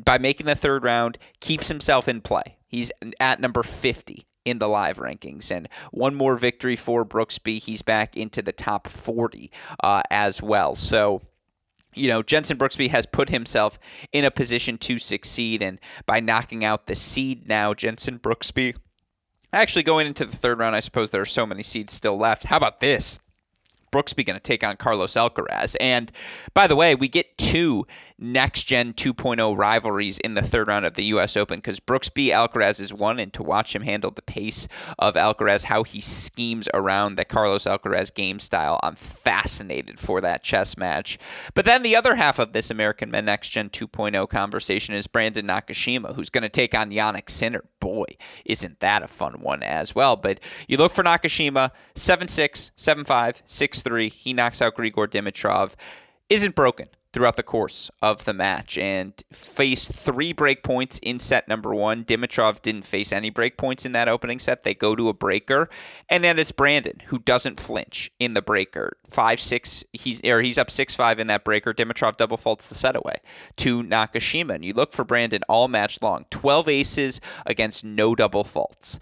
by 0.05 0.19
making 0.19 0.47
the 0.47 0.55
third 0.55 0.85
round, 0.85 1.19
keeps 1.41 1.69
himself 1.69 2.09
in 2.09 2.21
play. 2.21 2.57
He's 2.67 2.93
at 3.21 3.41
number 3.41 3.63
50 3.63 4.27
in 4.45 4.59
the 4.59 4.69
live 4.69 4.99
rankings. 4.99 5.51
And 5.51 5.69
one 5.91 6.15
more 6.15 6.37
victory 6.37 6.77
for 6.77 7.05
Brooksby. 7.05 7.61
He's 7.63 7.83
back 7.83 8.17
into 8.17 8.43
the 8.43 8.53
top 8.53 8.89
40 8.89 9.51
uh, 9.83 10.03
as 10.11 10.43
well. 10.43 10.75
So, 10.75 11.23
you 11.95 12.09
know, 12.09 12.23
Jenson 12.23 12.57
Brooksby 12.57 12.91
has 12.91 13.07
put 13.07 13.31
himself 13.31 13.79
in 14.13 14.25
a 14.25 14.31
position 14.31 14.79
to 14.79 14.99
succeed. 14.99 15.63
And 15.63 15.81
by 16.07 16.21
knocking 16.21 16.65
out 16.65 16.87
the 16.87 16.95
seed 16.95 17.49
now, 17.49 17.75
Jenson 17.75 18.19
Brooksby. 18.19 18.77
Actually, 19.51 19.83
going 19.83 20.07
into 20.07 20.27
the 20.27 20.37
third 20.37 20.59
round, 20.59 20.77
I 20.77 20.81
suppose 20.81 21.11
there 21.11 21.23
are 21.23 21.27
so 21.27 21.47
many 21.47 21.63
seeds 21.63 21.93
still 21.93 22.19
left. 22.19 22.45
How 22.45 22.59
about 22.59 22.81
this? 22.81 23.19
Brooksby 23.91 24.27
going 24.27 24.37
to 24.37 24.41
take 24.41 24.63
on 24.63 24.77
Carlos 24.77 25.15
Alcaraz. 25.15 25.77
And 25.81 26.13
by 26.55 26.67
the 26.67 26.77
way, 26.77 26.95
we 26.95 27.09
get 27.09 27.39
two 27.39 27.87
next 28.19 28.65
gen 28.65 28.93
2.0 28.93 29.57
rivalries 29.57 30.19
in 30.19 30.35
the 30.35 30.43
third 30.43 30.69
round 30.69 30.85
of 30.85 30.95
the 30.95 31.05
U.S. 31.05 31.37
Open 31.37 31.59
because 31.59 31.81
Brooksby 31.81 32.29
Alcaraz 32.29 32.81
is 32.81 32.93
one, 32.93 33.19
and 33.19 33.33
to 33.33 33.43
watch 33.43 33.75
him 33.75 33.83
handle 33.83 34.11
the 34.11 34.23
pace 34.23 34.67
of 34.99 35.15
Alcaraz, 35.15 35.65
how 35.65 35.85
he 35.85 36.01
schemes 36.01 36.69
around 36.75 37.15
the 37.15 37.25
Carlos 37.25 37.65
Alcaraz 37.65 38.13
game 38.13 38.39
style, 38.39 38.81
I'm 38.83 38.97
fascinated 38.97 39.99
for 39.99 40.21
that 40.21 40.43
chess 40.43 40.77
match. 40.77 41.19
But 41.55 41.65
then 41.65 41.83
the 41.83 41.97
other 41.97 42.17
half 42.17 42.39
of 42.39 42.53
this 42.53 42.71
American 42.71 43.11
Men 43.11 43.25
Next 43.25 43.51
Gen 43.51 43.71
2.0 43.71 44.29
conversation 44.29 44.95
is 44.95 45.07
Brandon 45.07 45.47
Nakashima, 45.47 46.15
who's 46.15 46.31
going 46.31 46.43
to 46.43 46.49
take 46.49 46.75
on 46.75 46.91
Jannik 46.91 47.31
Sinner. 47.31 47.65
Boy, 47.81 48.07
isn't 48.45 48.81
that 48.81 49.03
a 49.03 49.09
fun 49.09 49.41
one 49.41 49.63
as 49.63 49.95
well? 49.95 50.17
But 50.17 50.41
you 50.67 50.77
look 50.77 50.93
for 50.93 51.05
Nakashima, 51.05 51.71
7 51.95 52.27
6, 52.27 52.71
7 52.75 53.05
5, 53.05 53.43
6 53.45 53.83
3. 53.83 54.09
He 54.09 54.33
knocks 54.33 54.61
out 54.61 54.77
Grigor 54.77 55.07
Dimitrov. 55.07 55.75
Isn't 56.29 56.55
broken 56.55 56.89
throughout 57.13 57.37
the 57.37 57.43
course 57.43 57.91
of 58.03 58.25
the 58.25 58.35
match 58.35 58.77
and 58.77 59.23
faced 59.33 59.93
three 59.93 60.33
break 60.33 60.63
points 60.63 60.99
in 61.03 61.19
set 61.19 61.49
number 61.49 61.75
one. 61.75 62.05
Dimitrov 62.05 62.63
didn't 62.63 62.83
face 62.83 63.13
any 63.13 63.31
break 63.31 63.57
points 63.57 63.87
in 63.87 63.93
that 63.93 64.09
opening 64.09 64.39
set. 64.39 64.63
They 64.63 64.75
go 64.75 64.95
to 64.95 65.09
a 65.09 65.15
breaker, 65.15 65.69
and 66.09 66.23
then 66.23 66.39
it's 66.39 66.53
Brandon 66.53 67.01
who 67.07 67.19
doesn't 67.19 67.61
flinch 67.61 68.11
in 68.19 68.35
the 68.35 68.43
breaker. 68.43 68.97
Five 69.09 69.41
six, 69.41 69.85
he's 69.93 70.23
or 70.25 70.43
he's 70.43 70.59
up 70.59 70.71
six 70.71 70.95
five 70.95 71.19
in 71.19 71.27
that 71.29 71.45
breaker. 71.45 71.73
Dimitrov 71.73 72.17
double 72.17 72.37
faults 72.37 72.69
the 72.69 72.75
set 72.75 72.97
away 72.97 73.17
to 73.57 73.83
Nakashima, 73.83 74.55
and 74.55 74.65
you 74.65 74.75
look 74.75 74.93
for 74.93 75.05
Brandon 75.05 75.43
all 75.49 75.69
match 75.69 76.01
long. 76.03 76.27
Twelve 76.31 76.69
aces 76.69 77.21
against 77.47 77.85
no 77.85 78.15
double 78.15 78.45
faults 78.45 78.99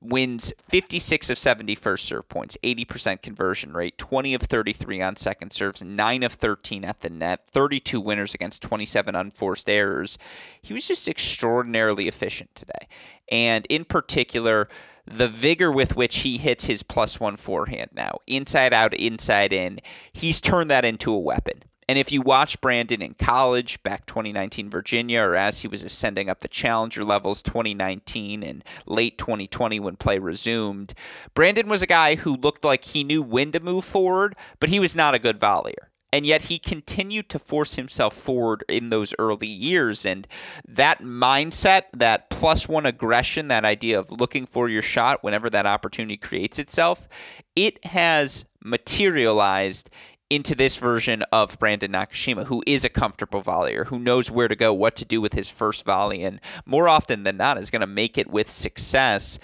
wins 0.00 0.52
56 0.68 1.30
of 1.30 1.38
70 1.38 1.74
first 1.74 2.04
serve 2.04 2.28
points, 2.28 2.56
80% 2.62 3.22
conversion 3.22 3.72
rate, 3.72 3.98
20 3.98 4.34
of 4.34 4.42
33 4.42 5.02
on 5.02 5.16
second 5.16 5.52
serves, 5.52 5.82
9 5.82 6.22
of 6.22 6.32
13 6.32 6.84
at 6.84 7.00
the 7.00 7.10
net, 7.10 7.46
32 7.46 8.00
winners 8.00 8.34
against 8.34 8.62
27 8.62 9.14
unforced 9.14 9.68
errors. 9.68 10.18
He 10.62 10.72
was 10.72 10.86
just 10.86 11.08
extraordinarily 11.08 12.08
efficient 12.08 12.54
today. 12.54 12.88
And 13.30 13.66
in 13.66 13.84
particular, 13.84 14.68
the 15.06 15.28
vigor 15.28 15.72
with 15.72 15.96
which 15.96 16.18
he 16.18 16.38
hits 16.38 16.64
his 16.64 16.82
plus 16.82 17.18
one 17.18 17.36
forehand 17.36 17.90
now, 17.92 18.18
inside 18.26 18.72
out, 18.72 18.94
inside 18.94 19.52
in, 19.52 19.80
he's 20.12 20.40
turned 20.40 20.70
that 20.70 20.84
into 20.84 21.12
a 21.12 21.18
weapon. 21.18 21.62
And 21.90 21.98
if 21.98 22.12
you 22.12 22.22
watch 22.22 22.60
Brandon 22.60 23.02
in 23.02 23.14
college, 23.14 23.82
back 23.82 24.06
2019 24.06 24.70
Virginia, 24.70 25.22
or 25.22 25.34
as 25.34 25.62
he 25.62 25.66
was 25.66 25.82
ascending 25.82 26.30
up 26.30 26.38
the 26.38 26.46
challenger 26.46 27.02
levels 27.02 27.42
2019 27.42 28.44
and 28.44 28.62
late 28.86 29.18
2020 29.18 29.80
when 29.80 29.96
play 29.96 30.20
resumed, 30.20 30.94
Brandon 31.34 31.68
was 31.68 31.82
a 31.82 31.88
guy 31.88 32.14
who 32.14 32.36
looked 32.36 32.64
like 32.64 32.84
he 32.84 33.02
knew 33.02 33.22
when 33.22 33.50
to 33.50 33.58
move 33.58 33.84
forward, 33.84 34.36
but 34.60 34.68
he 34.68 34.78
was 34.78 34.94
not 34.94 35.16
a 35.16 35.18
good 35.18 35.40
volleyer. 35.40 35.88
And 36.12 36.24
yet 36.24 36.42
he 36.42 36.60
continued 36.60 37.28
to 37.30 37.40
force 37.40 37.74
himself 37.74 38.14
forward 38.14 38.62
in 38.68 38.90
those 38.90 39.12
early 39.18 39.48
years. 39.48 40.06
And 40.06 40.28
that 40.68 41.00
mindset 41.00 41.86
that 41.92 42.30
plus 42.30 42.68
one 42.68 42.86
aggression 42.86 43.48
that 43.48 43.64
idea 43.64 43.98
of 43.98 44.12
looking 44.12 44.46
for 44.46 44.68
your 44.68 44.82
shot 44.82 45.24
whenever 45.24 45.50
that 45.50 45.66
opportunity 45.66 46.16
creates 46.16 46.60
itself 46.60 47.08
it 47.56 47.84
has 47.84 48.46
materialized 48.62 49.90
into 50.30 50.54
this 50.54 50.76
version 50.76 51.24
of 51.32 51.58
Brandon 51.58 51.92
Nakashima, 51.92 52.44
who 52.44 52.62
is 52.64 52.84
a 52.84 52.88
comfortable 52.88 53.42
volleyer, 53.42 53.86
who 53.86 53.98
knows 53.98 54.30
where 54.30 54.48
to 54.48 54.54
go, 54.54 54.72
what 54.72 54.94
to 54.96 55.04
do 55.04 55.20
with 55.20 55.34
his 55.34 55.50
first 55.50 55.84
volley, 55.84 56.22
and 56.22 56.40
more 56.64 56.88
often 56.88 57.24
than 57.24 57.36
not 57.36 57.58
is 57.58 57.68
going 57.68 57.80
to 57.80 57.86
make 57.86 58.16
it 58.16 58.30
with 58.30 58.48
success. 58.48 59.40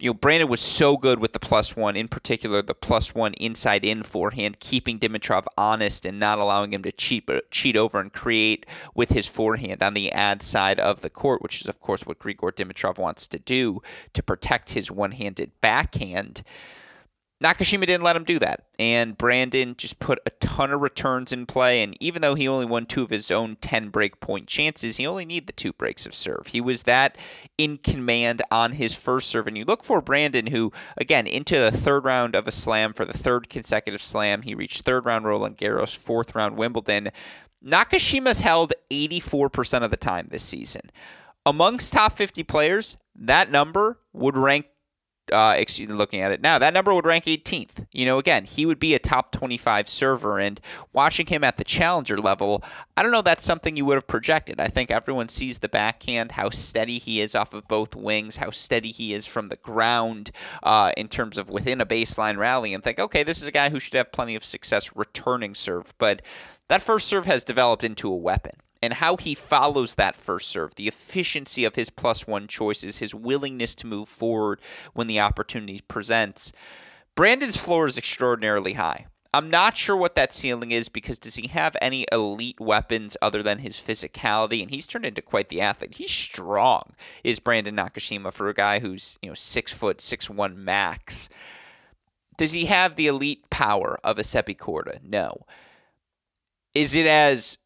You 0.00 0.10
know, 0.10 0.14
Brandon 0.14 0.48
was 0.48 0.60
so 0.60 0.96
good 0.96 1.20
with 1.20 1.34
the 1.34 1.38
plus 1.38 1.76
one, 1.76 1.96
in 1.96 2.08
particular 2.08 2.62
the 2.62 2.74
plus 2.74 3.14
one 3.14 3.32
inside 3.34 3.84
in 3.84 4.02
forehand, 4.02 4.58
keeping 4.58 4.98
Dimitrov 4.98 5.44
honest 5.56 6.04
and 6.04 6.18
not 6.18 6.38
allowing 6.38 6.72
him 6.72 6.82
to 6.82 6.90
cheat 6.90 7.30
uh, 7.30 7.40
cheat 7.52 7.76
over 7.76 8.00
and 8.00 8.12
create 8.12 8.66
with 8.92 9.10
his 9.10 9.28
forehand 9.28 9.84
on 9.84 9.94
the 9.94 10.10
ad 10.10 10.42
side 10.42 10.80
of 10.80 11.00
the 11.00 11.10
court, 11.10 11.42
which 11.42 11.62
is 11.62 11.68
of 11.68 11.78
course 11.78 12.04
what 12.04 12.18
Grigor 12.18 12.50
Dimitrov 12.50 12.98
wants 12.98 13.28
to 13.28 13.38
do 13.38 13.80
to 14.14 14.22
protect 14.22 14.72
his 14.72 14.90
one-handed 14.90 15.52
backhand. 15.60 16.42
Nakashima 17.42 17.80
didn't 17.80 18.04
let 18.04 18.16
him 18.16 18.24
do 18.24 18.38
that. 18.38 18.66
And 18.78 19.18
Brandon 19.18 19.74
just 19.76 19.98
put 19.98 20.20
a 20.24 20.30
ton 20.30 20.70
of 20.70 20.80
returns 20.80 21.32
in 21.32 21.46
play. 21.46 21.82
And 21.82 21.96
even 22.00 22.22
though 22.22 22.34
he 22.34 22.46
only 22.46 22.64
won 22.64 22.86
two 22.86 23.02
of 23.02 23.10
his 23.10 23.30
own 23.30 23.56
10 23.56 23.88
break 23.88 24.20
point 24.20 24.46
chances, 24.46 24.96
he 24.96 25.06
only 25.06 25.24
needed 25.24 25.48
the 25.48 25.52
two 25.52 25.72
breaks 25.72 26.06
of 26.06 26.14
serve. 26.14 26.48
He 26.48 26.60
was 26.60 26.84
that 26.84 27.18
in 27.58 27.78
command 27.78 28.40
on 28.50 28.72
his 28.72 28.94
first 28.94 29.28
serve. 29.28 29.46
And 29.46 29.58
you 29.58 29.64
look 29.64 29.84
for 29.84 30.00
Brandon, 30.00 30.46
who, 30.46 30.72
again, 30.96 31.26
into 31.26 31.58
the 31.58 31.72
third 31.72 32.04
round 32.04 32.34
of 32.34 32.46
a 32.46 32.52
slam 32.52 32.92
for 32.92 33.04
the 33.04 33.12
third 33.12 33.48
consecutive 33.48 34.02
slam. 34.02 34.42
He 34.42 34.54
reached 34.54 34.82
third 34.82 35.04
round 35.04 35.24
Roland 35.24 35.58
Garros, 35.58 35.96
fourth 35.96 36.34
round 36.34 36.56
Wimbledon. 36.56 37.10
Nakashima's 37.64 38.40
held 38.40 38.74
84% 38.90 39.82
of 39.82 39.90
the 39.90 39.96
time 39.96 40.28
this 40.30 40.42
season. 40.42 40.90
Amongst 41.46 41.92
top 41.92 42.12
50 42.12 42.42
players, 42.44 42.96
that 43.14 43.50
number 43.50 43.98
would 44.12 44.36
rank 44.36 44.66
uh, 45.32 45.56
looking 45.88 46.20
at 46.20 46.32
it 46.32 46.40
now, 46.40 46.58
that 46.58 46.74
number 46.74 46.94
would 46.94 47.06
rank 47.06 47.24
18th. 47.24 47.86
You 47.92 48.06
know, 48.06 48.18
again, 48.18 48.44
he 48.44 48.66
would 48.66 48.78
be 48.78 48.94
a 48.94 48.98
top 48.98 49.32
25 49.32 49.88
server, 49.88 50.38
and 50.38 50.60
watching 50.92 51.26
him 51.26 51.44
at 51.44 51.56
the 51.56 51.64
challenger 51.64 52.18
level, 52.18 52.62
I 52.96 53.02
don't 53.02 53.12
know 53.12 53.22
that's 53.22 53.44
something 53.44 53.76
you 53.76 53.84
would 53.86 53.94
have 53.94 54.06
projected. 54.06 54.60
I 54.60 54.68
think 54.68 54.90
everyone 54.90 55.28
sees 55.28 55.58
the 55.58 55.68
backhand, 55.68 56.32
how 56.32 56.50
steady 56.50 56.98
he 56.98 57.20
is 57.20 57.34
off 57.34 57.54
of 57.54 57.66
both 57.68 57.96
wings, 57.96 58.36
how 58.36 58.50
steady 58.50 58.90
he 58.90 59.12
is 59.12 59.26
from 59.26 59.48
the 59.48 59.56
ground 59.56 60.30
uh, 60.62 60.92
in 60.96 61.08
terms 61.08 61.38
of 61.38 61.48
within 61.48 61.80
a 61.80 61.86
baseline 61.86 62.36
rally, 62.36 62.74
and 62.74 62.82
think, 62.84 62.98
okay, 62.98 63.22
this 63.22 63.40
is 63.40 63.48
a 63.48 63.52
guy 63.52 63.70
who 63.70 63.80
should 63.80 63.94
have 63.94 64.12
plenty 64.12 64.34
of 64.34 64.44
success 64.44 64.94
returning 64.94 65.54
serve. 65.54 65.94
But 65.98 66.22
that 66.68 66.82
first 66.82 67.08
serve 67.08 67.26
has 67.26 67.44
developed 67.44 67.84
into 67.84 68.10
a 68.10 68.16
weapon 68.16 68.54
and 68.84 68.94
how 68.94 69.16
he 69.16 69.34
follows 69.34 69.94
that 69.94 70.16
first 70.16 70.48
serve, 70.48 70.74
the 70.74 70.88
efficiency 70.88 71.64
of 71.64 71.74
his 71.74 71.90
plus 71.90 72.26
one 72.26 72.46
choices, 72.46 72.98
his 72.98 73.14
willingness 73.14 73.74
to 73.76 73.86
move 73.86 74.08
forward 74.08 74.60
when 74.92 75.06
the 75.06 75.20
opportunity 75.20 75.80
presents. 75.88 76.52
Brandon's 77.14 77.56
floor 77.56 77.86
is 77.86 77.98
extraordinarily 77.98 78.74
high. 78.74 79.06
I'm 79.32 79.50
not 79.50 79.76
sure 79.76 79.96
what 79.96 80.14
that 80.14 80.32
ceiling 80.32 80.70
is 80.70 80.88
because 80.88 81.18
does 81.18 81.34
he 81.34 81.48
have 81.48 81.76
any 81.82 82.06
elite 82.12 82.60
weapons 82.60 83.16
other 83.20 83.42
than 83.42 83.58
his 83.58 83.74
physicality? 83.74 84.62
And 84.62 84.70
he's 84.70 84.86
turned 84.86 85.04
into 85.04 85.22
quite 85.22 85.48
the 85.48 85.60
athlete. 85.60 85.96
He's 85.96 86.12
strong, 86.12 86.94
is 87.24 87.40
Brandon 87.40 87.74
Nakashima 87.74 88.32
for 88.32 88.48
a 88.48 88.54
guy 88.54 88.78
who's 88.78 89.18
you 89.22 89.28
know 89.28 89.34
six 89.34 89.72
foot, 89.72 90.00
six 90.00 90.30
one 90.30 90.64
max. 90.64 91.28
Does 92.36 92.52
he 92.52 92.66
have 92.66 92.94
the 92.94 93.08
elite 93.08 93.50
power 93.50 93.98
of 94.04 94.20
a 94.20 94.22
Sebi 94.22 94.56
Korda? 94.56 95.02
No. 95.02 95.42
Is 96.72 96.94
it 96.94 97.06
as 97.06 97.58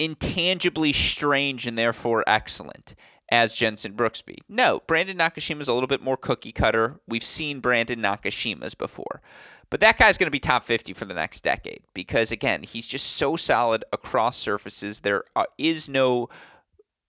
intangibly 0.00 0.92
strange 0.92 1.66
and 1.66 1.78
therefore 1.78 2.24
excellent 2.26 2.96
as 3.30 3.54
Jenson 3.54 3.92
Brooksby. 3.92 4.38
No, 4.48 4.80
Brandon 4.88 5.16
Nakashima's 5.16 5.68
a 5.68 5.72
little 5.72 5.86
bit 5.86 6.02
more 6.02 6.16
cookie 6.16 6.50
cutter. 6.50 6.98
We've 7.06 7.22
seen 7.22 7.60
Brandon 7.60 8.00
Nakashima's 8.00 8.74
before. 8.74 9.20
But 9.68 9.78
that 9.80 9.98
guy's 9.98 10.18
going 10.18 10.26
to 10.26 10.32
be 10.32 10.40
top 10.40 10.64
50 10.64 10.94
for 10.94 11.04
the 11.04 11.14
next 11.14 11.42
decade 11.42 11.82
because, 11.94 12.32
again, 12.32 12.64
he's 12.64 12.88
just 12.88 13.06
so 13.06 13.36
solid 13.36 13.84
across 13.92 14.36
surfaces. 14.36 15.00
There 15.00 15.22
uh, 15.36 15.44
no 15.88 16.28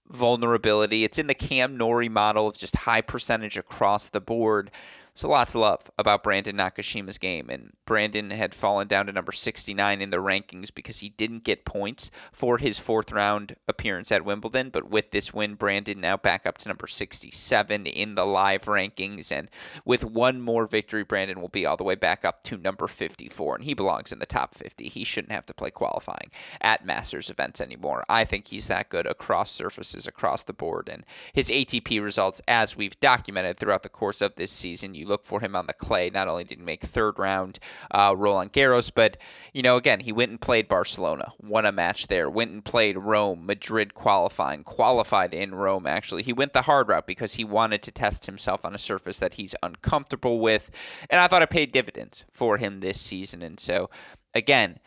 vulnerability. 0.07 1.03
It's 1.03 1.17
in 1.17 1.25
the 1.25 1.33
Cam 1.33 1.75
Norrie 1.75 2.09
model 2.09 2.47
of 2.47 2.57
just 2.57 2.75
high 2.75 3.01
percentage 3.01 3.57
across 3.57 4.09
the 4.09 4.21
board. 4.21 4.69
So 5.13 5.27
lots 5.27 5.51
of 5.51 5.61
love 5.61 5.91
about 5.97 6.23
Brandon 6.23 6.55
Nakashima's 6.55 7.17
game. 7.17 7.49
And 7.49 7.73
Brandon 7.85 8.31
had 8.31 8.53
fallen 8.53 8.87
down 8.87 9.07
to 9.07 9.11
number 9.11 9.33
69 9.33 10.01
in 10.01 10.09
the 10.09 10.17
rankings 10.17 10.73
because 10.73 10.99
he 10.99 11.09
didn't 11.09 11.43
get 11.43 11.65
points 11.65 12.09
for 12.31 12.57
his 12.57 12.79
fourth 12.79 13.11
round 13.11 13.57
appearance 13.67 14.11
at 14.11 14.23
Wimbledon. 14.23 14.69
But 14.69 14.89
with 14.89 15.11
this 15.11 15.33
win, 15.33 15.55
Brandon 15.55 15.99
now 15.99 16.15
back 16.15 16.45
up 16.45 16.57
to 16.59 16.69
number 16.69 16.87
67 16.87 17.85
in 17.85 18.15
the 18.15 18.25
live 18.25 18.65
rankings. 18.65 19.33
And 19.33 19.49
with 19.83 20.05
one 20.05 20.39
more 20.39 20.65
victory, 20.65 21.03
Brandon 21.03 21.41
will 21.41 21.49
be 21.49 21.65
all 21.65 21.77
the 21.77 21.83
way 21.83 21.95
back 21.95 22.23
up 22.23 22.43
to 22.43 22.57
number 22.57 22.87
54. 22.87 23.55
And 23.55 23.65
he 23.65 23.73
belongs 23.73 24.13
in 24.13 24.19
the 24.19 24.25
top 24.25 24.55
50. 24.55 24.87
He 24.87 25.03
shouldn't 25.03 25.33
have 25.33 25.45
to 25.47 25.53
play 25.53 25.71
qualifying 25.71 26.31
at 26.61 26.85
Masters 26.85 27.29
events 27.29 27.59
anymore. 27.59 28.05
I 28.07 28.23
think 28.23 28.47
he's 28.47 28.67
that 28.67 28.89
good 28.89 29.05
across 29.05 29.51
surfaces, 29.51 30.07
across 30.07 30.45
the 30.45 30.53
board. 30.53 30.87
And 30.89 31.05
his 31.33 31.49
ATP 31.49 32.01
results, 32.01 32.41
as 32.47 32.77
we've 32.77 32.97
documented 33.01 33.57
throughout 33.57 33.83
the 33.83 33.89
course 33.89 34.21
of 34.21 34.35
this 34.35 34.51
season, 34.51 34.95
you 35.01 35.07
look 35.07 35.25
for 35.25 35.41
him 35.41 35.55
on 35.55 35.67
the 35.67 35.73
clay. 35.73 36.09
Not 36.09 36.27
only 36.27 36.43
did 36.43 36.59
he 36.59 36.63
make 36.63 36.81
third 36.81 37.19
round 37.19 37.59
uh, 37.91 38.13
Roland 38.17 38.53
Garros, 38.53 38.91
but 38.93 39.17
you 39.53 39.61
know, 39.61 39.75
again, 39.75 39.99
he 39.99 40.11
went 40.11 40.31
and 40.31 40.39
played 40.39 40.67
Barcelona, 40.67 41.33
won 41.41 41.65
a 41.65 41.71
match 41.71 42.07
there. 42.07 42.29
Went 42.29 42.51
and 42.51 42.63
played 42.63 42.97
Rome, 42.97 43.45
Madrid 43.45 43.93
qualifying, 43.93 44.63
qualified 44.63 45.33
in 45.33 45.53
Rome. 45.53 45.85
Actually, 45.85 46.23
he 46.23 46.33
went 46.33 46.53
the 46.53 46.63
hard 46.63 46.87
route 46.87 47.07
because 47.07 47.33
he 47.33 47.43
wanted 47.43 47.81
to 47.83 47.91
test 47.91 48.25
himself 48.25 48.63
on 48.63 48.73
a 48.73 48.79
surface 48.79 49.19
that 49.19 49.33
he's 49.33 49.55
uncomfortable 49.61 50.39
with, 50.39 50.71
and 51.09 51.19
I 51.19 51.27
thought 51.27 51.41
it 51.41 51.49
paid 51.49 51.71
dividends 51.71 52.23
for 52.31 52.57
him 52.57 52.79
this 52.79 53.01
season. 53.01 53.41
And 53.41 53.59
so, 53.59 53.89
again. 54.33 54.79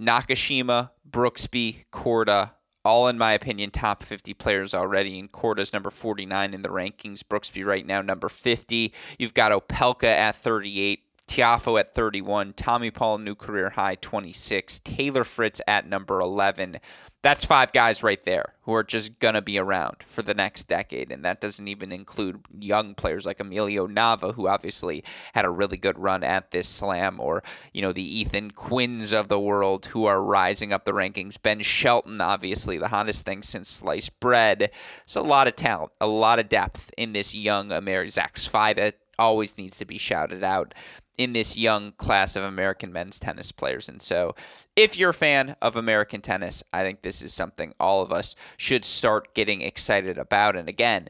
Nakashima, 0.00 0.90
Brooksby, 1.08 1.84
Korda, 1.92 2.50
all 2.84 3.08
in 3.08 3.18
my 3.18 3.32
opinion 3.32 3.70
top 3.70 4.02
50 4.02 4.34
players 4.34 4.74
already. 4.74 5.18
And 5.18 5.30
Korda's 5.30 5.72
number 5.72 5.90
49 5.90 6.54
in 6.54 6.62
the 6.62 6.68
rankings. 6.68 7.20
Brooksby 7.20 7.64
right 7.64 7.86
now 7.86 8.02
number 8.02 8.28
50 8.28 8.92
you've 9.18 9.34
got 9.34 9.52
opelka 9.52 10.04
at 10.04 10.36
38 10.36 11.00
Tiafoe 11.26 11.80
at 11.80 11.94
31, 11.94 12.52
Tommy 12.52 12.90
Paul 12.90 13.18
new 13.18 13.34
career 13.34 13.70
high 13.70 13.94
26, 13.96 14.80
Taylor 14.80 15.24
Fritz 15.24 15.60
at 15.66 15.88
number 15.88 16.20
11. 16.20 16.78
That's 17.24 17.46
five 17.46 17.72
guys 17.72 18.02
right 18.02 18.22
there 18.24 18.52
who 18.64 18.74
are 18.74 18.84
just 18.84 19.18
going 19.18 19.32
to 19.32 19.40
be 19.40 19.58
around 19.58 20.02
for 20.02 20.20
the 20.20 20.34
next 20.34 20.64
decade. 20.64 21.10
And 21.10 21.24
that 21.24 21.40
doesn't 21.40 21.68
even 21.68 21.90
include 21.90 22.40
young 22.60 22.94
players 22.94 23.24
like 23.24 23.40
Emilio 23.40 23.86
Nava, 23.86 24.34
who 24.34 24.46
obviously 24.46 25.02
had 25.32 25.46
a 25.46 25.50
really 25.50 25.78
good 25.78 25.98
run 25.98 26.22
at 26.22 26.50
this 26.50 26.68
slam, 26.68 27.18
or, 27.18 27.42
you 27.72 27.80
know, 27.80 27.92
the 27.92 28.20
Ethan 28.20 28.50
Quinns 28.50 29.14
of 29.14 29.28
the 29.28 29.40
world 29.40 29.86
who 29.86 30.04
are 30.04 30.22
rising 30.22 30.70
up 30.70 30.84
the 30.84 30.92
rankings. 30.92 31.40
Ben 31.40 31.62
Shelton, 31.62 32.20
obviously, 32.20 32.76
the 32.76 32.88
hottest 32.88 33.24
thing 33.24 33.42
since 33.42 33.70
sliced 33.70 34.20
bread. 34.20 34.70
So 35.06 35.22
a 35.22 35.24
lot 35.24 35.48
of 35.48 35.56
talent, 35.56 35.92
a 36.02 36.06
lot 36.06 36.38
of 36.38 36.50
depth 36.50 36.90
in 36.98 37.14
this 37.14 37.34
young 37.34 37.72
American. 37.72 38.10
Zach 38.10 38.32
uh, 38.34 38.38
Svajda 38.38 38.92
always 39.18 39.56
needs 39.56 39.78
to 39.78 39.84
be 39.84 39.98
shouted 39.98 40.42
out 40.42 40.74
in 41.16 41.32
this 41.32 41.56
young 41.56 41.92
class 41.92 42.36
of 42.36 42.42
American 42.42 42.92
men's 42.92 43.18
tennis 43.18 43.52
players. 43.52 43.88
And 43.88 44.02
so, 44.02 44.34
if 44.76 44.98
you're 44.98 45.10
a 45.10 45.14
fan 45.14 45.56
of 45.62 45.76
American 45.76 46.20
tennis, 46.20 46.62
I 46.72 46.82
think 46.82 47.02
this 47.02 47.22
is 47.22 47.32
something 47.32 47.74
all 47.78 48.02
of 48.02 48.12
us 48.12 48.34
should 48.56 48.84
start 48.84 49.34
getting 49.34 49.62
excited 49.62 50.18
about. 50.18 50.56
And 50.56 50.68
again, 50.68 51.08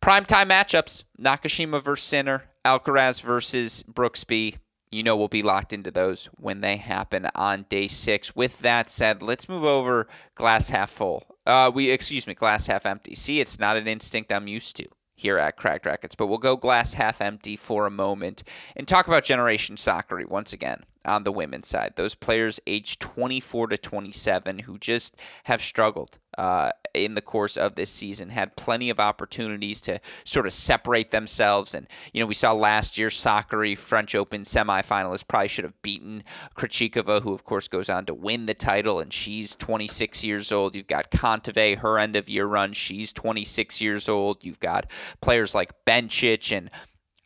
primetime 0.00 0.48
matchups 0.48 1.04
Nakashima 1.20 1.82
versus 1.82 2.06
Sinner, 2.06 2.44
Alcaraz 2.64 3.22
versus 3.22 3.82
Brooksby. 3.82 4.56
You 4.90 5.02
know, 5.02 5.18
we'll 5.18 5.28
be 5.28 5.42
locked 5.42 5.74
into 5.74 5.90
those 5.90 6.30
when 6.38 6.62
they 6.62 6.76
happen 6.76 7.28
on 7.34 7.66
day 7.68 7.88
six. 7.88 8.34
With 8.34 8.60
that 8.60 8.90
said, 8.90 9.22
let's 9.22 9.46
move 9.46 9.64
over 9.64 10.08
glass 10.34 10.70
half 10.70 10.90
full. 10.90 11.24
Uh, 11.46 11.70
we 11.74 11.90
excuse 11.90 12.26
me, 12.26 12.32
glass 12.32 12.66
half 12.68 12.86
empty. 12.86 13.14
See, 13.14 13.40
it's 13.40 13.58
not 13.58 13.76
an 13.76 13.86
instinct 13.86 14.32
I'm 14.32 14.48
used 14.48 14.76
to 14.76 14.88
here 15.18 15.38
at 15.38 15.56
Cracked 15.56 15.86
Racquets. 15.86 16.14
But 16.14 16.26
we'll 16.26 16.38
go 16.38 16.56
glass 16.56 16.94
half 16.94 17.20
empty 17.20 17.56
for 17.56 17.86
a 17.86 17.90
moment 17.90 18.42
and 18.76 18.86
talk 18.86 19.06
about 19.08 19.24
Generation 19.24 19.76
Sakkari 19.76 20.26
once 20.26 20.52
again 20.52 20.84
on 21.04 21.24
the 21.24 21.32
women's 21.32 21.68
side. 21.68 21.94
Those 21.96 22.14
players 22.14 22.60
aged 22.66 23.00
24 23.00 23.68
to 23.68 23.78
27 23.78 24.60
who 24.60 24.78
just 24.78 25.16
have 25.44 25.62
struggled 25.62 26.18
uh, 26.36 26.70
in 26.94 27.14
the 27.14 27.20
course 27.20 27.56
of 27.56 27.74
this 27.74 27.90
season, 27.90 28.30
had 28.30 28.56
plenty 28.56 28.90
of 28.90 29.00
opportunities 29.00 29.80
to 29.82 30.00
sort 30.24 30.46
of 30.46 30.52
separate 30.52 31.10
themselves. 31.10 31.74
And, 31.74 31.86
you 32.12 32.20
know, 32.20 32.26
we 32.26 32.34
saw 32.34 32.52
last 32.52 32.96
year 32.96 33.08
Sakkari, 33.08 33.76
French 33.76 34.14
Open 34.14 34.42
semifinalist, 34.42 35.26
probably 35.26 35.48
should 35.48 35.64
have 35.64 35.82
beaten 35.82 36.22
Krejcikova, 36.56 37.22
who, 37.22 37.32
of 37.32 37.44
course, 37.44 37.66
goes 37.68 37.88
on 37.88 38.06
to 38.06 38.14
win 38.14 38.46
the 38.46 38.54
title, 38.54 39.00
and 39.00 39.12
she's 39.12 39.56
26 39.56 40.24
years 40.24 40.52
old. 40.52 40.74
You've 40.74 40.86
got 40.86 41.10
Kontaveit, 41.10 41.78
her 41.78 41.98
end 41.98 42.14
of 42.16 42.28
year 42.28 42.46
run, 42.46 42.72
she's 42.72 43.12
26 43.12 43.80
years 43.80 44.08
old. 44.08 44.44
You've 44.44 44.60
got 44.60 44.90
players 45.20 45.54
like 45.54 45.84
Bencic 45.84 46.56
and 46.56 46.70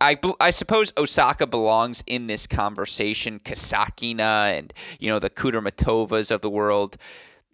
I, 0.02 0.18
I 0.40 0.50
suppose 0.50 0.92
Osaka 0.98 1.46
belongs 1.46 2.02
in 2.08 2.26
this 2.26 2.48
conversation. 2.48 3.38
Kasatkina 3.38 4.58
and 4.58 4.74
you 4.98 5.08
know 5.08 5.20
the 5.20 5.30
Kudermetovas 5.30 6.32
of 6.32 6.40
the 6.40 6.50
world, 6.50 6.96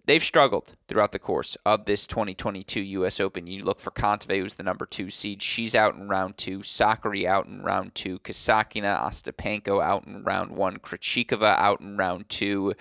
they've 0.06 0.22
struggled 0.22 0.72
throughout 0.88 1.12
the 1.12 1.18
course 1.18 1.58
of 1.66 1.84
this 1.84 2.06
2022 2.06 2.80
U.S. 2.80 3.20
Open. 3.20 3.46
You 3.46 3.62
look 3.62 3.80
for 3.80 3.90
Kontaveit, 3.90 4.40
who's 4.40 4.54
the 4.54 4.62
number 4.62 4.86
two 4.86 5.10
seed. 5.10 5.42
She's 5.42 5.74
out 5.74 5.94
in 5.96 6.08
round 6.08 6.38
two. 6.38 6.60
Sakkari 6.60 7.26
out 7.26 7.46
in 7.46 7.60
round 7.62 7.94
two. 7.94 8.18
Kasatkina, 8.20 8.98
Ostapenko 8.98 9.84
out 9.84 10.06
in 10.06 10.24
round 10.24 10.52
one. 10.52 10.78
Krejcikova 10.78 11.54
out 11.58 11.82
in 11.82 11.98
round 11.98 12.30
two. 12.30 12.72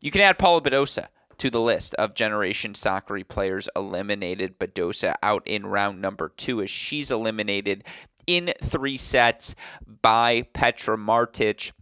You 0.00 0.12
can 0.12 0.20
add 0.20 0.38
Paula 0.38 0.62
Badosa 0.62 1.08
to 1.38 1.50
the 1.50 1.60
list 1.60 1.94
of 1.94 2.14
Generation 2.14 2.74
Sakkari 2.74 3.26
players 3.26 3.68
eliminated. 3.74 4.60
Badosa 4.60 5.16
out 5.20 5.42
in 5.46 5.66
round 5.66 6.00
number 6.00 6.28
two 6.28 6.62
as 6.62 6.70
she's 6.70 7.10
eliminated 7.10 7.82
in 8.26 8.52
three 8.62 8.96
sets 8.96 9.54
by 10.02 10.42
Petra 10.52 10.96
Martic. 10.96 11.72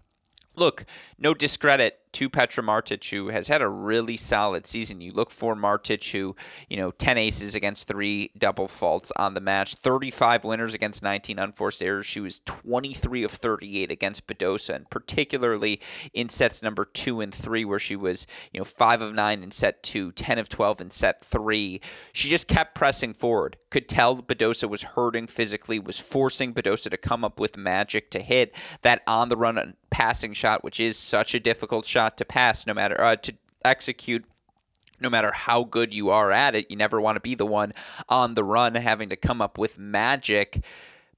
Look, 0.56 0.84
no 1.18 1.34
discredit 1.34 2.00
to 2.14 2.30
Petra 2.30 2.62
Martic, 2.62 3.10
who 3.10 3.28
has 3.28 3.48
had 3.48 3.60
a 3.60 3.68
really 3.68 4.16
solid 4.16 4.68
season. 4.68 5.00
You 5.00 5.12
look 5.12 5.32
for 5.32 5.56
Martic, 5.56 6.12
who, 6.12 6.36
you 6.68 6.76
know, 6.76 6.92
10 6.92 7.18
aces 7.18 7.56
against 7.56 7.88
three 7.88 8.30
double 8.38 8.68
faults 8.68 9.10
on 9.16 9.34
the 9.34 9.40
match, 9.40 9.74
35 9.74 10.44
winners 10.44 10.74
against 10.74 11.02
19 11.02 11.40
unforced 11.40 11.82
errors. 11.82 12.06
She 12.06 12.20
was 12.20 12.38
23 12.38 13.24
of 13.24 13.32
38 13.32 13.90
against 13.90 14.28
Badosa, 14.28 14.76
and 14.76 14.90
particularly 14.90 15.80
in 16.12 16.28
sets 16.28 16.62
number 16.62 16.84
two 16.84 17.20
and 17.20 17.34
three, 17.34 17.64
where 17.64 17.80
she 17.80 17.96
was, 17.96 18.28
you 18.52 18.60
know, 18.60 18.64
5 18.64 19.02
of 19.02 19.12
9 19.12 19.42
in 19.42 19.50
set 19.50 19.82
two, 19.82 20.12
10 20.12 20.38
of 20.38 20.48
12 20.48 20.82
in 20.82 20.90
set 20.90 21.20
three. 21.20 21.80
She 22.12 22.28
just 22.28 22.46
kept 22.46 22.76
pressing 22.76 23.12
forward. 23.12 23.56
Could 23.70 23.88
tell 23.88 24.22
Badosa 24.22 24.68
was 24.68 24.84
hurting 24.84 25.26
physically, 25.26 25.80
was 25.80 25.98
forcing 25.98 26.54
Badosa 26.54 26.90
to 26.90 26.96
come 26.96 27.24
up 27.24 27.40
with 27.40 27.56
magic 27.56 28.12
to 28.12 28.20
hit 28.20 28.54
that 28.82 29.02
on 29.08 29.30
the 29.30 29.36
run 29.36 29.74
passing 29.94 30.32
shot, 30.32 30.64
which 30.64 30.80
is 30.80 30.96
such 30.96 31.36
a 31.36 31.40
difficult 31.40 31.86
shot 31.86 32.16
to 32.16 32.24
pass, 32.24 32.66
no 32.66 32.74
matter 32.74 33.00
uh, 33.00 33.14
to 33.14 33.32
execute 33.64 34.24
no 35.00 35.08
matter 35.08 35.30
how 35.32 35.62
good 35.62 35.94
you 35.94 36.10
are 36.10 36.32
at 36.32 36.56
it, 36.56 36.68
you 36.68 36.76
never 36.76 37.00
want 37.00 37.14
to 37.14 37.20
be 37.20 37.36
the 37.36 37.46
one 37.46 37.72
on 38.08 38.34
the 38.34 38.42
run 38.42 38.74
having 38.74 39.08
to 39.08 39.16
come 39.16 39.40
up 39.40 39.56
with 39.56 39.78
magic. 39.78 40.64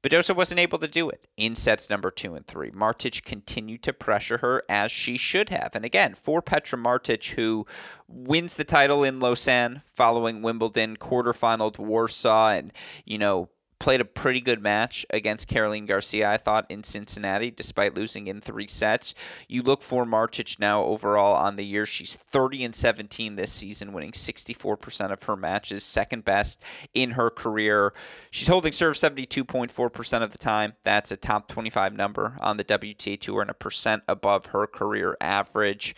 Badosa 0.03 0.37
wasn't 0.37 0.61
able 0.61 0.79
to 0.79 0.89
do 0.89 1.09
it 1.09 1.27
in 1.37 1.55
sets 1.55 1.89
number 1.89 2.11
two 2.11 2.35
and 2.35 2.47
three. 2.47 2.71
Martic 2.71 3.25
continued 3.25 3.83
to 3.85 3.93
pressure 3.93 4.39
her 4.39 4.63
as 4.69 4.93
she 4.93 5.17
should 5.17 5.49
have. 5.49 5.71
And 5.75 5.85
again, 5.85 6.15
for 6.15 6.43
Petra 6.43 6.79
Martic, 6.79 7.35
who 7.35 7.67
wins 8.07 8.55
the 8.55 8.65
title 8.65 9.03
in 9.03 9.21
Lausanne 9.21 9.83
following 9.87 10.43
Wimbledon, 10.43 10.97
quarterfinal 10.97 11.73
to 11.75 11.83
Warsaw, 11.83 12.51
and, 12.51 12.73
you 13.05 13.19
know, 13.19 13.49
played 13.79 14.01
a 14.01 14.05
pretty 14.05 14.41
good 14.41 14.63
match 14.63 15.05
against 15.11 15.49
Caroline 15.49 15.87
Garcia, 15.87 16.31
I 16.31 16.37
thought, 16.37 16.67
in 16.69 16.83
Cincinnati, 16.83 17.51
despite 17.51 17.95
losing 17.95 18.27
in 18.27 18.41
three 18.41 18.67
sets. 18.67 19.15
You 19.49 19.63
look 19.63 19.83
for 19.83 20.05
Martic 20.05 20.59
now 20.59 20.83
overall 20.83 21.35
on 21.35 21.57
the 21.57 21.65
year. 21.65 21.87
She's 21.87 22.15
30 22.15 22.65
and 22.65 22.75
17 22.75 23.37
this 23.37 23.53
season, 23.53 23.93
winning 23.93 24.13
64% 24.13 25.13
of 25.13 25.23
her 25.25 25.37
matches, 25.37 25.85
second 25.85 26.25
best 26.25 26.63
in 26.95 27.13
her 27.13 27.31
career. 27.31 27.93
She's 28.31 28.49
holding 28.49 28.73
serve 28.73 28.97
72.4% 28.97 30.23
of 30.23 30.33
the 30.33 30.39
time. 30.39 30.75
That's 30.83 31.13
a 31.13 31.17
top 31.17 31.49
25 31.49 31.95
number 31.95 32.37
on 32.41 32.57
the 32.57 32.65
WTA 32.65 33.21
Tour 33.21 33.43
and 33.43 33.51
a 33.51 33.55
percent 33.55 34.03
above 34.09 34.47
her 34.47 34.67
career 34.67 35.17
average 35.21 35.95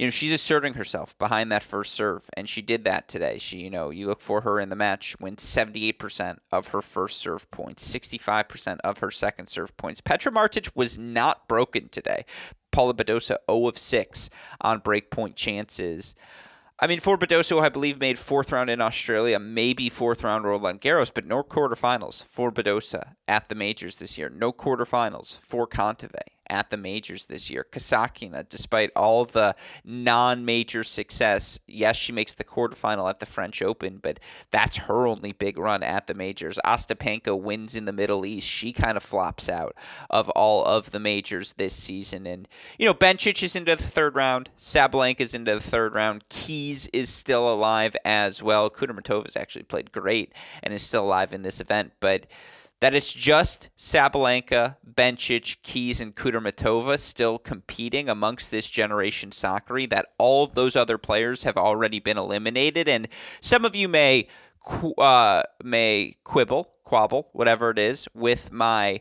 you 0.00 0.06
know, 0.06 0.10
she's 0.10 0.32
asserting 0.32 0.74
herself 0.74 1.18
behind 1.18 1.52
that 1.52 1.62
first 1.62 1.92
serve, 1.92 2.30
and 2.32 2.48
she 2.48 2.62
did 2.62 2.84
that 2.84 3.06
today. 3.06 3.36
She, 3.36 3.58
you 3.58 3.68
know, 3.68 3.90
you 3.90 4.06
look 4.06 4.22
for 4.22 4.40
her 4.40 4.58
in 4.58 4.70
the 4.70 4.76
match, 4.76 5.14
wins 5.20 5.44
78% 5.44 6.38
of 6.50 6.68
her 6.68 6.80
first 6.80 7.18
serve 7.18 7.50
points, 7.50 7.86
65% 7.94 8.78
of 8.82 8.98
her 9.00 9.10
second 9.10 9.48
serve 9.48 9.76
points. 9.76 10.00
Petra 10.00 10.32
Martic 10.32 10.70
was 10.74 10.96
not 10.96 11.46
broken 11.46 11.90
today. 11.90 12.24
Paula 12.72 12.94
Badosa 12.94 13.36
0 13.50 13.68
of 13.68 13.76
6 13.76 14.30
on 14.62 14.80
breakpoint 14.80 15.36
chances. 15.36 16.14
I 16.78 16.86
mean, 16.86 17.00
for 17.00 17.18
Badosa, 17.18 17.60
I 17.60 17.68
believe 17.68 18.00
made 18.00 18.18
fourth 18.18 18.52
round 18.52 18.70
in 18.70 18.80
Australia, 18.80 19.38
maybe 19.38 19.90
fourth 19.90 20.24
round 20.24 20.46
Roland 20.46 20.80
Garros, 20.80 21.12
but 21.12 21.26
no 21.26 21.42
quarterfinals 21.42 22.24
for 22.24 22.50
Badosa 22.50 23.16
at 23.28 23.50
the 23.50 23.54
majors 23.54 23.96
this 23.96 24.16
year. 24.16 24.30
No 24.30 24.50
quarterfinals 24.50 25.38
for 25.38 25.66
Kontaveit 25.68 26.39
at 26.50 26.68
the 26.68 26.76
majors 26.76 27.26
this 27.26 27.48
year. 27.48 27.64
Kasatkina, 27.70 28.46
despite 28.48 28.90
all 28.96 29.24
the 29.24 29.54
non-major 29.84 30.84
success, 30.84 31.60
yes, 31.66 31.96
she 31.96 32.12
makes 32.12 32.34
the 32.34 32.44
quarterfinal 32.44 33.08
at 33.08 33.20
the 33.20 33.26
French 33.26 33.62
Open, 33.62 33.98
but 34.02 34.20
that's 34.50 34.76
her 34.78 35.06
only 35.06 35.32
big 35.32 35.56
run 35.56 35.82
at 35.82 36.06
the 36.06 36.14
majors. 36.14 36.58
Ostapenko 36.66 37.40
wins 37.40 37.76
in 37.76 37.84
the 37.84 37.92
Middle 37.92 38.26
East. 38.26 38.48
She 38.48 38.72
kind 38.72 38.96
of 38.96 39.02
flops 39.02 39.48
out 39.48 39.74
of 40.10 40.28
all 40.30 40.64
of 40.64 40.90
the 40.90 40.98
majors 40.98 41.54
this 41.54 41.74
season. 41.74 42.26
And, 42.26 42.48
you 42.78 42.86
know, 42.86 42.94
Bencic 42.94 43.42
is 43.42 43.56
into 43.56 43.76
the 43.76 43.82
third 43.82 44.14
round. 44.14 44.50
Sabalenka 44.58 45.20
is 45.20 45.34
into 45.34 45.54
the 45.54 45.60
third 45.60 45.94
round. 45.94 46.28
Keys 46.28 46.88
is 46.92 47.08
still 47.08 47.52
alive 47.52 47.96
as 48.04 48.42
well. 48.42 48.68
Kudermetova 48.68 49.26
has 49.26 49.36
actually 49.36 49.62
played 49.62 49.92
great 49.92 50.32
and 50.62 50.74
is 50.74 50.82
still 50.82 51.04
alive 51.04 51.32
in 51.32 51.42
this 51.42 51.60
event, 51.60 51.92
but 52.00 52.26
that 52.80 52.94
it's 52.94 53.12
just 53.12 53.68
Sabalenka, 53.76 54.76
Bencic, 54.90 55.58
Keys, 55.62 56.00
and 56.00 56.14
Kudermetova 56.14 56.98
still 56.98 57.38
competing 57.38 58.08
amongst 58.08 58.50
this 58.50 58.66
generation 58.66 59.30
Sakkari, 59.30 59.88
that 59.90 60.06
all 60.18 60.44
of 60.44 60.54
those 60.54 60.76
other 60.76 60.98
players 60.98 61.42
have 61.42 61.56
already 61.56 62.00
been 62.00 62.18
eliminated. 62.18 62.88
And 62.88 63.08
some 63.40 63.64
of 63.64 63.76
you 63.76 63.88
may 63.88 64.28
uh, 64.98 65.42
may 65.62 66.16
quibble, 66.24 66.70
quabble, 66.84 67.28
whatever 67.32 67.70
it 67.70 67.78
is, 67.78 68.08
with 68.14 68.52
my 68.52 69.00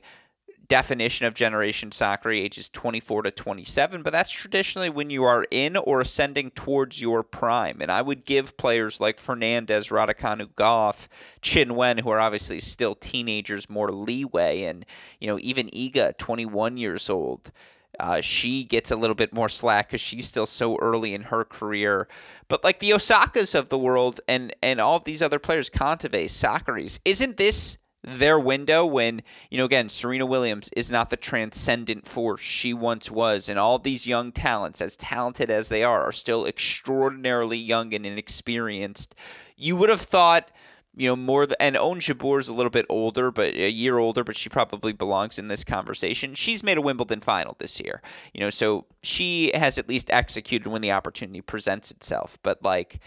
definition 0.69 1.25
of 1.25 1.33
Generation 1.33 1.89
Sakkari 1.89 2.37
ages 2.37 2.69
24 2.69 3.23
to 3.23 3.31
27, 3.31 4.03
but 4.03 4.13
that's 4.13 4.31
traditionally 4.31 4.89
when 4.89 5.09
you 5.09 5.23
are 5.23 5.45
in 5.51 5.75
or 5.75 5.99
ascending 5.99 6.51
towards 6.51 7.01
your 7.01 7.23
prime. 7.23 7.79
And 7.81 7.91
I 7.91 8.01
would 8.01 8.23
give 8.23 8.55
players 8.55 9.01
like 9.01 9.19
Fernandez, 9.19 9.89
Raducanu, 9.89 10.53
Gauff, 10.53 11.07
Chin 11.41 11.75
Wen, 11.75 11.97
who 11.97 12.09
are 12.09 12.19
obviously 12.19 12.59
still 12.59 12.95
teenagers, 12.95 13.69
more 13.69 13.91
leeway. 13.91 14.63
And, 14.63 14.85
you 15.19 15.27
know, 15.27 15.39
even 15.41 15.67
Iga, 15.67 16.17
21 16.17 16.77
years 16.77 17.09
old. 17.09 17.51
Uh, 17.99 18.21
she 18.21 18.63
gets 18.63 18.91
a 18.91 18.95
little 18.95 19.15
bit 19.15 19.33
more 19.33 19.49
slack 19.49 19.89
because 19.89 19.99
she's 19.99 20.25
still 20.25 20.45
so 20.45 20.77
early 20.77 21.13
in 21.13 21.23
her 21.23 21.43
career. 21.43 22.07
But 22.47 22.63
like 22.63 22.79
the 22.79 22.91
Osakas 22.91 23.55
of 23.55 23.67
the 23.67 23.77
world 23.77 24.21
and 24.25 24.55
and 24.63 24.79
all 24.79 24.99
these 24.99 25.21
other 25.21 25.39
players, 25.39 25.69
Kontaveit, 25.69 26.29
Sakkaris, 26.29 26.99
isn't 27.03 27.35
this 27.35 27.77
their 28.03 28.39
window 28.39 28.85
when, 28.85 29.21
you 29.49 29.57
know, 29.57 29.65
again, 29.65 29.89
Serena 29.89 30.25
Williams 30.25 30.69
is 30.75 30.89
not 30.89 31.09
the 31.09 31.17
transcendent 31.17 32.07
force 32.07 32.41
she 32.41 32.73
once 32.73 33.11
was. 33.11 33.49
And 33.49 33.59
all 33.59 33.77
these 33.77 34.07
young 34.07 34.31
talents, 34.31 34.81
as 34.81 34.95
talented 34.95 35.49
as 35.49 35.69
they 35.69 35.83
are, 35.83 36.03
are 36.03 36.11
still 36.11 36.45
extraordinarily 36.45 37.57
young 37.57 37.93
and 37.93 38.05
inexperienced. 38.05 39.15
You 39.57 39.75
would 39.75 39.89
have 39.89 40.01
thought, 40.01 40.49
you 40.95 41.07
know, 41.07 41.15
more, 41.15 41.47
and 41.59 41.75
Ons 41.75 42.07
Jabeur 42.07 42.39
is 42.39 42.47
a 42.47 42.53
little 42.53 42.69
bit 42.69 42.85
older, 42.89 43.31
but 43.31 43.53
a 43.53 43.69
year 43.69 43.97
older, 43.97 44.23
but 44.23 44.35
she 44.35 44.49
probably 44.49 44.93
belongs 44.93 45.37
in 45.37 45.49
this 45.49 45.63
conversation. 45.63 46.33
She's 46.35 46.63
made 46.63 46.77
a 46.77 46.81
Wimbledon 46.81 47.19
final 47.19 47.55
this 47.59 47.81
year, 47.81 48.01
you 48.33 48.39
know, 48.39 48.49
so 48.49 48.85
she 49.03 49.51
has 49.53 49.77
at 49.77 49.89
least 49.89 50.09
executed 50.09 50.67
when 50.69 50.81
the 50.81 50.91
opportunity 50.91 51.41
presents 51.41 51.91
itself. 51.91 52.39
But, 52.43 52.63
like, 52.63 53.01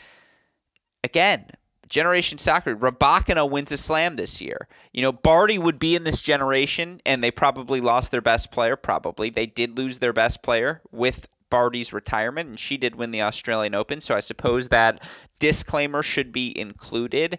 again, 1.02 1.50
Generation 1.92 2.38
Sakkari. 2.38 2.74
Rybakina 2.74 3.48
wins 3.48 3.70
a 3.70 3.76
slam 3.76 4.16
this 4.16 4.40
year. 4.40 4.66
You 4.94 5.02
know, 5.02 5.12
Barty 5.12 5.58
would 5.58 5.78
be 5.78 5.94
in 5.94 6.04
this 6.04 6.22
generation, 6.22 7.02
and 7.04 7.22
they 7.22 7.30
probably 7.30 7.82
lost 7.82 8.10
their 8.10 8.22
best 8.22 8.50
player. 8.50 8.76
Probably. 8.76 9.28
They 9.28 9.44
did 9.44 9.76
lose 9.76 9.98
their 9.98 10.14
best 10.14 10.42
player 10.42 10.80
with 10.90 11.28
Barty's 11.50 11.92
retirement, 11.92 12.48
and 12.48 12.58
she 12.58 12.78
did 12.78 12.94
win 12.94 13.10
the 13.10 13.20
Australian 13.20 13.74
Open. 13.74 14.00
So 14.00 14.14
I 14.14 14.20
suppose 14.20 14.68
that 14.68 15.06
disclaimer 15.38 16.02
should 16.02 16.32
be 16.32 16.58
included. 16.58 17.38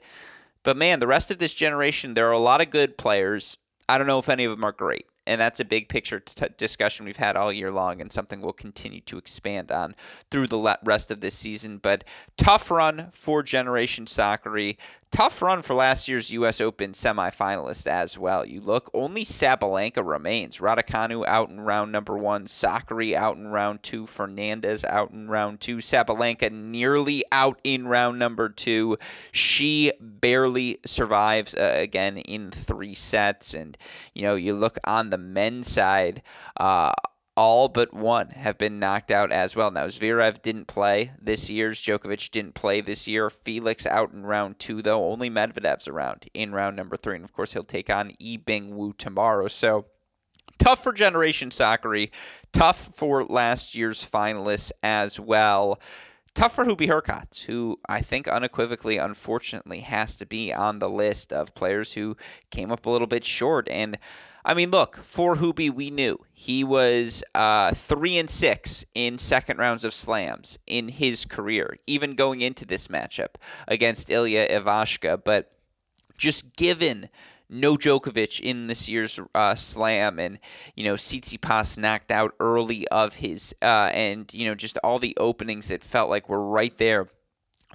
But 0.62 0.78
man, 0.78 1.00
the 1.00 1.08
rest 1.08 1.32
of 1.32 1.40
this 1.40 1.56
generation, 1.56 2.14
there 2.14 2.30
are 2.30 2.32
a 2.32 2.38
lot 2.38 2.62
of 2.62 2.70
good 2.70 2.96
players. 2.96 3.58
I 3.90 3.98
don't 3.98 4.06
know 4.06 4.20
if 4.20 4.30
any 4.30 4.46
of 4.46 4.52
them 4.52 4.64
are 4.64 4.72
great. 4.72 5.08
And 5.26 5.40
that's 5.40 5.60
a 5.60 5.66
big 5.66 5.90
picture 5.90 6.20
t- 6.20 6.48
discussion 6.58 7.06
we've 7.06 7.18
had 7.18 7.36
all 7.36 7.52
year 7.52 7.72
long, 7.72 8.02
and 8.02 8.12
something 8.12 8.42
we'll 8.42 8.54
continue 8.54 9.02
to 9.02 9.18
expand 9.18 9.72
on 9.72 9.96
through 10.30 10.48
the 10.48 10.78
rest 10.84 11.12
of 11.12 11.22
this 11.22 11.36
season. 11.36 11.78
But 11.78 12.04
tough 12.38 12.70
run 12.70 13.08
for 13.12 13.44
Generation 13.44 14.06
Sakkari 14.06 14.78
tough 15.14 15.44
run 15.44 15.62
for 15.62 15.76
last 15.76 16.08
year's 16.08 16.32
U.S. 16.32 16.60
Open 16.60 16.92
semifinalist 16.94 17.86
as 17.86 18.18
well. 18.18 18.44
You 18.44 18.60
look, 18.62 18.90
only 18.96 19.24
Sabalenka 19.24 20.04
remains. 20.04 20.58
Raducanu 20.58 21.24
out 21.28 21.52
in 21.52 21.62
round 21.62 21.92
number 21.92 22.18
one, 22.18 22.46
Sakkari 22.46 23.14
out 23.14 23.38
in 23.38 23.50
round 23.50 23.84
two, 23.84 24.08
Fernandez 24.08 24.84
out 24.84 25.12
in 25.12 25.30
round 25.30 25.62
two, 25.62 25.78
Sabalenka 25.78 26.52
nearly 26.52 27.24
out 27.32 27.60
in 27.64 27.88
round 27.88 28.18
number 28.18 28.50
two. 28.50 28.98
She 29.32 29.92
barely 30.00 30.80
survives 30.84 31.54
uh, 31.54 31.74
again 31.76 32.18
in 32.18 32.50
three 32.50 32.96
sets. 32.96 33.54
And, 33.54 33.78
you 34.16 34.24
know, 34.24 34.34
you 34.34 34.56
look 34.56 34.80
on 34.84 35.12
the 35.14 35.18
men's 35.20 35.68
side, 35.68 36.24
uh, 36.58 36.92
all 37.38 37.68
but 37.68 37.94
one 37.94 38.30
have 38.32 38.58
been 38.58 38.80
knocked 38.80 39.12
out 39.12 39.32
as 39.32 39.56
well. 39.56 39.72
Now, 39.72 39.86
Zverev 39.86 40.42
didn't 40.42 40.66
play 40.66 41.12
this 41.22 41.50
year's. 41.50 41.80
Djokovic 41.82 42.32
didn't 42.32 42.56
play 42.56 42.82
this 42.82 43.08
year. 43.08 43.30
Felix 43.30 43.86
out 43.86 44.12
in 44.12 44.26
round 44.26 44.60
two, 44.60 44.82
though. 44.82 45.12
Only 45.12 45.30
Medvedev's 45.30 45.88
around 45.88 46.26
in 46.34 46.52
round 46.52 46.76
number 46.76 46.96
three. 46.96 47.16
And 47.16 47.24
of 47.24 47.34
course, 47.34 47.54
he'll 47.54 47.64
take 47.64 47.90
on 47.90 48.14
Yibing 48.22 48.70
Wu 48.70 48.94
tomorrow. 48.94 49.48
So, 49.48 49.86
tough 50.58 50.84
for 50.84 50.94
Generation 50.94 51.50
Sakkari. 51.50 52.12
Tough 52.52 52.78
for 52.78 53.24
last 53.24 53.76
year's 53.76 54.08
finalists 54.08 54.72
as 54.82 55.20
well. 55.20 55.80
Tough 56.36 56.56
for 56.56 56.66
Hubie 56.66 56.88
Hurkacz, 56.88 57.46
who 57.46 57.80
I 57.88 58.02
think 58.02 58.28
unequivocally, 58.28 58.98
unfortunately, 58.98 59.82
has 59.82 60.16
to 60.16 60.26
be 60.26 60.52
on 60.52 60.80
the 60.80 60.90
list 60.90 61.32
of 61.32 61.54
players 61.54 61.94
who 61.94 62.18
came 62.50 62.72
up 62.72 62.88
a 62.88 62.90
little 62.90 63.08
bit 63.08 63.24
short. 63.24 63.70
And 63.70 64.00
I 64.46 64.54
mean, 64.54 64.72
look, 64.72 64.98
for 64.98 65.38
Hubie, 65.38 65.74
we 65.74 65.90
knew 65.90 66.20
he 66.34 66.64
was 66.64 67.24
uh, 67.34 67.72
three 67.74 68.18
and 68.18 68.30
six 68.30 68.84
in 68.94 69.18
second 69.18 69.58
rounds 69.58 69.86
of 69.86 69.94
slams 69.94 70.60
in 70.68 70.90
his 70.90 71.24
career, 71.26 71.78
even 71.88 72.16
going 72.16 72.42
into 72.42 72.66
this 72.66 72.90
matchup 72.90 73.36
against 73.68 74.10
Ilya 74.10 74.50
Ivashka. 74.50 75.22
But 75.24 75.52
just 76.18 76.58
given 76.58 77.10
no 77.50 77.78
Djokovic 77.78 78.42
in 78.42 78.68
this 78.68 78.90
year's 78.90 79.20
uh, 79.34 79.56
slam, 79.56 80.20
and 80.20 80.40
you 80.76 80.84
know 80.84 80.96
Tsitsipas 80.96 81.78
knocked 81.78 82.12
out 82.12 82.34
early 82.40 82.86
of 82.90 83.16
his, 83.16 83.56
uh, 83.62 83.92
and 83.94 84.34
you 84.34 84.46
know 84.46 84.56
just 84.56 84.78
all 84.84 85.00
the 85.00 85.16
openings 85.18 85.70
that 85.70 85.84
felt 85.84 86.10
like 86.10 86.28
were 86.28 86.46
right 86.46 86.78
there 86.78 87.08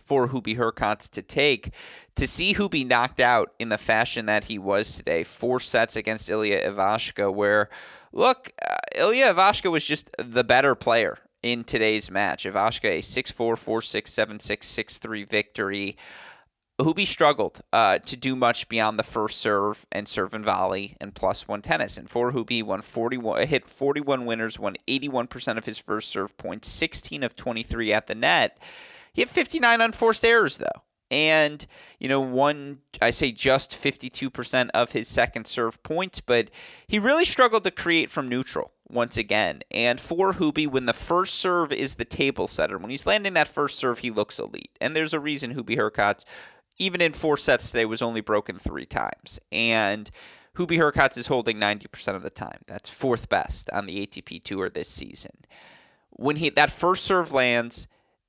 for 0.09 0.29
Hubie 0.29 0.57
Hurkacz 0.57 1.11
to 1.11 1.23
take. 1.23 1.75
To 2.17 2.27
see 2.27 2.55
Hubie 2.55 2.87
knocked 2.87 3.21
out 3.21 3.53
in 3.59 3.69
the 3.69 3.77
fashion 3.77 4.25
that 4.25 4.45
he 4.45 4.59
was 4.59 4.97
today, 4.97 5.23
four 5.23 5.61
sets 5.61 5.97
against 5.97 6.31
Ilya 6.31 6.71
Ivashka, 6.71 7.33
where, 7.33 7.69
look, 8.11 8.51
uh, 8.67 8.77
Ilya 8.97 9.35
Ivashka 9.35 9.71
was 9.71 9.85
just 9.85 10.11
the 10.19 10.43
better 10.43 10.75
player 10.75 11.19
in 11.43 11.63
today's 11.63 12.11
match. 12.11 12.45
Ivashka, 12.45 12.89
a 12.89 13.01
6 13.03 13.31
4, 13.31 13.57
4 13.57 13.83
6, 13.83 14.13
7 14.13 14.41
6, 14.41 14.67
6 14.67 14.99
3 14.99 15.25
victory. 15.25 15.97
Hubie 16.81 17.07
struggled 17.07 17.61
uh, 17.73 17.99
to 17.99 18.17
do 18.17 18.35
much 18.35 18.69
beyond 18.69 18.99
the 18.99 19.05
first 19.05 19.39
serve 19.39 19.85
and 19.93 20.09
serve 20.09 20.33
and 20.33 20.45
volley 20.45 20.97
and 21.01 21.15
plus 21.15 21.47
one 21.47 21.61
tennis. 21.61 21.99
And 21.99 22.09
for 22.09 22.33
Hubie, 22.33 22.63
won 22.63 22.83
41, 22.83 23.47
hit 23.49 23.67
41 23.67 24.25
winners, 24.25 24.59
won 24.59 24.77
81% 24.87 25.59
of 25.59 25.67
his 25.67 25.79
first 25.79 26.09
serve 26.09 26.39
points, 26.39 26.69
16 26.69 27.25
of 27.25 27.37
23 27.37 27.93
at 27.93 28.07
the 28.07 28.15
net. 28.15 28.59
He 29.13 29.23
had 29.23 29.29
59 29.29 29.81
unforced 29.81 30.25
errors, 30.25 30.59
though. 30.59 30.83
And, 31.11 31.67
you 31.99 32.09
know, 32.09 32.21
one, 32.21 32.81
I 33.01 33.11
say 33.11 33.33
just 33.33 33.71
52% 33.71 34.69
of 34.75 34.93
his 34.93 35.09
second 35.09 35.47
serve 35.47 35.83
points, 35.83 36.21
but 36.21 36.51
he 36.87 36.99
really 36.99 37.25
struggled 37.25 37.65
to 37.65 37.71
create 37.71 38.11
from 38.11 38.29
neutral 38.29 38.73
once 38.91 39.17
again. 39.17 39.63
And 39.71 40.01
for 40.01 40.35
Hubie, 40.35 40.67
when 40.67 40.87
the 40.87 40.93
first 40.93 41.37
serve 41.37 41.73
is 41.73 41.95
the 41.95 42.05
table 42.05 42.47
setter, 42.47 42.77
when 42.77 42.91
he's 42.91 43.07
landing 43.07 43.35
that 43.35 43.49
first 43.49 43.79
serve, 43.79 44.01
he 44.01 44.11
looks 44.11 44.39
elite. 44.39 44.77
And 44.81 44.95
there's 44.95 45.15
a 45.15 45.21
reason 45.21 45.55
Hubie 45.55 45.79
Hurkacz, 45.79 46.25
even 46.79 47.01
in 47.01 47.15
four 47.15 47.39
sets 47.39 47.71
today, 47.71 47.87
was 47.87 48.03
only 48.03 48.21
broken 48.21 48.59
three 48.59 48.87
times. 48.87 49.41
And 49.51 50.11
Hubie 50.57 50.79
Hurkacz 50.79 51.17
is 51.17 51.29
holding 51.29 51.59
90% 51.59 52.17
of 52.17 52.23
the 52.23 52.31
time. 52.31 52.61
That's 52.67 52.91
fourth 52.91 53.29
best 53.29 53.71
on 53.71 53.87
the 53.87 54.07
ATP 54.07 54.43
Tour 54.43 54.69
this 54.69 54.89
season. 54.89 55.33
When 56.11 56.37
he 56.37 56.51
that 56.51 56.71
first 56.71 57.05
serve 57.05 57.33
lands, 57.33 57.87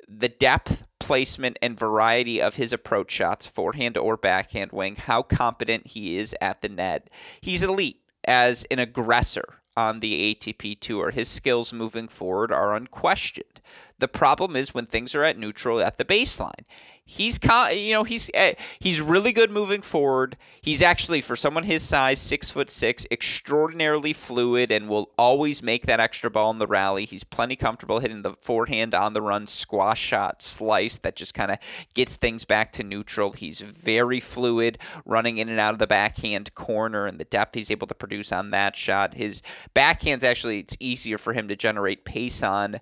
the 0.10 0.30
depth, 0.30 0.86
placement, 0.99 1.57
and 1.62 1.80
variety 1.80 2.41
of 2.41 2.55
his 2.55 2.74
approach 2.74 3.12
shots, 3.12 3.45
forehand 3.45 3.97
or 3.97 4.18
backhand 4.18 4.72
wing, 4.72 4.95
how 4.95 5.22
competent 5.22 5.88
he 5.88 6.18
is 6.18 6.36
at 6.41 6.62
the 6.62 6.70
net. 6.70 7.10
He's 7.41 7.64
elite 7.64 8.01
as 8.26 8.66
an 8.72 8.80
aggressor 8.80 9.62
on 9.78 9.99
the 9.99 10.36
ATP 10.36 10.80
Tour. 10.80 11.12
His 11.12 11.28
skills 11.28 11.72
moving 11.72 12.07
forward 12.07 12.51
are 12.51 12.76
unquestioned. 12.76 13.62
The 14.00 14.08
problem 14.08 14.56
is 14.56 14.74
when 14.74 14.86
things 14.86 15.14
are 15.16 15.24
at 15.24 15.38
neutral 15.38 15.82
at 15.82 15.97
the 15.97 16.06
baseline 16.06 16.66
he's 17.10 17.39
you 17.74 17.91
know 17.91 18.04
he's 18.04 18.30
eh, 18.36 18.54
he's 18.80 19.02
really 19.02 19.34
good 19.34 19.50
moving 19.50 19.82
forward. 19.82 20.38
He's 20.62 20.82
actually 20.82 21.22
for 21.22 21.36
someone 21.36 21.64
his 21.64 21.82
size, 21.82 22.20
six 22.20 22.52
foot 22.52 22.70
six, 22.70 23.06
extraordinarily 23.10 24.14
fluid, 24.14 24.72
and 24.72 24.88
will 24.88 25.10
always 25.18 25.64
make 25.64 25.88
that 25.88 26.00
extra 26.00 26.30
ball 26.30 26.52
in 26.52 26.60
the 26.60 26.68
rally. 26.68 27.06
He's 27.06 27.24
plenty 27.24 27.56
comfortable 27.56 28.00
hitting 28.00 28.22
the 28.22 28.36
forehand 28.41 28.93
on 28.93 29.14
the 29.14 29.22
run, 29.22 29.47
squash 29.47 30.00
shot, 30.00 30.43
slice 30.43 31.00
that 31.00 31.16
just 31.16 31.34
kind 31.34 31.52
of 31.52 31.58
gets 31.95 32.16
things 32.16 32.45
back 32.45 32.72
to 32.74 32.84
neutral. 32.84 33.34
He's 33.34 33.62
very 33.62 34.20
fluid, 34.20 34.78
running 35.06 35.39
in 35.39 35.50
and 35.50 35.60
out 35.60 35.74
of 35.74 35.80
the 35.80 35.88
backhand 35.88 36.54
corner, 36.54 37.08
and 37.08 37.20
the 37.20 37.26
depth 37.26 37.56
he's 37.56 37.72
able 37.72 37.88
to 37.88 37.95
produce 37.95 38.32
on 38.32 38.52
that 38.52 38.76
shot. 38.76 39.16
His 39.16 39.41
backhand's 39.74 40.24
actually 40.24 40.60
it's 40.60 40.78
easier 40.80 41.18
for 41.18 41.34
him 41.34 41.47
to 41.47 41.56
generate 41.56 42.06
pace 42.06 42.43
on. 42.43 42.80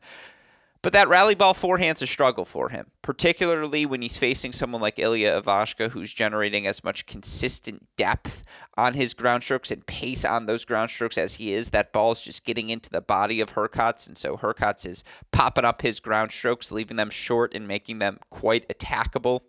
But 0.87 0.93
that 0.93 1.09
rally 1.09 1.35
ball 1.35 1.53
forehand's 1.53 2.01
a 2.01 2.07
struggle 2.07 2.45
for 2.45 2.69
him, 2.69 2.91
particularly 3.01 3.85
when 3.85 4.01
he's 4.01 4.15
facing 4.15 4.53
someone 4.53 4.81
like 4.81 4.97
Ilya 4.97 5.41
Ivashka, 5.41 5.89
who's 5.89 6.13
generating 6.13 6.65
as 6.65 6.81
much 6.81 7.05
consistent 7.05 7.85
depth 7.97 8.41
on 8.77 8.93
his 8.93 9.13
ground 9.13 9.43
strokes 9.43 9.69
and 9.69 9.85
pace 9.85 10.23
on 10.23 10.45
those 10.45 10.63
ground 10.63 10.89
strokes 10.89 11.17
as 11.17 11.33
he 11.33 11.51
is. 11.51 11.71
That 11.71 11.91
ball's 11.91 12.23
just 12.23 12.45
getting 12.45 12.69
into 12.69 12.89
the 12.89 13.01
body 13.01 13.41
of 13.41 13.51
Hurkacz, 13.51 14.07
and 14.07 14.17
so 14.17 14.37
Hurkacz 14.37 14.85
is 14.85 15.03
popping 15.33 15.65
up 15.65 15.81
his 15.81 15.99
ground 15.99 16.31
strokes, 16.31 16.71
leaving 16.71 16.95
them 16.95 17.09
short 17.09 17.53
and 17.53 17.67
making 17.67 17.99
them 17.99 18.19
quite 18.29 18.65
attackable 18.69 19.41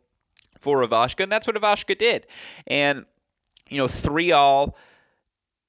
for 0.58 0.84
Ivashka, 0.84 1.22
and 1.22 1.30
that's 1.30 1.46
what 1.46 1.54
Ivashka 1.54 1.96
did. 1.96 2.26
And 2.66 3.06
you 3.68 3.78
know, 3.78 3.86
three 3.86 4.32
all 4.32 4.76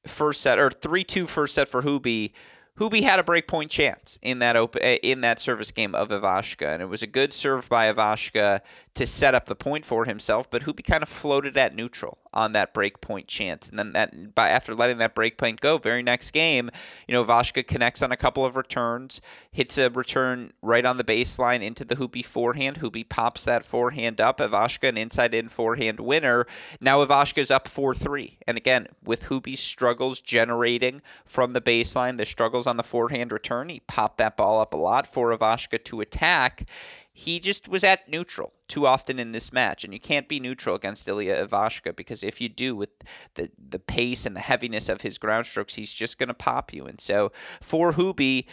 first 0.07 0.41
set 0.41 0.57
or 0.57 0.71
three 0.71 1.03
two 1.03 1.27
first 1.27 1.53
set 1.53 1.67
for 1.67 1.83
Hubie 1.83 2.31
Hubie 2.79 3.03
had 3.03 3.19
a 3.19 3.23
breakpoint 3.23 3.69
chance 3.69 4.17
in 4.21 4.39
that 4.39 4.55
open 4.55 4.81
eh, 4.81 4.97
in 5.03 5.19
that 5.21 5.41
service 5.41 5.69
game 5.69 5.93
of 5.93 6.09
Ivashka, 6.09 6.65
and 6.65 6.81
it 6.81 6.85
was 6.85 7.03
a 7.03 7.07
good 7.07 7.33
serve 7.33 7.67
by 7.67 7.91
Ivashka 7.91 8.61
to 8.95 9.05
set 9.05 9.35
up 9.35 9.47
the 9.47 9.55
point 9.55 9.83
for 9.83 10.05
himself. 10.05 10.49
But 10.49 10.63
Hubie 10.63 10.85
kind 10.85 11.03
of 11.03 11.09
floated 11.09 11.57
at 11.57 11.75
neutral 11.75 12.19
on 12.33 12.53
that 12.53 12.73
breakpoint 12.73 13.27
chance, 13.27 13.67
and 13.67 13.77
then 13.77 13.91
that 13.93 14.33
by 14.33 14.47
after 14.47 14.73
letting 14.73 14.97
that 14.99 15.13
breakpoint 15.13 15.59
go, 15.59 15.77
very 15.77 16.01
next 16.01 16.31
game, 16.31 16.69
you 17.05 17.13
know, 17.13 17.23
Ivashka 17.23 17.67
connects 17.67 18.01
on 18.01 18.13
a 18.13 18.17
couple 18.17 18.45
of 18.45 18.55
returns, 18.55 19.19
hits 19.51 19.77
a 19.77 19.89
return 19.89 20.53
right 20.61 20.85
on 20.85 20.95
the 20.95 21.03
baseline 21.03 21.61
into 21.61 21.83
the 21.83 21.97
Hubie 21.97 22.23
forehand. 22.23 22.79
Hubie 22.79 23.07
pops 23.07 23.43
that 23.43 23.65
forehand 23.65 24.21
up. 24.21 24.37
Ivashka 24.37 24.87
an 24.87 24.97
inside 24.97 25.33
in 25.33 25.49
forehand 25.49 25.99
winner. 25.99 26.45
Now 26.79 27.03
Ivashka's 27.03 27.51
up 27.51 27.67
four 27.67 27.93
three, 27.93 28.37
and 28.47 28.55
again 28.55 28.87
with 29.03 29.23
Hubie's 29.23 29.59
struggles 29.59 30.21
generating 30.21 31.01
from 31.25 31.51
the 31.51 31.61
baseline, 31.61 32.15
the 32.15 32.25
struggles 32.25 32.68
on 32.69 32.77
the 32.77 32.83
forehand 32.83 33.33
return. 33.33 33.67
He 33.67 33.81
popped 33.81 34.17
that 34.19 34.37
ball 34.37 34.61
up 34.61 34.73
a 34.73 34.77
lot 34.77 35.05
for 35.05 35.35
Ivashka 35.35 35.83
to 35.83 35.99
attack. 35.99 36.69
He 37.11 37.41
just 37.41 37.67
was 37.67 37.83
at 37.83 38.07
neutral 38.07 38.53
too 38.69 38.87
often 38.87 39.19
in 39.19 39.33
this 39.33 39.51
match, 39.51 39.83
and 39.83 39.93
you 39.93 39.99
can't 39.99 40.29
be 40.29 40.39
neutral 40.39 40.75
against 40.75 41.07
Ilya 41.07 41.45
Ivashka 41.45 41.93
because 41.93 42.23
if 42.23 42.39
you 42.39 42.47
do, 42.47 42.75
with 42.77 42.91
the 43.33 43.49
the 43.57 43.79
pace 43.79 44.25
and 44.25 44.35
the 44.35 44.39
heaviness 44.41 44.87
of 44.87 45.01
his 45.01 45.17
ground 45.17 45.45
strokes, 45.45 45.75
he's 45.75 45.93
just 45.93 46.17
going 46.17 46.29
to 46.29 46.33
pop 46.33 46.73
you. 46.73 46.85
And 46.85 47.01
so 47.01 47.33
for 47.61 47.93
Hubie, 47.93 48.45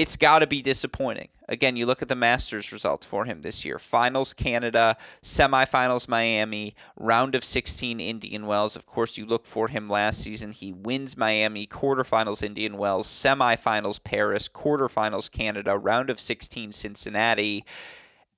it's 0.00 0.16
got 0.16 0.38
to 0.38 0.46
be 0.46 0.62
disappointing. 0.62 1.28
Again, 1.46 1.76
you 1.76 1.84
look 1.84 2.00
at 2.00 2.08
the 2.08 2.16
Masters 2.16 2.72
results 2.72 3.04
for 3.04 3.26
him 3.26 3.42
this 3.42 3.66
year 3.66 3.78
Finals 3.78 4.32
Canada, 4.32 4.96
semifinals 5.22 6.08
Miami, 6.08 6.74
round 6.96 7.34
of 7.34 7.44
16 7.44 8.00
Indian 8.00 8.46
Wells. 8.46 8.76
Of 8.76 8.86
course, 8.86 9.18
you 9.18 9.26
look 9.26 9.44
for 9.44 9.68
him 9.68 9.86
last 9.86 10.22
season. 10.22 10.52
He 10.52 10.72
wins 10.72 11.18
Miami, 11.18 11.66
quarterfinals 11.66 12.42
Indian 12.42 12.78
Wells, 12.78 13.08
semifinals 13.08 14.02
Paris, 14.02 14.48
quarterfinals 14.48 15.30
Canada, 15.30 15.76
round 15.76 16.08
of 16.08 16.18
16 16.18 16.72
Cincinnati. 16.72 17.66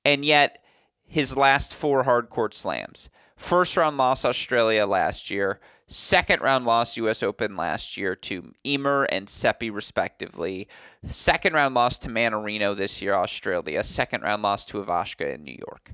And 0.04 0.24
yet, 0.24 0.64
his 1.06 1.36
last 1.36 1.72
four 1.72 2.02
hard 2.02 2.28
court 2.28 2.54
slams. 2.54 3.08
First 3.36 3.76
round 3.76 3.96
loss 3.98 4.24
Australia 4.24 4.84
last 4.84 5.30
year, 5.30 5.60
Second 5.92 6.40
round 6.40 6.64
loss 6.64 6.96
U.S. 6.96 7.22
Open 7.22 7.54
last 7.54 7.98
year 7.98 8.14
to 8.16 8.54
Ymer 8.64 9.04
and 9.04 9.28
Seppi, 9.28 9.68
respectively. 9.68 10.66
Second 11.04 11.54
round 11.54 11.74
loss 11.74 11.98
to 11.98 12.08
Mannarino 12.08 12.74
this 12.74 13.02
year, 13.02 13.14
Australia. 13.14 13.84
Second 13.84 14.22
round 14.22 14.42
loss 14.42 14.64
to 14.66 14.82
Ivashka 14.82 15.34
in 15.34 15.44
New 15.44 15.56
York. 15.68 15.92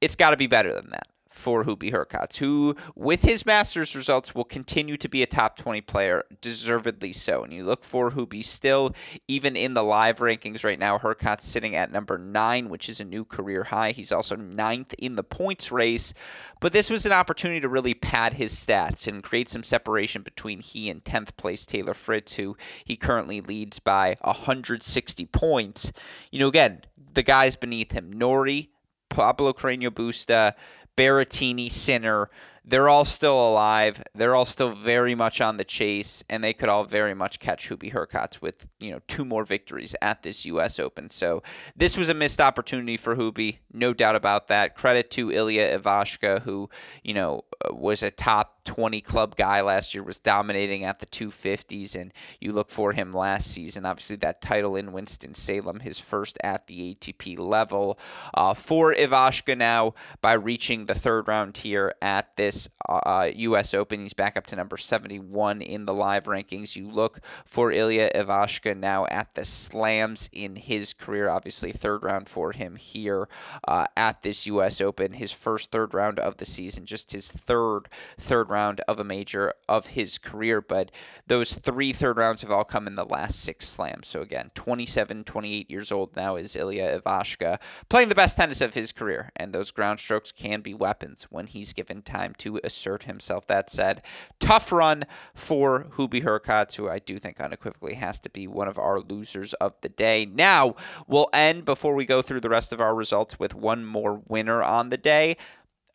It's 0.00 0.14
got 0.14 0.30
to 0.30 0.36
be 0.36 0.46
better 0.46 0.72
than 0.72 0.90
that 0.90 1.08
for 1.36 1.64
Hubie 1.64 1.92
Hurkacz, 1.92 2.38
who, 2.38 2.74
with 2.94 3.22
his 3.22 3.44
Masters 3.44 3.94
results, 3.94 4.34
will 4.34 4.44
continue 4.44 4.96
to 4.96 5.08
be 5.08 5.22
a 5.22 5.26
top 5.26 5.58
20 5.58 5.82
player, 5.82 6.24
deservedly 6.40 7.12
so. 7.12 7.44
And 7.44 7.52
you 7.52 7.64
look 7.64 7.84
for 7.84 8.12
Hubie 8.12 8.42
still, 8.42 8.94
even 9.28 9.54
in 9.54 9.74
the 9.74 9.84
live 9.84 10.18
rankings 10.18 10.64
right 10.64 10.78
now, 10.78 10.98
Hurkacz 10.98 11.42
sitting 11.42 11.76
at 11.76 11.92
number 11.92 12.18
nine, 12.18 12.68
which 12.68 12.88
is 12.88 13.00
a 13.00 13.04
new 13.04 13.24
career 13.24 13.64
high. 13.64 13.92
He's 13.92 14.12
also 14.12 14.34
ninth 14.34 14.94
in 14.98 15.16
the 15.16 15.22
points 15.22 15.70
race. 15.70 16.14
But 16.60 16.72
this 16.72 16.90
was 16.90 17.04
an 17.04 17.12
opportunity 17.12 17.60
to 17.60 17.68
really 17.68 17.94
pad 17.94 18.34
his 18.34 18.54
stats 18.54 19.06
and 19.06 19.22
create 19.22 19.48
some 19.48 19.62
separation 19.62 20.22
between 20.22 20.60
he 20.60 20.88
and 20.88 21.04
10th 21.04 21.36
place 21.36 21.66
Taylor 21.66 21.94
Fritz, 21.94 22.36
who 22.36 22.56
he 22.84 22.96
currently 22.96 23.40
leads 23.40 23.78
by 23.78 24.16
160 24.22 25.26
points. 25.26 25.92
You 26.32 26.40
know, 26.40 26.48
again, 26.48 26.80
the 27.12 27.22
guys 27.22 27.56
beneath 27.56 27.92
him, 27.92 28.10
Norrie, 28.12 28.70
Pablo 29.08 29.52
Carreño 29.52 29.90
Busta, 29.90 30.54
Berrettini, 30.96 31.70
Sinner, 31.70 32.28
they're 32.66 32.88
all 32.88 33.04
still 33.04 33.48
alive. 33.48 34.02
They're 34.14 34.34
all 34.34 34.44
still 34.44 34.72
very 34.72 35.14
much 35.14 35.40
on 35.40 35.56
the 35.56 35.64
chase, 35.64 36.24
and 36.28 36.42
they 36.42 36.52
could 36.52 36.68
all 36.68 36.84
very 36.84 37.14
much 37.14 37.38
catch 37.38 37.68
Hubie 37.68 37.92
Hurkacz 37.92 38.42
with 38.42 38.66
you 38.80 38.90
know 38.90 39.00
two 39.06 39.24
more 39.24 39.44
victories 39.44 39.94
at 40.02 40.22
this 40.22 40.44
U.S. 40.46 40.80
Open. 40.80 41.08
So 41.08 41.42
this 41.76 41.96
was 41.96 42.08
a 42.08 42.14
missed 42.14 42.40
opportunity 42.40 42.96
for 42.96 43.16
Hubie, 43.16 43.58
no 43.72 43.94
doubt 43.94 44.16
about 44.16 44.48
that. 44.48 44.74
Credit 44.74 45.10
to 45.12 45.30
Ilya 45.30 45.78
Ivashka, 45.78 46.42
who 46.42 46.68
you 47.04 47.14
know 47.14 47.44
was 47.70 48.02
a 48.02 48.10
top 48.10 48.64
20 48.64 49.00
club 49.00 49.36
guy 49.36 49.60
last 49.60 49.94
year, 49.94 50.02
was 50.02 50.18
dominating 50.18 50.82
at 50.82 50.98
the 50.98 51.06
250s, 51.06 51.94
and 51.94 52.12
you 52.40 52.52
look 52.52 52.68
for 52.68 52.92
him 52.92 53.12
last 53.12 53.46
season. 53.46 53.86
Obviously, 53.86 54.16
that 54.16 54.42
title 54.42 54.74
in 54.74 54.92
Winston-Salem, 54.92 55.80
his 55.80 56.00
first 56.00 56.36
at 56.42 56.66
the 56.66 56.94
ATP 56.94 57.38
level. 57.38 57.96
Uh, 58.34 58.54
for 58.54 58.92
Ivashka 58.92 59.56
now, 59.56 59.94
by 60.20 60.32
reaching 60.32 60.86
the 60.86 60.94
third 60.94 61.28
round 61.28 61.58
here 61.58 61.94
at 62.02 62.36
this 62.36 62.55
uh, 62.88 63.30
U.S. 63.34 63.74
Open, 63.74 64.00
he's 64.00 64.14
back 64.14 64.36
up 64.36 64.46
to 64.48 64.56
number 64.56 64.76
71 64.76 65.62
in 65.62 65.86
the 65.86 65.94
live 65.94 66.24
rankings. 66.24 66.76
You 66.76 66.88
look 66.88 67.20
for 67.44 67.72
Ilya 67.72 68.10
Ivashka 68.14 68.76
now 68.76 69.06
at 69.06 69.34
the 69.34 69.44
slams 69.44 70.28
in 70.32 70.56
his 70.56 70.92
career. 70.92 71.28
Obviously, 71.28 71.72
third 71.72 72.02
round 72.02 72.28
for 72.28 72.52
him 72.52 72.76
here 72.76 73.28
uh, 73.66 73.86
at 73.96 74.22
this 74.22 74.46
U.S. 74.46 74.80
Open. 74.80 75.14
His 75.14 75.32
first 75.32 75.70
third 75.70 75.94
round 75.94 76.18
of 76.18 76.36
the 76.36 76.46
season, 76.46 76.86
just 76.86 77.12
his 77.12 77.30
third 77.30 77.88
third 78.18 78.50
round 78.50 78.80
of 78.88 78.98
a 78.98 79.04
major 79.04 79.52
of 79.68 79.88
his 79.88 80.18
career. 80.18 80.60
But 80.60 80.90
those 81.26 81.54
three 81.54 81.92
third 81.92 82.16
rounds 82.16 82.42
have 82.42 82.50
all 82.50 82.64
come 82.64 82.86
in 82.86 82.94
the 82.94 83.04
last 83.04 83.40
six 83.40 83.68
slams. 83.68 84.08
So 84.08 84.20
again, 84.20 84.50
27, 84.54 85.24
28 85.24 85.70
years 85.70 85.92
old 85.92 86.16
now 86.16 86.36
is 86.36 86.56
Ilya 86.56 87.00
Ivashka 87.00 87.60
playing 87.88 88.08
the 88.08 88.14
best 88.14 88.36
tennis 88.36 88.60
of 88.60 88.74
his 88.74 88.92
career. 88.92 89.30
And 89.36 89.52
those 89.52 89.70
ground 89.70 90.00
strokes 90.00 90.32
can 90.32 90.60
be 90.60 90.74
weapons 90.74 91.26
when 91.30 91.46
he's 91.46 91.72
given 91.72 92.02
time 92.02 92.34
to 92.38 92.45
assert 92.64 93.04
himself. 93.04 93.46
That 93.46 93.70
said, 93.70 94.02
tough 94.40 94.72
run 94.72 95.04
for 95.34 95.84
Hubie 95.96 96.22
Hurkacz, 96.22 96.76
who 96.76 96.88
I 96.88 96.98
do 96.98 97.18
think 97.18 97.40
unequivocally 97.40 97.94
has 97.94 98.18
to 98.20 98.30
be 98.30 98.46
one 98.46 98.68
of 98.68 98.78
our 98.78 99.00
losers 99.00 99.52
of 99.54 99.74
the 99.82 99.88
day. 99.88 100.24
Now, 100.24 100.74
we'll 101.06 101.28
end 101.32 101.64
before 101.64 101.94
we 101.94 102.04
go 102.04 102.22
through 102.22 102.40
the 102.40 102.48
rest 102.48 102.72
of 102.72 102.80
our 102.80 102.94
results 102.94 103.38
with 103.38 103.54
one 103.54 103.84
more 103.84 104.22
winner 104.26 104.62
on 104.62 104.90
the 104.90 104.96
day. 104.96 105.36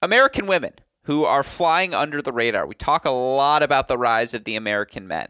American 0.02 0.48
women 0.48 0.74
who 1.04 1.26
are 1.26 1.44
flying 1.44 1.94
under 1.94 2.22
the 2.22 2.32
radar. 2.32 2.66
We 2.66 2.76
talk 2.76 3.06
a 3.06 3.12
lot 3.12 3.64
about 3.64 3.88
the 3.88 3.98
rise 3.98 4.34
of 4.34 4.44
the 4.44 4.56
American 4.56 5.08
men. 5.08 5.28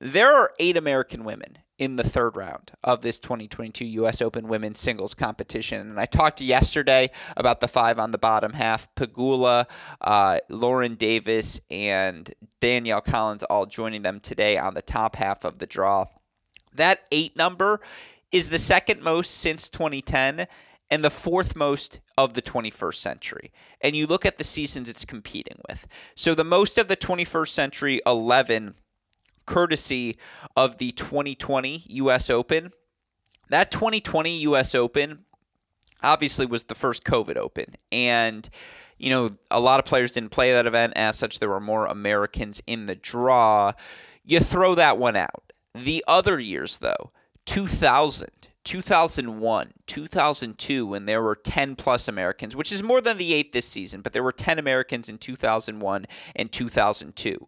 There 0.00 0.32
are 0.32 0.52
eight 0.60 0.76
American 0.76 1.24
women 1.24 1.58
in 1.78 1.96
the 1.96 2.02
third 2.02 2.36
round 2.36 2.72
of 2.82 3.02
this 3.02 3.18
2022 3.18 3.84
U.S. 3.86 4.20
Open 4.20 4.48
women's 4.48 4.78
singles 4.78 5.14
competition. 5.14 5.80
And 5.80 6.00
I 6.00 6.06
talked 6.06 6.40
yesterday 6.40 7.08
about 7.36 7.60
the 7.60 7.68
five 7.68 7.98
on 7.98 8.10
the 8.10 8.18
bottom 8.18 8.52
half 8.52 8.92
Pegula, 8.96 9.66
uh, 10.00 10.38
Lauren 10.48 10.96
Davis, 10.96 11.60
and 11.70 12.32
Danielle 12.60 13.00
Collins 13.00 13.44
all 13.44 13.66
joining 13.66 14.02
them 14.02 14.18
today 14.18 14.58
on 14.58 14.74
the 14.74 14.82
top 14.82 15.16
half 15.16 15.44
of 15.44 15.60
the 15.60 15.66
draw. 15.66 16.06
That 16.74 17.00
eight 17.12 17.36
number 17.36 17.80
is 18.32 18.50
the 18.50 18.58
second 18.58 19.00
most 19.00 19.30
since 19.30 19.68
2010 19.68 20.46
and 20.90 21.04
the 21.04 21.10
fourth 21.10 21.54
most 21.54 22.00
of 22.16 22.34
the 22.34 22.42
21st 22.42 22.94
century. 22.94 23.52
And 23.80 23.94
you 23.94 24.06
look 24.06 24.26
at 24.26 24.36
the 24.36 24.44
seasons 24.44 24.88
it's 24.88 25.04
competing 25.04 25.60
with. 25.68 25.86
So 26.14 26.34
the 26.34 26.44
most 26.44 26.78
of 26.78 26.88
the 26.88 26.96
21st 26.96 27.48
century 27.48 28.00
11 28.06 28.74
courtesy 29.48 30.16
of 30.56 30.76
the 30.76 30.92
2020 30.92 31.82
US 31.88 32.28
Open. 32.28 32.70
That 33.48 33.70
2020 33.70 34.40
US 34.40 34.74
Open 34.74 35.24
obviously 36.02 36.44
was 36.44 36.64
the 36.64 36.74
first 36.74 37.02
COVID 37.04 37.36
Open 37.36 37.74
and 37.90 38.48
you 38.98 39.10
know, 39.10 39.30
a 39.50 39.60
lot 39.60 39.78
of 39.78 39.86
players 39.86 40.12
didn't 40.12 40.30
play 40.30 40.52
that 40.52 40.66
event. 40.66 40.92
As 40.96 41.16
such, 41.16 41.38
there 41.38 41.48
were 41.48 41.60
more 41.60 41.86
Americans 41.86 42.60
in 42.66 42.86
the 42.86 42.96
draw. 42.96 43.72
You 44.24 44.40
throw 44.40 44.74
that 44.74 44.98
one 44.98 45.14
out. 45.14 45.52
The 45.72 46.04
other 46.08 46.40
years, 46.40 46.78
though, 46.78 47.12
2000, 47.46 48.28
2001, 48.64 49.72
2002, 49.86 50.84
when 50.84 51.06
there 51.06 51.22
were 51.22 51.36
10 51.36 51.76
plus 51.76 52.08
Americans, 52.08 52.56
which 52.56 52.72
is 52.72 52.82
more 52.82 53.00
than 53.00 53.18
the 53.18 53.32
eight 53.32 53.52
this 53.52 53.66
season, 53.66 54.00
but 54.00 54.12
there 54.12 54.24
were 54.24 54.32
10 54.32 54.58
Americans 54.58 55.08
in 55.08 55.16
2001 55.16 56.06
and 56.34 56.50
2002 56.50 57.46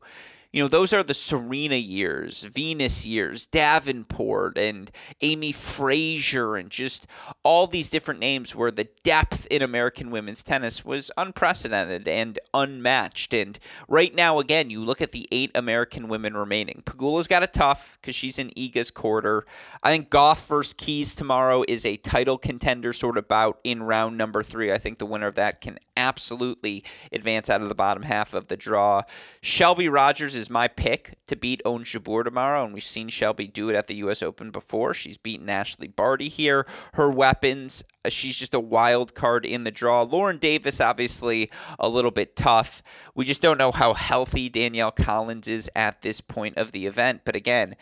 you 0.52 0.62
know, 0.62 0.68
those 0.68 0.92
are 0.92 1.04
the 1.04 1.14
Serena 1.14 1.76
years, 1.76 2.42
Venus 2.42 3.06
years, 3.06 3.46
Davenport 3.46 4.58
and 4.58 4.90
Amy 5.20 5.52
Frazier, 5.52 6.56
and 6.56 6.70
just 6.70 7.06
all 7.44 7.68
these 7.68 7.88
different 7.88 8.18
names 8.18 8.54
where 8.54 8.72
the 8.72 8.88
depth 9.04 9.46
in 9.48 9.62
American 9.62 10.10
women's 10.10 10.42
tennis 10.42 10.84
was 10.84 11.12
unprecedented 11.16 12.08
and 12.08 12.38
unmatched. 12.52 13.32
And 13.32 13.60
right 13.86 14.12
now, 14.12 14.40
again, 14.40 14.70
you 14.70 14.84
look 14.84 15.00
at 15.00 15.12
the 15.12 15.28
eight 15.30 15.52
American 15.54 16.08
women 16.08 16.36
remaining. 16.36 16.82
Pegula's 16.84 17.28
got 17.28 17.44
a 17.44 17.46
tough 17.46 17.98
because 18.00 18.16
she's 18.16 18.38
in 18.38 18.50
Iga's 18.50 18.90
quarter. 18.90 19.46
I 19.84 19.92
think 19.92 20.10
Gauff 20.10 20.48
versus 20.48 20.74
Keys 20.74 21.14
tomorrow 21.14 21.64
is 21.68 21.86
a 21.86 21.96
title 21.96 22.38
contender 22.38 22.92
sort 22.92 23.16
of 23.18 23.28
bout 23.28 23.60
in 23.62 23.84
round 23.84 24.18
number 24.18 24.42
three. 24.42 24.72
I 24.72 24.78
think 24.78 24.98
the 24.98 25.06
winner 25.06 25.28
of 25.28 25.36
that 25.36 25.60
can 25.60 25.78
absolutely 26.00 26.82
advance 27.12 27.50
out 27.50 27.62
of 27.62 27.68
the 27.68 27.74
bottom 27.74 28.04
half 28.04 28.34
of 28.34 28.48
the 28.48 28.56
draw. 28.56 29.02
Shelby 29.42 29.88
Rogers 29.88 30.34
is 30.34 30.50
my 30.50 30.66
pick 30.66 31.18
to 31.26 31.36
beat 31.36 31.60
Ons 31.64 31.88
Jabeur 31.88 32.24
tomorrow, 32.24 32.64
and 32.64 32.72
we've 32.72 32.82
seen 32.82 33.08
Shelby 33.08 33.46
do 33.46 33.68
it 33.68 33.76
at 33.76 33.86
the 33.86 33.96
U.S. 33.96 34.22
Open 34.22 34.50
before. 34.50 34.94
She's 34.94 35.18
beaten 35.18 35.48
Ashley 35.48 35.88
Barty 35.88 36.28
here. 36.28 36.66
Her 36.94 37.10
weapons, 37.10 37.84
uh, 38.04 38.08
she's 38.08 38.38
just 38.38 38.54
a 38.54 38.60
wild 38.60 39.14
card 39.14 39.44
in 39.44 39.64
the 39.64 39.70
draw. 39.70 40.02
Lauren 40.02 40.38
Davis, 40.38 40.80
obviously, 40.80 41.48
a 41.78 41.88
little 41.88 42.10
bit 42.10 42.34
tough. 42.34 42.82
We 43.14 43.24
just 43.24 43.42
don't 43.42 43.58
know 43.58 43.72
how 43.72 43.94
healthy 43.94 44.48
Danielle 44.48 44.92
Collins 44.92 45.48
is 45.48 45.70
at 45.76 46.00
this 46.02 46.20
point 46.20 46.56
of 46.56 46.72
the 46.72 46.86
event. 46.86 47.22
But 47.24 47.36
again, 47.36 47.76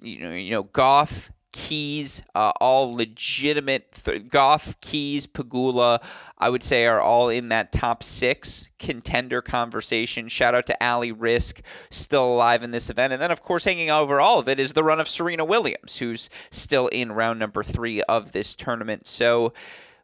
you 0.00 0.20
know, 0.20 0.32
you 0.32 0.50
know, 0.50 0.64
Gauff 0.64 1.30
Keys, 1.52 2.22
uh, 2.34 2.52
all 2.60 2.94
legitimate. 2.94 3.92
Th- 3.92 4.22
Gauff, 4.28 4.80
Keys, 4.80 5.26
Pegula, 5.26 6.02
I 6.38 6.48
would 6.48 6.62
say 6.62 6.86
are 6.86 7.00
all 7.00 7.28
in 7.28 7.48
that 7.48 7.72
top 7.72 8.02
six 8.02 8.68
contender 8.78 9.42
conversation. 9.42 10.28
Shout 10.28 10.54
out 10.54 10.66
to 10.66 10.84
Ali 10.84 11.12
Riske, 11.12 11.60
still 11.90 12.34
alive 12.34 12.62
in 12.62 12.70
this 12.70 12.88
event. 12.88 13.12
And 13.12 13.20
then, 13.20 13.30
of 13.30 13.42
course, 13.42 13.64
hanging 13.64 13.90
over 13.90 14.20
all 14.20 14.38
of 14.38 14.48
it 14.48 14.58
is 14.58 14.72
the 14.72 14.84
run 14.84 15.00
of 15.00 15.08
Serena 15.08 15.44
Williams, 15.44 15.98
who's 15.98 16.30
still 16.50 16.88
in 16.88 17.12
round 17.12 17.38
number 17.38 17.62
three 17.62 18.02
of 18.02 18.32
this 18.32 18.54
tournament. 18.56 19.06
So, 19.06 19.52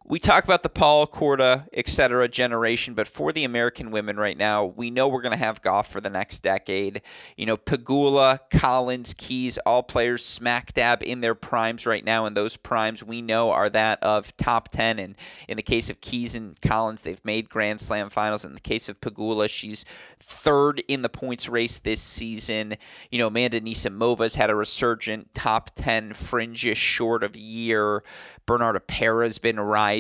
we 0.08 0.20
talk 0.20 0.44
about 0.44 0.62
the 0.62 0.68
Paul 0.68 1.08
Korda, 1.08 1.66
et 1.72 1.88
cetera, 1.88 2.28
generation, 2.28 2.94
but 2.94 3.08
for 3.08 3.32
the 3.32 3.42
American 3.42 3.90
women 3.90 4.16
right 4.16 4.38
now, 4.38 4.64
we 4.64 4.88
know 4.88 5.08
we're 5.08 5.22
going 5.22 5.32
to 5.32 5.44
have 5.44 5.62
Gauff 5.62 5.86
for 5.86 6.00
the 6.00 6.10
next 6.10 6.40
decade. 6.40 7.02
You 7.36 7.46
know, 7.46 7.56
Pegula, 7.56 8.38
Collins, 8.50 9.14
Keys, 9.14 9.58
all 9.66 9.82
players 9.82 10.24
smack 10.24 10.72
dab 10.74 11.02
in 11.02 11.22
their 11.22 11.34
primes 11.34 11.86
right 11.86 12.04
now, 12.04 12.24
and 12.24 12.36
those 12.36 12.56
primes 12.56 13.02
we 13.02 13.20
know 13.20 13.50
are 13.50 13.68
that 13.70 14.00
of 14.00 14.36
top 14.36 14.68
10. 14.68 15.00
And 15.00 15.16
in 15.48 15.56
the 15.56 15.62
case 15.62 15.90
of 15.90 16.00
Keys 16.00 16.36
and 16.36 16.60
Collins, 16.60 17.02
they've 17.02 17.24
made 17.24 17.50
Grand 17.50 17.80
Slam 17.80 18.08
finals. 18.08 18.44
In 18.44 18.54
the 18.54 18.60
case 18.60 18.88
of 18.88 19.00
Pegula, 19.00 19.48
she's 19.48 19.84
third 20.20 20.84
in 20.86 21.02
the 21.02 21.08
points 21.08 21.48
race 21.48 21.80
this 21.80 22.00
season. 22.00 22.76
You 23.10 23.18
know, 23.18 23.26
Amanda 23.26 23.60
Anisimovan's 23.60 24.36
had 24.36 24.50
a 24.50 24.54
resurgent 24.54 25.34
top 25.34 25.70
10 25.74 26.14
fringes 26.14 26.78
short 26.78 27.24
of 27.24 27.34
year. 27.34 28.04
Bernarda 28.46 28.86
Pera's 28.86 29.38
been 29.38 29.58
rising. 29.58 29.95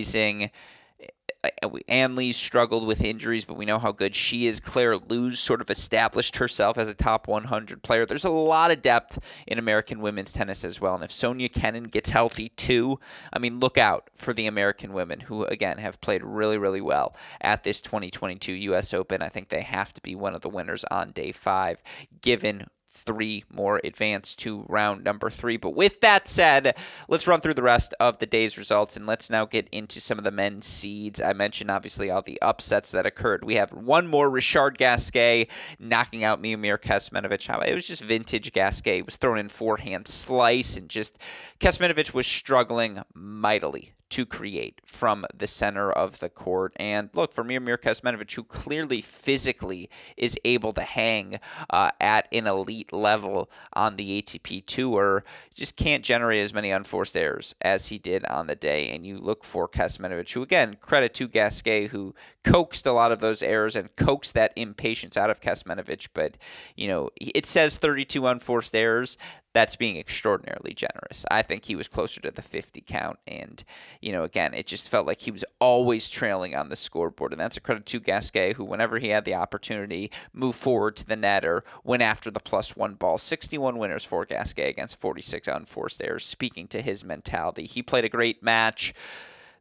Eh, 1.46 1.48
eh, 1.62 1.68
Ann 1.88 2.16
Li's 2.16 2.36
struggled 2.36 2.86
with 2.86 3.02
injuries, 3.02 3.44
but 3.44 3.56
we 3.56 3.64
know 3.64 3.78
how 3.78 3.92
good 3.92 4.14
she 4.14 4.46
is. 4.46 4.60
Claire 4.60 4.96
Liu's 4.96 5.38
sort 5.38 5.60
of 5.60 5.70
established 5.70 6.36
herself 6.36 6.78
as 6.78 6.88
a 6.88 6.94
top 6.94 7.28
100 7.28 7.82
player. 7.82 8.06
There's 8.06 8.24
a 8.24 8.30
lot 8.30 8.70
of 8.70 8.82
depth 8.82 9.18
in 9.46 9.58
American 9.58 10.00
women's 10.00 10.32
tennis 10.32 10.64
as 10.64 10.80
well. 10.80 10.94
And 10.94 11.04
if 11.04 11.12
Sofia 11.12 11.48
Kenin 11.48 11.84
gets 11.84 12.10
healthy 12.10 12.50
too, 12.50 12.98
I 13.32 13.38
mean, 13.38 13.60
look 13.60 13.78
out 13.78 14.10
for 14.14 14.32
the 14.32 14.46
American 14.46 14.92
women 14.92 15.20
who, 15.20 15.44
again, 15.44 15.78
have 15.78 16.00
played 16.00 16.22
really, 16.22 16.58
really 16.58 16.80
well 16.80 17.14
at 17.40 17.62
this 17.62 17.80
2022 17.82 18.52
U.S. 18.52 18.94
Open. 18.94 19.22
I 19.22 19.28
think 19.28 19.48
they 19.48 19.62
have 19.62 19.92
to 19.94 20.00
be 20.00 20.14
one 20.14 20.34
of 20.34 20.40
the 20.40 20.48
winners 20.50 20.84
on 20.90 21.12
day 21.12 21.32
five, 21.32 21.82
given 22.20 22.66
three 22.96 23.44
more 23.52 23.80
advance 23.84 24.34
to 24.36 24.64
round 24.68 25.04
number 25.04 25.30
three. 25.30 25.56
But 25.56 25.74
with 25.74 26.00
that 26.00 26.28
said, 26.28 26.76
let's 27.08 27.26
run 27.26 27.40
through 27.40 27.54
the 27.54 27.62
rest 27.62 27.94
of 28.00 28.18
the 28.18 28.26
day's 28.26 28.58
results 28.58 28.96
and 28.96 29.06
let's 29.06 29.30
now 29.30 29.44
get 29.44 29.68
into 29.70 30.00
some 30.00 30.18
of 30.18 30.24
the 30.24 30.30
men's 30.30 30.66
seeds. 30.66 31.20
I 31.20 31.32
mentioned 31.32 31.70
obviously 31.70 32.10
all 32.10 32.22
the 32.22 32.40
upsets 32.42 32.92
that 32.92 33.06
occurred. 33.06 33.44
We 33.44 33.56
have 33.56 33.72
one 33.72 34.06
more 34.06 34.30
Richard 34.30 34.78
Gasquet 34.78 35.48
knocking 35.78 36.24
out 36.24 36.42
Miomir 36.42 36.78
Kecmanovic. 36.78 37.66
It 37.68 37.74
was 37.74 37.86
just 37.86 38.02
vintage 38.02 38.52
Gasquet. 38.52 38.96
He 38.96 39.02
was 39.02 39.16
thrown 39.16 39.38
in 39.38 39.48
forehand 39.48 40.08
slice 40.08 40.76
and 40.76 40.88
just 40.88 41.18
Kecmanovic 41.60 42.14
was 42.14 42.26
struggling 42.26 43.02
mightily 43.14 43.92
to 44.08 44.24
create 44.24 44.80
from 44.84 45.24
the 45.34 45.46
center 45.46 45.90
of 45.90 46.20
the 46.20 46.28
court. 46.28 46.72
And 46.76 47.10
look, 47.12 47.32
for 47.32 47.44
Miomir 47.44 47.76
Kecmanovic, 47.76 48.32
who 48.34 48.44
clearly 48.44 49.00
physically 49.00 49.90
is 50.16 50.38
able 50.44 50.72
to 50.74 50.82
hang 50.82 51.40
uh, 51.70 51.90
at 52.00 52.28
an 52.32 52.46
elite 52.46 52.85
level 52.92 53.50
on 53.72 53.96
the 53.96 54.20
ATP 54.20 54.64
Tour, 54.66 55.24
just 55.54 55.76
can't 55.76 56.04
generate 56.04 56.42
as 56.42 56.54
many 56.54 56.70
unforced 56.70 57.16
errors 57.16 57.54
as 57.60 57.88
he 57.88 57.98
did 57.98 58.24
on 58.26 58.46
the 58.46 58.56
day. 58.56 58.90
And 58.90 59.06
you 59.06 59.18
look 59.18 59.44
for 59.44 59.68
Kecmanovic, 59.68 60.32
who, 60.32 60.42
again, 60.42 60.76
credit 60.80 61.14
to 61.14 61.28
Gasquet, 61.28 61.86
who 61.86 62.14
coaxed 62.44 62.86
a 62.86 62.92
lot 62.92 63.12
of 63.12 63.18
those 63.18 63.42
errors 63.42 63.76
and 63.76 63.94
coaxed 63.96 64.34
that 64.34 64.52
impatience 64.56 65.16
out 65.16 65.30
of 65.30 65.40
Kecmanovic. 65.40 66.08
But, 66.14 66.36
you 66.76 66.88
know, 66.88 67.10
it 67.20 67.46
says 67.46 67.78
32 67.78 68.26
unforced 68.26 68.74
errors 68.74 69.18
that's 69.56 69.74
being 69.74 69.96
extraordinarily 69.96 70.74
generous. 70.74 71.24
I 71.30 71.40
think 71.40 71.64
he 71.64 71.76
was 71.76 71.88
closer 71.88 72.20
to 72.20 72.30
the 72.30 72.42
50 72.42 72.82
count. 72.82 73.18
And, 73.26 73.64
you 74.02 74.12
know, 74.12 74.22
again, 74.22 74.52
it 74.52 74.66
just 74.66 74.90
felt 74.90 75.06
like 75.06 75.22
he 75.22 75.30
was 75.30 75.46
always 75.58 76.10
trailing 76.10 76.54
on 76.54 76.68
the 76.68 76.76
scoreboard. 76.76 77.32
And 77.32 77.40
that's 77.40 77.56
a 77.56 77.62
credit 77.62 77.86
to 77.86 77.98
Gasquet, 77.98 78.52
who, 78.52 78.64
whenever 78.66 78.98
he 78.98 79.08
had 79.08 79.24
the 79.24 79.34
opportunity, 79.34 80.10
moved 80.34 80.58
forward 80.58 80.94
to 80.96 81.06
the 81.06 81.16
net 81.16 81.42
or 81.42 81.64
went 81.82 82.02
after 82.02 82.30
the 82.30 82.38
plus 82.38 82.76
one 82.76 82.96
ball. 82.96 83.16
61 83.16 83.78
winners 83.78 84.04
for 84.04 84.26
Gasquet 84.26 84.68
against 84.68 85.00
46 85.00 85.48
unforced 85.48 86.04
errors, 86.04 86.26
speaking 86.26 86.68
to 86.68 86.82
his 86.82 87.02
mentality. 87.02 87.64
He 87.64 87.82
played 87.82 88.04
a 88.04 88.10
great 88.10 88.42
match. 88.42 88.92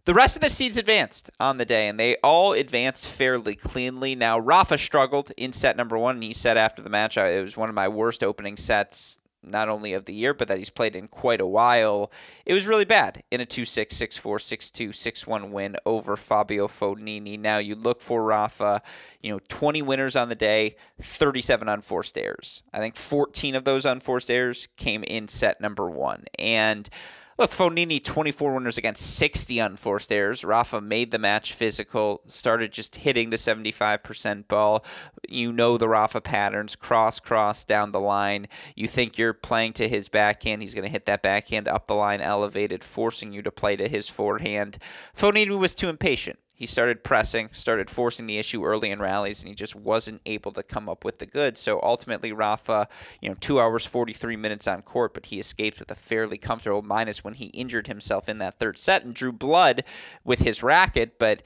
The 0.03 0.13
rest 0.13 0.35
of 0.35 0.41
the 0.41 0.49
seeds 0.49 0.75
advanced 0.75 1.31
on 1.39 1.57
the 1.57 1.65
day, 1.65 1.87
and 1.87 1.97
they 1.97 2.17
all 2.21 2.51
advanced 2.51 3.07
fairly 3.07 3.55
cleanly. 3.55 4.13
Now, 4.13 4.39
Rafa 4.39 4.77
struggled 4.77 5.31
in 5.37 5.53
set 5.53 5.77
number 5.77 5.97
one, 5.97 6.17
and 6.17 6.23
he 6.23 6.33
said 6.33 6.57
after 6.57 6.81
the 6.81 6.89
match, 6.89 7.15
it 7.15 7.41
was 7.41 7.55
one 7.55 7.69
of 7.69 7.75
my 7.75 7.87
worst 7.87 8.23
opening 8.23 8.57
sets 8.57 9.19
not 9.45 9.69
only 9.69 9.93
of 9.93 10.05
the 10.05 10.13
year, 10.13 10.33
but 10.33 10.47
that 10.47 10.57
he's 10.57 10.69
played 10.69 10.95
in 10.95 11.07
quite 11.07 11.41
a 11.41 11.45
while. 11.45 12.11
It 12.45 12.53
was 12.53 12.67
really 12.67 12.85
bad 12.85 13.23
in 13.31 13.41
a 13.41 13.45
2 13.45 13.65
6, 13.65 13.95
6 13.95 14.17
4, 14.17 14.39
6 14.39 14.71
2, 14.71 14.91
6 14.91 15.27
1 15.27 15.51
win 15.51 15.75
over 15.85 16.15
Fabio 16.15 16.67
Fognini. 16.67 17.39
Now 17.39 17.57
you 17.57 17.75
look 17.75 18.01
for 18.01 18.23
Rafa, 18.23 18.81
you 19.21 19.31
know, 19.31 19.39
20 19.47 19.81
winners 19.81 20.15
on 20.15 20.29
the 20.29 20.35
day, 20.35 20.75
37 21.01 21.67
unforced 21.67 22.17
errors. 22.17 22.63
I 22.73 22.79
think 22.79 22.95
14 22.95 23.55
of 23.55 23.63
those 23.63 23.85
unforced 23.85 24.29
errors 24.29 24.67
came 24.77 25.03
in 25.03 25.27
set 25.27 25.61
number 25.61 25.89
one. 25.89 26.25
And 26.37 26.89
Look, 27.37 27.51
Fognini, 27.51 28.01
24 28.01 28.53
winners 28.53 28.77
against 28.77 29.17
60 29.17 29.59
unforced 29.59 30.09
errors. 30.09 30.45
Rafa 30.45 30.79
made 30.79 31.11
the 31.11 31.19
match 31.19 31.51
physical, 31.51 32.21
started 32.27 32.71
just 32.71 32.95
hitting 32.95 33.29
the 33.29 33.35
75% 33.35 34.47
ball. 34.47 34.85
You 35.27 35.51
know 35.51 35.77
the 35.77 35.89
Rafa 35.89 36.21
patterns 36.21 36.77
cross, 36.77 37.19
cross 37.19 37.65
down 37.65 37.91
the 37.91 37.99
line. 37.99 38.47
You 38.73 38.87
think 38.87 39.17
you're 39.17 39.33
playing 39.33 39.73
to 39.73 39.89
his 39.89 40.07
backhand. 40.07 40.61
He's 40.61 40.73
going 40.73 40.85
to 40.85 40.91
hit 40.91 41.07
that 41.07 41.21
backhand 41.21 41.67
up 41.67 41.87
the 41.87 41.95
line, 41.95 42.21
elevated, 42.21 42.85
forcing 42.85 43.33
you 43.33 43.41
to 43.41 43.51
play 43.51 43.75
to 43.75 43.89
his 43.89 44.07
forehand. 44.07 44.77
Fognini 45.13 45.59
was 45.59 45.75
too 45.75 45.89
impatient. 45.89 46.39
He 46.55 46.65
started 46.65 47.03
pressing, 47.03 47.49
started 47.51 47.89
forcing 47.89 48.27
the 48.27 48.37
issue 48.37 48.63
early 48.63 48.89
in 48.89 49.01
rallies, 49.01 49.41
and 49.41 49.49
he 49.49 49.55
just 49.55 49.75
wasn't 49.75 50.21
able 50.25 50.53
to 50.53 50.63
come 50.63 50.87
up 50.87 51.03
with 51.03 51.19
the 51.19 51.25
goods. 51.25 51.59
So 51.59 51.81
ultimately, 51.83 52.31
Rafa, 52.31 52.87
you 53.21 53.27
know, 53.27 53.35
two 53.39 53.59
hours, 53.59 53.85
43 53.85 54.37
minutes 54.37 54.67
on 54.67 54.81
court, 54.81 55.13
but 55.13 55.27
he 55.27 55.39
escaped 55.39 55.79
with 55.79 55.91
a 55.91 55.95
fairly 55.95 56.37
comfortable 56.37 56.81
minus 56.81 57.23
when 57.23 57.33
he 57.33 57.47
injured 57.47 57.87
himself 57.87 58.29
in 58.29 58.37
that 58.37 58.57
third 58.57 58.77
set 58.77 59.03
and 59.03 59.13
drew 59.13 59.33
blood 59.33 59.83
with 60.23 60.39
his 60.39 60.63
racket. 60.63 61.19
But 61.19 61.43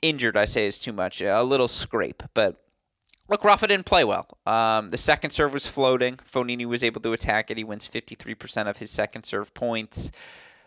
injured, 0.00 0.36
I 0.36 0.46
say, 0.46 0.66
is 0.66 0.78
too 0.78 0.92
much. 0.92 1.20
A 1.20 1.42
little 1.42 1.68
scrape, 1.68 2.22
but 2.34 2.58
Look, 3.28 3.44
Rafa 3.44 3.66
didn't 3.66 3.86
play 3.86 4.04
well. 4.04 4.26
Um, 4.44 4.90
the 4.90 4.98
second 4.98 5.30
serve 5.30 5.54
was 5.54 5.66
floating. 5.66 6.16
Fognini 6.16 6.66
was 6.66 6.84
able 6.84 7.00
to 7.00 7.14
attack 7.14 7.50
it. 7.50 7.56
He 7.56 7.64
wins 7.64 7.88
53% 7.88 8.68
of 8.68 8.76
his 8.76 8.90
second 8.90 9.22
serve 9.22 9.54
points. 9.54 10.10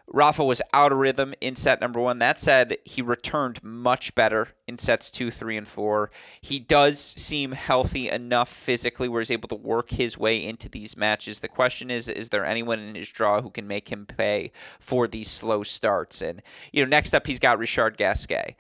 Rafa 0.07 0.43
was 0.43 0.61
out 0.73 0.91
of 0.91 0.99
rhythm 0.99 1.33
in 1.41 1.55
set 1.55 1.81
number 1.81 1.99
one. 1.99 2.19
That 2.19 2.39
said, 2.39 2.77
he 2.85 3.01
returned 3.01 3.63
much 3.63 4.13
better 4.13 4.49
in 4.67 4.77
sets 4.77 5.09
two, 5.09 5.31
three, 5.31 5.57
and 5.57 5.67
four. 5.67 6.11
He 6.41 6.59
does 6.59 6.99
seem 6.99 7.53
healthy 7.53 8.09
enough 8.09 8.49
physically 8.49 9.09
where 9.09 9.21
he's 9.21 9.31
able 9.31 9.49
to 9.49 9.55
work 9.55 9.91
his 9.91 10.17
way 10.17 10.43
into 10.43 10.69
these 10.69 10.95
matches. 10.95 11.39
The 11.39 11.47
question 11.47 11.89
is, 11.89 12.07
is 12.07 12.29
there 12.29 12.45
anyone 12.45 12.79
in 12.79 12.95
his 12.95 13.09
draw 13.09 13.41
who 13.41 13.49
can 13.49 13.67
make 13.67 13.91
him 13.91 14.05
pay 14.05 14.51
for 14.79 15.07
these 15.07 15.29
slow 15.29 15.63
starts? 15.63 16.21
And, 16.21 16.41
you 16.71 16.83
know, 16.83 16.89
next 16.89 17.13
up, 17.13 17.25
he's 17.25 17.39
got 17.39 17.59
Richard 17.59 17.97
Gasquet 17.97 18.55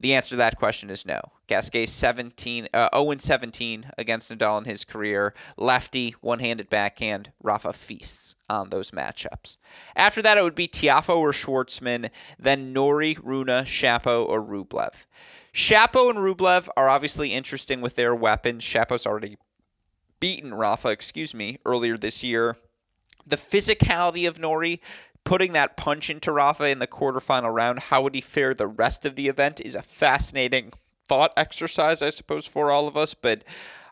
The 0.00 0.14
answer 0.14 0.30
to 0.30 0.36
that 0.36 0.56
question 0.56 0.88
is 0.88 1.04
no. 1.04 1.20
Gasquet 1.46 1.86
17, 1.86 2.68
uh, 2.72 2.88
0 2.94 3.16
17 3.18 3.90
against 3.98 4.30
Nadal 4.30 4.58
in 4.58 4.64
his 4.64 4.84
career. 4.84 5.34
Lefty, 5.58 6.14
one 6.22 6.38
handed 6.38 6.70
backhand. 6.70 7.32
Rafa 7.42 7.74
feasts 7.74 8.34
on 8.48 8.70
those 8.70 8.92
matchups. 8.92 9.58
After 9.94 10.22
that, 10.22 10.38
it 10.38 10.42
would 10.42 10.54
be 10.54 10.68
Tiafoe 10.68 11.18
or 11.18 11.32
Schwartzman, 11.32 12.08
then 12.38 12.72
Norrie, 12.72 13.18
Rune, 13.22 13.46
Shapo, 13.46 14.26
or 14.26 14.42
Rublev. 14.42 15.06
Shapo 15.52 16.08
and 16.08 16.20
Rublev 16.20 16.68
are 16.76 16.88
obviously 16.88 17.34
interesting 17.34 17.82
with 17.82 17.96
their 17.96 18.14
weapons. 18.14 18.64
Shapo's 18.64 19.06
already 19.06 19.36
beaten 20.18 20.54
Rafa, 20.54 20.88
excuse 20.88 21.34
me, 21.34 21.58
earlier 21.66 21.98
this 21.98 22.24
year. 22.24 22.56
The 23.26 23.36
physicality 23.36 24.26
of 24.26 24.38
Norrie 24.38 24.80
putting 25.24 25.52
that 25.52 25.76
punch 25.76 26.10
into 26.10 26.32
Rafa 26.32 26.68
in 26.68 26.78
the 26.78 26.86
quarterfinal 26.86 27.54
round, 27.54 27.78
how 27.78 28.02
would 28.02 28.14
he 28.14 28.20
fare 28.20 28.54
the 28.54 28.66
rest 28.66 29.04
of 29.04 29.16
the 29.16 29.28
event 29.28 29.60
is 29.60 29.74
a 29.74 29.82
fascinating 29.82 30.72
thought 31.08 31.32
exercise, 31.36 32.02
I 32.02 32.10
suppose, 32.10 32.46
for 32.46 32.70
all 32.70 32.86
of 32.86 32.96
us. 32.96 33.14
But 33.14 33.42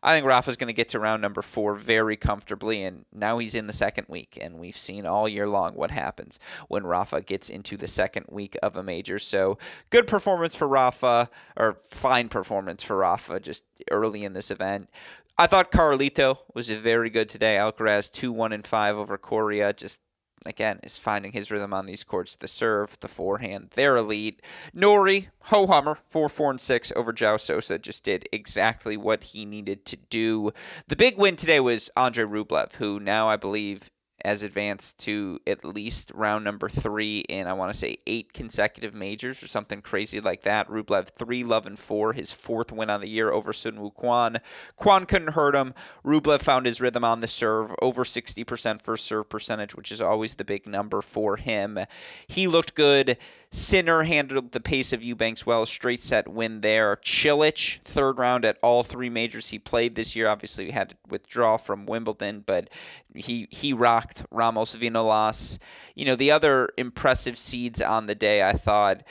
I 0.04 0.14
think 0.14 0.24
Rafa's 0.24 0.56
going 0.56 0.68
to 0.68 0.72
get 0.72 0.88
to 0.90 1.00
round 1.00 1.20
number 1.20 1.42
four 1.42 1.74
very 1.74 2.16
comfortably, 2.16 2.84
and 2.84 3.04
now 3.12 3.38
he's 3.38 3.56
in 3.56 3.66
the 3.66 3.72
second 3.72 4.06
week, 4.08 4.38
and 4.40 4.58
we've 4.58 4.76
seen 4.76 5.04
all 5.04 5.28
year 5.28 5.48
long 5.48 5.74
what 5.74 5.90
happens 5.90 6.38
when 6.68 6.86
Rafa 6.86 7.20
gets 7.22 7.50
into 7.50 7.76
the 7.76 7.88
second 7.88 8.26
week 8.28 8.56
of 8.62 8.76
a 8.76 8.84
major. 8.84 9.18
So 9.18 9.58
good 9.90 10.06
performance 10.06 10.54
for 10.54 10.68
Rafa, 10.68 11.28
or 11.56 11.74
fine 11.74 12.28
performance 12.28 12.84
for 12.84 12.98
Rafa, 12.98 13.40
just 13.40 13.64
early 13.90 14.24
in 14.24 14.34
this 14.34 14.52
event. 14.52 14.88
I 15.36 15.48
thought 15.48 15.72
Carlito 15.72 16.38
was 16.54 16.70
very 16.70 17.10
good 17.10 17.28
today. 17.28 17.56
Alcaraz 17.56 18.10
two 18.10 18.32
one 18.32 18.52
and 18.52 18.66
five 18.66 18.96
over 18.96 19.18
Coria. 19.18 19.72
Just 19.72 20.00
again, 20.46 20.80
is 20.82 20.98
finding 20.98 21.32
his 21.32 21.50
rhythm 21.50 21.72
on 21.72 21.86
these 21.86 22.04
courts. 22.04 22.36
The 22.36 22.48
serve, 22.48 22.98
the 23.00 23.08
forehand, 23.08 23.70
they're 23.74 23.96
elite. 23.96 24.42
Norrie, 24.72 25.28
ho 25.44 25.66
hummer, 25.66 25.98
4 26.04 26.28
4 26.28 26.50
and 26.52 26.60
6 26.60 26.92
over 26.96 27.12
João 27.12 27.38
Sousa 27.38 27.78
just 27.78 28.04
did 28.04 28.28
exactly 28.32 28.96
what 28.96 29.24
he 29.24 29.44
needed 29.44 29.84
to 29.86 29.96
do. 29.96 30.52
The 30.88 30.96
big 30.96 31.18
win 31.18 31.36
today 31.36 31.60
was 31.60 31.90
Andre 31.96 32.24
Rublev, 32.24 32.74
who 32.74 33.00
now 33.00 33.28
I 33.28 33.36
believe 33.36 33.90
has 34.24 34.42
advanced 34.42 34.98
to 34.98 35.38
at 35.46 35.64
least 35.64 36.10
round 36.14 36.44
number 36.44 36.68
three 36.68 37.20
in, 37.28 37.46
I 37.46 37.52
want 37.52 37.72
to 37.72 37.78
say, 37.78 37.98
eight 38.06 38.32
consecutive 38.32 38.94
majors 38.94 39.42
or 39.42 39.46
something 39.46 39.80
crazy 39.80 40.20
like 40.20 40.42
that. 40.42 40.68
Rublev, 40.68 41.08
three, 41.08 41.44
love, 41.44 41.66
and 41.66 41.78
four, 41.78 42.12
his 42.12 42.32
fourth 42.32 42.72
win 42.72 42.90
on 42.90 43.00
the 43.00 43.08
year 43.08 43.30
over 43.30 43.52
Soonwoo 43.52 43.94
Kwon. 43.94 44.38
Kwon 44.78 45.06
couldn't 45.06 45.34
hurt 45.34 45.54
him. 45.54 45.74
Rublev 46.04 46.40
found 46.40 46.66
his 46.66 46.80
rhythm 46.80 47.04
on 47.04 47.20
the 47.20 47.28
serve, 47.28 47.72
over 47.80 48.04
60% 48.04 48.82
first 48.82 49.04
serve 49.04 49.28
percentage, 49.28 49.74
which 49.74 49.92
is 49.92 50.00
always 50.00 50.34
the 50.34 50.44
big 50.44 50.66
number 50.66 51.00
for 51.00 51.36
him. 51.36 51.78
He 52.26 52.48
looked 52.48 52.74
good. 52.74 53.18
Sinner 53.50 54.02
handled 54.02 54.52
the 54.52 54.60
pace 54.60 54.92
of 54.92 55.02
Eubanks 55.02 55.46
well. 55.46 55.64
Straight 55.64 56.00
set 56.00 56.28
win 56.28 56.60
there. 56.60 56.96
Cilic, 56.96 57.80
third 57.82 58.18
round 58.18 58.44
at 58.44 58.58
all 58.62 58.82
three 58.82 59.08
majors 59.08 59.48
he 59.48 59.58
played 59.58 59.94
this 59.94 60.14
year. 60.14 60.28
Obviously, 60.28 60.66
he 60.66 60.70
had 60.72 60.90
to 60.90 60.96
withdraw 61.08 61.56
from 61.56 61.86
Wimbledon, 61.86 62.44
but 62.44 62.68
he 63.14 63.48
he 63.50 63.72
rocked 63.72 64.26
Ramos 64.30 64.76
Vinolas. 64.76 65.58
You 65.94 66.04
know, 66.04 66.16
the 66.16 66.30
other 66.30 66.68
impressive 66.76 67.38
seeds 67.38 67.80
on 67.80 68.06
the 68.06 68.14
day, 68.14 68.42
I 68.42 68.52
thought 68.52 69.02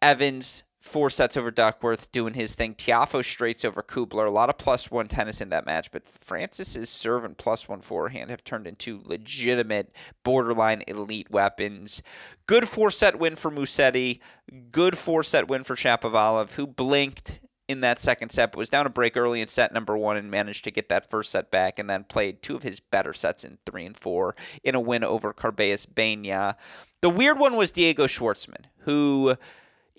Evans, 0.00 0.62
four 0.80 1.10
sets 1.10 1.36
over 1.36 1.50
Duckworth 1.50 2.10
doing 2.10 2.34
his 2.34 2.54
thing. 2.54 2.74
Tiafoe 2.74 3.24
straights 3.24 3.64
over 3.64 3.82
Kubler. 3.82 4.26
A 4.26 4.30
lot 4.30 4.48
of 4.48 4.58
plus 4.58 4.90
one 4.90 5.08
tennis 5.08 5.40
in 5.40 5.50
that 5.50 5.66
match, 5.66 5.90
but 5.92 6.06
Francis's 6.06 6.88
serve 6.88 7.24
and 7.24 7.36
plus 7.36 7.68
one 7.68 7.80
forehand 7.80 8.30
have 8.30 8.42
turned 8.42 8.66
into 8.66 9.02
legitimate 9.04 9.94
borderline 10.24 10.82
elite 10.88 11.30
weapons. 11.30 12.02
Good 12.46 12.66
four 12.66 12.90
set 12.90 13.18
win 13.18 13.36
for 13.36 13.50
Musetti. 13.50 14.20
Good 14.72 14.96
four 14.96 15.22
set 15.22 15.48
win 15.48 15.64
for 15.64 15.76
Shapovalov, 15.76 16.54
who 16.54 16.66
blinked 16.66 17.40
in 17.68 17.82
that 17.82 18.00
second 18.00 18.30
set, 18.30 18.50
but 18.50 18.58
was 18.58 18.68
down 18.68 18.86
a 18.86 18.90
break 18.90 19.16
early 19.16 19.40
in 19.40 19.46
set 19.46 19.72
number 19.72 19.96
one 19.96 20.16
and 20.16 20.28
managed 20.28 20.64
to 20.64 20.72
get 20.72 20.88
that 20.88 21.08
first 21.08 21.30
set 21.30 21.52
back 21.52 21.78
and 21.78 21.88
then 21.88 22.02
played 22.02 22.42
two 22.42 22.56
of 22.56 22.64
his 22.64 22.80
better 22.80 23.12
sets 23.12 23.44
in 23.44 23.58
three 23.64 23.86
and 23.86 23.96
four 23.96 24.34
in 24.64 24.74
a 24.74 24.80
win 24.80 25.04
over 25.04 25.32
Carballes 25.32 25.86
Baena. 25.86 26.56
The 27.00 27.10
weird 27.10 27.38
one 27.38 27.56
was 27.56 27.70
Diego 27.70 28.06
Schwartzman, 28.06 28.64
who 28.80 29.36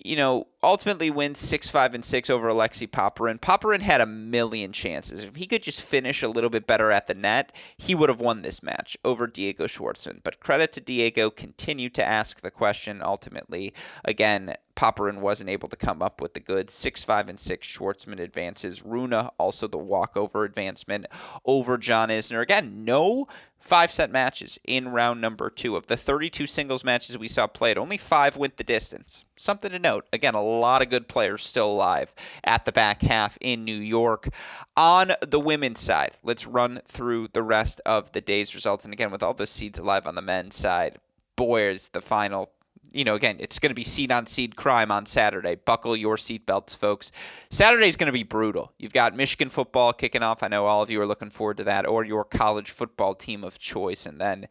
you 0.04 0.16
know, 0.16 0.46
ultimately 0.62 1.10
wins 1.10 1.38
6 1.40 1.68
5 1.68 1.94
and 1.94 2.04
6 2.04 2.30
over 2.30 2.48
Alexei 2.48 2.86
Popyrin. 2.86 3.40
Popyrin 3.40 3.80
had 3.80 4.00
a 4.00 4.06
million 4.06 4.72
chances. 4.72 5.24
If 5.24 5.36
he 5.36 5.46
could 5.46 5.62
just 5.62 5.82
finish 5.82 6.22
a 6.22 6.28
little 6.28 6.50
bit 6.50 6.66
better 6.66 6.90
at 6.90 7.06
the 7.06 7.14
net, 7.14 7.52
he 7.76 7.94
would 7.94 8.08
have 8.08 8.20
won 8.20 8.42
this 8.42 8.62
match 8.62 8.96
over 9.04 9.26
Diego 9.26 9.66
Schwartzman. 9.66 10.20
But 10.22 10.40
credit 10.40 10.72
to 10.72 10.80
Diego, 10.80 11.30
continued 11.30 11.94
to 11.94 12.04
ask 12.04 12.40
the 12.40 12.50
question 12.50 13.02
ultimately. 13.02 13.72
Again, 14.04 14.54
Popyrin 14.74 15.18
wasn't 15.18 15.50
able 15.50 15.68
to 15.68 15.76
come 15.76 16.02
up 16.02 16.20
with 16.20 16.34
the 16.34 16.40
good 16.40 16.70
6 16.70 17.04
5 17.04 17.28
and 17.28 17.38
6 17.38 17.66
Schwartzman 17.66 18.20
advances. 18.20 18.82
Rune, 18.84 19.12
also 19.12 19.66
the 19.66 19.78
walkover 19.78 20.44
advancement 20.44 21.06
over 21.44 21.78
John 21.78 22.08
Isner. 22.08 22.42
Again, 22.42 22.84
no 22.84 23.26
five 23.62 23.92
set 23.92 24.10
matches 24.10 24.58
in 24.64 24.88
round 24.88 25.20
number 25.20 25.48
two. 25.48 25.76
Of 25.76 25.86
the 25.86 25.96
32 25.96 26.46
singles 26.46 26.84
matches 26.84 27.16
we 27.16 27.28
saw 27.28 27.46
played, 27.46 27.78
only 27.78 27.96
five 27.96 28.36
went 28.36 28.56
the 28.56 28.64
distance. 28.64 29.24
Something 29.36 29.70
to 29.70 29.78
note. 29.78 30.06
Again, 30.12 30.34
a 30.34 30.42
lot 30.58 30.82
of 30.82 30.90
good 30.90 31.08
players 31.08 31.42
still 31.42 31.70
alive 31.70 32.14
at 32.44 32.64
the 32.64 32.72
back 32.72 33.02
half 33.02 33.38
in 33.40 33.64
New 33.64 33.76
York. 33.76 34.28
On 34.76 35.12
the 35.20 35.40
women's 35.40 35.80
side, 35.80 36.12
let's 36.22 36.46
run 36.46 36.80
through 36.86 37.28
the 37.32 37.42
rest 37.42 37.80
of 37.86 38.12
the 38.12 38.20
day's 38.20 38.54
results. 38.54 38.84
And 38.84 38.92
again, 38.92 39.10
with 39.10 39.22
all 39.22 39.34
the 39.34 39.46
seeds 39.46 39.78
alive 39.78 40.06
on 40.06 40.14
the 40.14 40.22
men's 40.22 40.56
side, 40.56 40.98
boy, 41.36 41.68
is 41.68 41.88
the 41.90 42.00
final 42.00 42.50
you 42.94 43.04
know, 43.04 43.14
again, 43.14 43.36
it's 43.38 43.58
going 43.58 43.70
to 43.70 43.74
be 43.74 43.84
seed 43.84 44.12
on 44.12 44.26
seed 44.26 44.56
crime 44.56 44.90
on 44.90 45.06
Saturday. 45.06 45.54
Buckle 45.54 45.96
your 45.96 46.16
seatbelts, 46.16 46.76
folks. 46.76 47.10
Saturday 47.50 47.88
is 47.88 47.96
going 47.96 48.08
to 48.08 48.12
be 48.12 48.22
brutal. 48.22 48.72
You've 48.78 48.92
got 48.92 49.16
Michigan 49.16 49.48
football 49.48 49.92
kicking 49.92 50.22
off. 50.22 50.42
I 50.42 50.48
know 50.48 50.66
all 50.66 50.82
of 50.82 50.90
you 50.90 51.00
are 51.00 51.06
looking 51.06 51.30
forward 51.30 51.56
to 51.58 51.64
that, 51.64 51.86
or 51.86 52.04
your 52.04 52.24
college 52.24 52.70
football 52.70 53.14
team 53.14 53.44
of 53.44 53.58
choice. 53.58 54.06
And 54.06 54.20
then, 54.20 54.46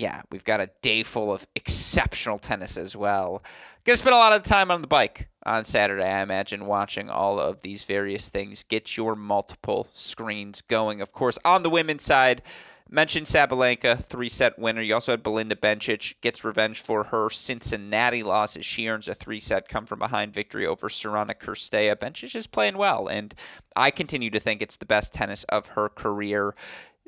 yeah, 0.00 0.22
we've 0.32 0.44
got 0.44 0.60
a 0.60 0.70
day 0.80 1.02
full 1.02 1.32
of 1.32 1.46
exceptional 1.54 2.38
tennis 2.38 2.78
as 2.78 2.96
well. 2.96 3.42
To 3.84 3.96
spend 3.96 4.14
a 4.14 4.18
lot 4.18 4.32
of 4.32 4.42
time 4.42 4.70
on 4.70 4.80
the 4.80 4.88
bike 4.88 5.28
on 5.44 5.64
Saturday, 5.64 6.04
I 6.04 6.22
imagine, 6.22 6.66
watching 6.66 7.10
all 7.10 7.38
of 7.38 7.62
these 7.62 7.84
various 7.84 8.28
things. 8.28 8.64
Get 8.64 8.96
your 8.96 9.14
multiple 9.14 9.88
screens 9.92 10.62
going. 10.62 11.00
Of 11.00 11.12
course, 11.12 11.38
on 11.44 11.62
the 11.62 11.70
women's 11.70 12.04
side, 12.04 12.42
Mentioned 12.92 13.26
Sabalenka, 13.26 14.02
three 14.02 14.28
set 14.28 14.58
winner. 14.58 14.82
You 14.82 14.94
also 14.94 15.12
had 15.12 15.22
Belinda 15.22 15.54
Bencic 15.54 16.20
gets 16.22 16.42
revenge 16.42 16.82
for 16.82 17.04
her 17.04 17.30
Cincinnati 17.30 18.24
loss 18.24 18.56
as 18.56 18.66
she 18.66 18.88
earns 18.88 19.06
a 19.06 19.14
three 19.14 19.38
set 19.38 19.68
come 19.68 19.86
from 19.86 20.00
behind 20.00 20.34
victory 20.34 20.66
over 20.66 20.88
Sorana 20.88 21.38
Cirstea. 21.38 21.94
Bencic 21.94 22.34
is 22.34 22.48
playing 22.48 22.76
well, 22.76 23.06
and 23.06 23.32
I 23.76 23.92
continue 23.92 24.28
to 24.30 24.40
think 24.40 24.60
it's 24.60 24.74
the 24.74 24.86
best 24.86 25.14
tennis 25.14 25.44
of 25.44 25.68
her 25.68 25.88
career. 25.88 26.56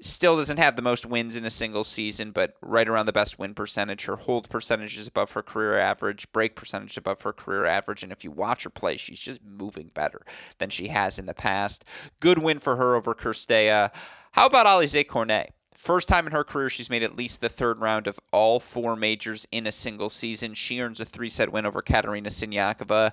Still 0.05 0.36
doesn't 0.36 0.59
have 0.59 0.74
the 0.74 0.82
most 0.82 1.07
wins 1.07 1.36
in 1.36 1.44
a 1.44 1.50
single 1.50 1.84
season, 1.84 2.32
but 2.32 2.55
right 2.61 2.88
around 2.88 3.07
the 3.07 3.12
best 3.12 3.38
win 3.38 3.55
percentage. 3.55 4.07
Her 4.07 4.16
hold 4.16 4.48
percentage 4.48 4.98
is 4.98 5.07
above 5.07 5.30
her 5.32 5.42
career 5.42 5.78
average, 5.78 6.30
break 6.32 6.57
percentage 6.57 6.96
above 6.96 7.22
her 7.22 7.32
career 7.32 7.66
average, 7.66 8.03
and 8.03 8.11
if 8.11 8.24
you 8.24 8.32
watch 8.32 8.64
her 8.64 8.70
play, 8.70 8.96
she's 8.96 9.20
just 9.20 9.44
moving 9.44 9.92
better 9.94 10.22
than 10.59 10.70
she 10.70 10.88
has 10.88 11.20
in 11.20 11.26
the 11.26 11.34
past. 11.34 11.84
Good 12.18 12.38
win 12.38 12.59
for 12.59 12.74
her 12.74 12.96
over 12.96 13.14
Cirstea. 13.14 13.90
How 14.32 14.46
about 14.46 14.66
Alize 14.66 15.07
Cornet? 15.07 15.55
First 15.74 16.09
time 16.09 16.26
in 16.26 16.32
her 16.32 16.44
career, 16.44 16.68
she's 16.68 16.90
made 16.90 17.03
at 17.03 17.16
least 17.16 17.40
the 17.40 17.48
third 17.48 17.80
round 17.80 18.07
of 18.07 18.20
all 18.30 18.61
four 18.61 18.94
majors 18.94 19.46
in 19.50 19.66
a 19.66 19.72
single 19.72 20.11
season. 20.11 20.55
She 20.55 20.80
earns 20.80 21.00
a 21.00 21.05
three 21.05 21.30
set 21.30 21.50
win 21.50 21.64
over 21.64 21.80
Katerina 21.80 22.28
Siniakova. 22.28 23.12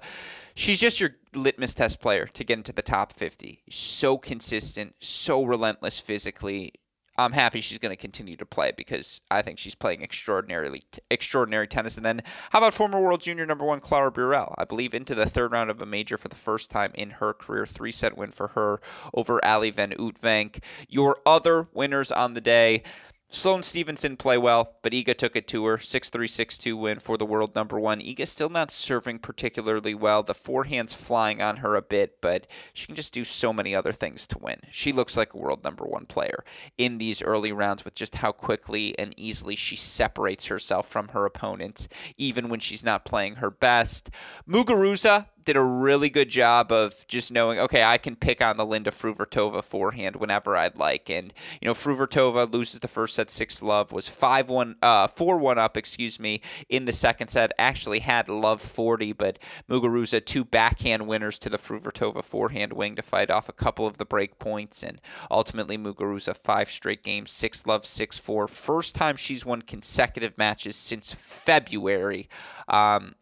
She's 0.56 0.80
just 0.80 1.00
your 1.00 1.12
litmus 1.34 1.74
test 1.74 2.02
player 2.02 2.26
to 2.28 2.44
get 2.44 2.58
into 2.58 2.74
the 2.74 2.82
top 2.82 3.14
50. 3.14 3.64
So 3.70 4.18
consistent, 4.18 4.96
so 5.00 5.44
relentless 5.46 6.00
physically. 6.00 6.74
I'm 7.20 7.34
happy 7.34 7.60
she's 7.60 7.80
going 7.80 7.92
to 7.92 8.02
continue 8.02 8.38
to 8.38 8.46
play 8.46 8.72
because 8.76 9.20
I 9.30 9.42
think 9.42 9.60
she's 9.60 9.76
playing 9.76 10.02
extraordinarily 10.02 10.84
extraordinary 11.12 11.68
tennis. 11.68 11.98
And 11.98 12.06
then 12.06 12.22
how 12.52 12.60
about 12.60 12.74
former 12.74 13.02
world 13.02 13.22
junior 13.22 13.46
number 13.46 13.66
one 13.66 13.82
Clara 13.82 14.12
Burel? 14.12 14.56
I 14.58 14.64
believe 14.64 14.94
into 14.94 15.14
the 15.14 15.26
third 15.26 15.52
round 15.52 15.70
of 15.70 15.82
a 15.82 15.86
major 15.86 16.18
for 16.18 16.30
the 16.30 16.36
first 16.36 16.72
time 16.72 16.92
in 16.96 17.12
her 17.12 17.34
career. 17.34 17.66
Three 17.66 17.92
set 17.92 18.18
win 18.18 18.32
for 18.32 18.50
her 18.50 18.80
over 19.14 19.44
Ali 19.44 19.70
van 19.70 19.92
Uytvanck. 19.92 20.64
Your 20.88 21.18
other 21.26 21.68
winners 21.74 22.10
on 22.12 22.36
the 22.36 22.42
day. 22.42 22.84
Sloane 23.32 23.62
Stevenson 23.62 24.18
play 24.18 24.40
well, 24.40 24.78
but 24.82 24.92
Iga 24.92 25.16
took 25.16 25.36
it 25.36 25.48
to 25.50 25.64
her. 25.66 25.78
6 25.78 26.10
3 26.10 26.28
6 26.28 26.58
2 26.58 26.76
win 26.76 26.98
for 26.98 27.16
the 27.16 27.28
world 27.28 27.54
number 27.54 27.80
one. 27.80 28.00
Iga 28.00 28.26
still 28.26 28.50
not 28.50 28.72
serving 28.72 29.20
particularly 29.20 29.94
well. 29.94 30.24
The 30.24 30.34
forehand's 30.34 30.96
flying 30.96 31.40
on 31.40 31.58
her 31.58 31.76
a 31.76 31.82
bit, 31.84 32.22
but 32.22 32.48
she 32.74 32.88
can 32.88 32.96
just 32.96 33.14
do 33.14 33.24
so 33.24 33.54
many 33.54 33.76
other 33.76 33.94
things 33.94 34.26
to 34.28 34.40
win. 34.40 34.62
She 34.72 34.92
looks 34.92 35.16
like 35.16 35.36
a 35.36 35.38
world 35.38 35.64
number 35.64 35.86
one 35.86 36.08
player 36.08 36.44
in 36.80 36.98
these 36.98 37.22
early 37.22 37.52
rounds 37.52 37.86
with 37.86 37.94
just 37.94 38.16
how 38.16 38.32
quickly 38.32 38.98
and 38.98 39.14
easily 39.16 39.56
she 39.56 39.76
separates 39.76 40.48
herself 40.48 40.88
from 40.88 41.10
her 41.10 41.28
opponents, 41.28 41.88
even 42.18 42.50
when 42.50 42.60
she's 42.60 42.84
not 42.84 43.06
playing 43.06 43.36
her 43.36 43.52
best. 43.52 44.10
Muguruza 44.50 45.28
did 45.46 45.56
a 45.56 45.64
really 45.64 46.10
good 46.10 46.30
job 46.30 46.72
of 46.72 47.06
just 47.08 47.32
knowing, 47.32 47.60
okay, 47.60 47.84
I 47.84 47.98
can 47.98 48.16
pick 48.16 48.42
on 48.42 48.58
the 48.58 48.66
Linda 48.66 48.92
Fruhvirtova 48.92 49.64
forehand 49.64 50.16
whenever 50.16 50.56
I'd 50.56 50.78
like. 50.78 51.10
And, 51.10 51.34
you 51.62 51.68
know, 51.68 51.74
Fruhvirtova 51.74 52.52
loses 52.52 52.80
the 52.80 52.88
first 52.88 53.16
set 53.16 53.30
6 53.30 53.62
love, 53.62 53.92
was 53.92 54.10
5 54.10 54.50
1, 54.50 54.76
uh, 54.82 55.08
4 55.08 55.38
1 55.38 55.58
up, 55.58 55.78
excuse 55.78 56.20
me, 56.20 56.42
in 56.68 56.86
the 56.86 56.94
second 56.94 57.30
set. 57.30 57.52
Actually 57.58 58.00
had 58.00 58.30
love 58.30 58.62
40, 58.62 59.14
but 59.14 59.40
Muguruza, 59.70 60.24
two 60.24 60.44
backhand 60.44 61.08
winners 61.08 61.40
to 61.40 61.50
the 61.50 61.58
Fruhvirtova 61.58 62.24
forehand 62.24 62.74
wing 62.74 62.96
to 62.96 63.02
fight 63.02 63.32
off 63.32 63.50
a 63.50 63.54
couple 63.54 63.86
of 63.86 63.98
the 63.98 64.06
break 64.06 64.40
points. 64.40 64.84
And 64.84 65.02
ultimately, 65.32 65.78
Muguruza, 65.78 66.36
five 66.36 66.70
straight 66.70 67.04
games, 67.04 67.32
6 67.32 67.66
love, 67.66 67.86
6 67.86 68.18
4. 68.20 68.48
First 68.48 68.96
time 68.96 69.16
she's 69.16 69.46
won 69.46 69.62
consecutive 69.62 70.38
matches 70.38 70.76
since 70.76 71.14
February. 71.14 72.30
Um, 72.68 73.16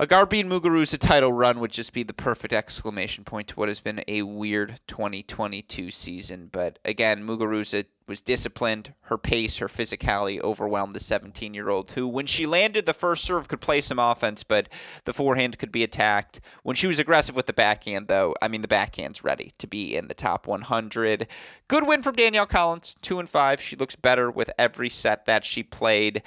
a 0.00 0.06
Garbine 0.06 0.48
Muguruza 0.48 0.98
title 0.98 1.30
run 1.30 1.60
would 1.60 1.72
just 1.72 1.92
be 1.92 2.02
the 2.02 2.14
perfect 2.14 2.54
exclamation 2.54 3.22
point 3.22 3.48
to 3.48 3.56
what 3.56 3.68
has 3.68 3.80
been 3.80 4.02
a 4.08 4.22
weird 4.22 4.80
2022 4.86 5.90
season. 5.90 6.48
But 6.50 6.78
again, 6.86 7.22
Muguruza 7.22 7.84
was 8.06 8.22
disciplined. 8.22 8.94
Her 9.02 9.18
pace, 9.18 9.58
her 9.58 9.68
physicality 9.68 10.40
overwhelmed 10.40 10.94
the 10.94 11.00
17 11.00 11.52
year 11.52 11.68
old, 11.68 11.90
who, 11.90 12.08
when 12.08 12.24
she 12.24 12.46
landed 12.46 12.86
the 12.86 12.94
first 12.94 13.24
serve, 13.24 13.46
could 13.46 13.60
play 13.60 13.82
some 13.82 13.98
offense, 13.98 14.42
but 14.42 14.70
the 15.04 15.12
forehand 15.12 15.58
could 15.58 15.70
be 15.70 15.84
attacked. 15.84 16.40
When 16.62 16.76
she 16.76 16.86
was 16.86 16.98
aggressive 16.98 17.36
with 17.36 17.44
the 17.44 17.52
backhand, 17.52 18.08
though, 18.08 18.34
I 18.40 18.48
mean, 18.48 18.62
the 18.62 18.68
backhand's 18.68 19.22
ready 19.22 19.52
to 19.58 19.66
be 19.66 19.94
in 19.94 20.08
the 20.08 20.14
top 20.14 20.46
100. 20.46 21.28
Good 21.68 21.86
win 21.86 22.02
from 22.02 22.16
Danielle 22.16 22.46
Collins, 22.46 22.96
2 23.02 23.18
and 23.18 23.28
5. 23.28 23.60
She 23.60 23.76
looks 23.76 23.96
better 23.96 24.30
with 24.30 24.50
every 24.58 24.88
set 24.88 25.26
that 25.26 25.44
she 25.44 25.62
played. 25.62 26.22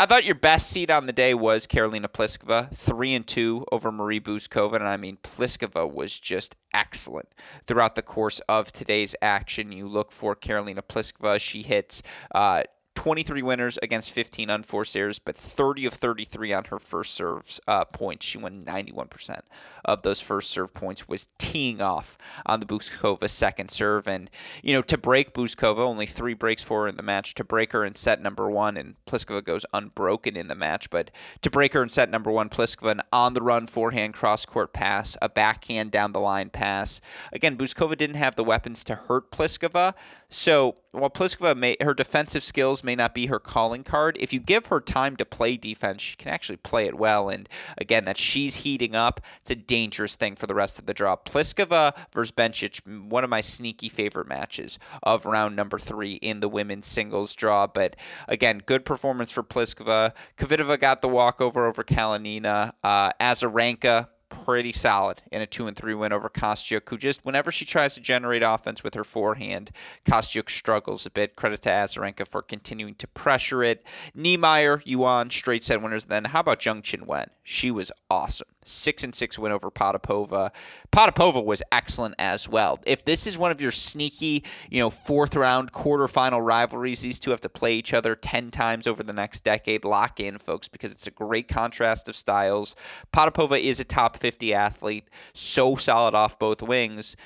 I 0.00 0.06
thought 0.06 0.24
your 0.24 0.34
best 0.34 0.70
seed 0.70 0.90
on 0.90 1.04
the 1.04 1.12
day 1.12 1.34
was 1.34 1.66
Karolina 1.66 2.08
Pliskova, 2.08 2.74
three 2.74 3.12
and 3.12 3.26
two 3.26 3.66
over 3.70 3.92
Marie 3.92 4.18
Bouzkova, 4.18 4.76
and 4.76 4.88
I 4.88 4.96
mean 4.96 5.18
Pliskova 5.22 5.92
was 5.92 6.18
just 6.18 6.56
excellent 6.72 7.28
throughout 7.66 7.96
the 7.96 8.02
course 8.02 8.40
of 8.48 8.72
today's 8.72 9.14
action. 9.20 9.72
You 9.72 9.86
look 9.86 10.10
for 10.10 10.34
Karolina 10.34 10.80
Pliskova; 10.80 11.38
she 11.38 11.60
hits. 11.60 12.02
Uh, 12.34 12.62
23 12.94 13.42
winners 13.42 13.78
against 13.82 14.10
15 14.12 14.50
unforced 14.50 14.94
errors, 14.94 15.18
but 15.18 15.36
30 15.36 15.86
of 15.86 15.94
33 15.94 16.52
on 16.52 16.64
her 16.66 16.78
first 16.78 17.14
serves 17.14 17.60
uh, 17.66 17.84
points. 17.84 18.26
She 18.26 18.38
won 18.38 18.64
91% 18.64 19.40
of 19.84 20.02
those 20.02 20.20
first 20.20 20.50
serve 20.50 20.74
points 20.74 21.08
was 21.08 21.28
teeing 21.38 21.80
off 21.80 22.18
on 22.44 22.60
the 22.60 22.66
Bouzkova 22.66 23.28
second 23.28 23.70
serve. 23.70 24.06
And, 24.06 24.30
you 24.62 24.72
know, 24.72 24.82
to 24.82 24.98
break 24.98 25.32
Bouzkova, 25.34 25.78
only 25.78 26.06
three 26.06 26.34
breaks 26.34 26.62
for 26.62 26.82
her 26.82 26.88
in 26.88 26.96
the 26.96 27.02
match. 27.02 27.34
To 27.34 27.44
break 27.44 27.72
her 27.72 27.84
in 27.84 27.94
set 27.94 28.20
number 28.20 28.50
one, 28.50 28.76
and 28.76 28.96
Pliskova 29.06 29.44
goes 29.44 29.64
unbroken 29.72 30.36
in 30.36 30.48
the 30.48 30.54
match. 30.54 30.90
But 30.90 31.10
to 31.42 31.50
break 31.50 31.72
her 31.72 31.82
in 31.82 31.88
set 31.88 32.10
number 32.10 32.30
one, 32.30 32.48
Pliskova, 32.48 32.90
an 32.90 33.02
on 33.12 33.34
the 33.34 33.42
run 33.42 33.66
forehand 33.66 34.14
cross 34.14 34.44
court 34.44 34.72
pass, 34.72 35.16
a 35.22 35.28
backhand 35.28 35.90
down 35.90 36.12
the 36.12 36.20
line 36.20 36.50
pass. 36.50 37.00
Again, 37.32 37.56
Bouzkova 37.56 37.96
didn't 37.96 38.16
have 38.16 38.36
the 38.36 38.44
weapons 38.44 38.84
to 38.84 38.94
hurt 38.94 39.30
Pliskova. 39.30 39.94
So 40.28 40.76
while 40.92 41.10
Pliskova 41.10 41.56
may 41.56 41.76
her 41.80 41.94
defensive 41.94 42.42
skills 42.42 42.82
may 42.82 42.96
not 42.96 43.14
be 43.14 43.26
her 43.26 43.38
calling 43.38 43.84
card, 43.84 44.16
if 44.18 44.32
you 44.32 44.40
give 44.40 44.66
her 44.66 44.80
time 44.80 45.16
to 45.16 45.24
play 45.24 45.56
defense, 45.56 46.02
she 46.02 46.16
can 46.16 46.32
actually 46.32 46.56
play 46.56 46.86
it 46.86 46.96
well. 46.96 47.28
And 47.28 47.48
again, 47.78 48.04
that 48.06 48.16
she's 48.16 48.56
heating 48.56 48.94
up, 48.94 49.20
it's 49.40 49.50
a 49.50 49.56
dangerous 49.56 50.16
thing 50.16 50.36
for 50.36 50.46
the 50.46 50.54
rest 50.54 50.78
of 50.78 50.86
the 50.86 50.94
draw. 50.94 51.16
Pliskova 51.16 51.96
versus 52.12 52.32
Bencic, 52.32 52.80
one 53.08 53.24
of 53.24 53.30
my 53.30 53.40
sneaky 53.40 53.88
favorite 53.88 54.28
matches 54.28 54.78
of 55.02 55.26
round 55.26 55.54
number 55.54 55.78
three 55.78 56.14
in 56.14 56.40
the 56.40 56.48
women's 56.48 56.86
singles 56.86 57.34
draw. 57.34 57.66
But 57.66 57.96
again, 58.26 58.62
good 58.64 58.84
performance 58.84 59.30
for 59.30 59.42
Pliskova. 59.42 60.12
Kvitova 60.38 60.78
got 60.78 61.02
the 61.02 61.08
walkover 61.08 61.66
over 61.66 61.84
Kalinina. 61.84 62.72
Uh, 62.82 63.10
Azarenka 63.20 64.08
pretty 64.44 64.72
solid 64.72 65.22
in 65.30 65.40
a 65.40 65.46
two 65.46 65.66
and 65.66 65.76
three 65.76 65.94
win 65.94 66.12
over 66.12 66.28
Kostyuk, 66.28 66.88
who 66.88 66.98
just 66.98 67.24
whenever 67.24 67.50
she 67.50 67.64
tries 67.64 67.94
to 67.94 68.00
generate 68.00 68.42
offense 68.42 68.82
with 68.82 68.94
her 68.94 69.04
forehand, 69.04 69.70
Kostyuk 70.04 70.50
struggles 70.50 71.06
a 71.06 71.10
bit. 71.10 71.36
Credit 71.36 71.62
to 71.62 71.68
Azarenka 71.68 72.26
for 72.26 72.42
continuing 72.42 72.94
to 72.96 73.06
pressure 73.06 73.62
it. 73.62 73.84
Niemeier, 74.16 74.82
Yuan, 74.84 75.30
straight 75.30 75.64
set 75.64 75.82
winners. 75.82 76.06
Then 76.06 76.26
how 76.26 76.40
about 76.40 76.60
Zheng 76.60 77.06
Wen? 77.06 77.30
She 77.42 77.70
was 77.70 77.92
awesome. 78.10 78.48
Six 78.64 79.04
and 79.04 79.14
six 79.14 79.38
win 79.38 79.52
over 79.52 79.70
Potapova. 79.70 80.50
Potapova 80.92 81.42
was 81.42 81.62
excellent 81.72 82.14
as 82.18 82.48
well. 82.48 82.78
If 82.84 83.04
this 83.04 83.26
is 83.26 83.38
one 83.38 83.50
of 83.50 83.60
your 83.60 83.70
sneaky, 83.70 84.44
you 84.68 84.80
know, 84.80 84.90
fourth 84.90 85.34
round 85.34 85.72
quarterfinal 85.72 86.44
rivalries, 86.44 87.00
these 87.00 87.18
two 87.18 87.30
have 87.30 87.40
to 87.40 87.48
play 87.48 87.74
each 87.74 87.94
other 87.94 88.14
ten 88.14 88.50
times 88.50 88.86
over 88.86 89.02
the 89.02 89.14
next 89.14 89.44
decade. 89.44 89.84
Lock 89.84 90.20
in, 90.20 90.36
folks, 90.38 90.68
because 90.68 90.92
it's 90.92 91.06
a 91.06 91.10
great 91.10 91.48
contrast 91.48 92.08
of 92.08 92.16
styles. 92.16 92.76
Potapova 93.14 93.58
is 93.58 93.80
a 93.80 93.84
top 93.84 94.16
50 94.16 94.52
athlete, 94.52 95.08
so 95.32 95.76
solid 95.76 96.14
off 96.14 96.38
both 96.38 96.62
wings. 96.62 97.16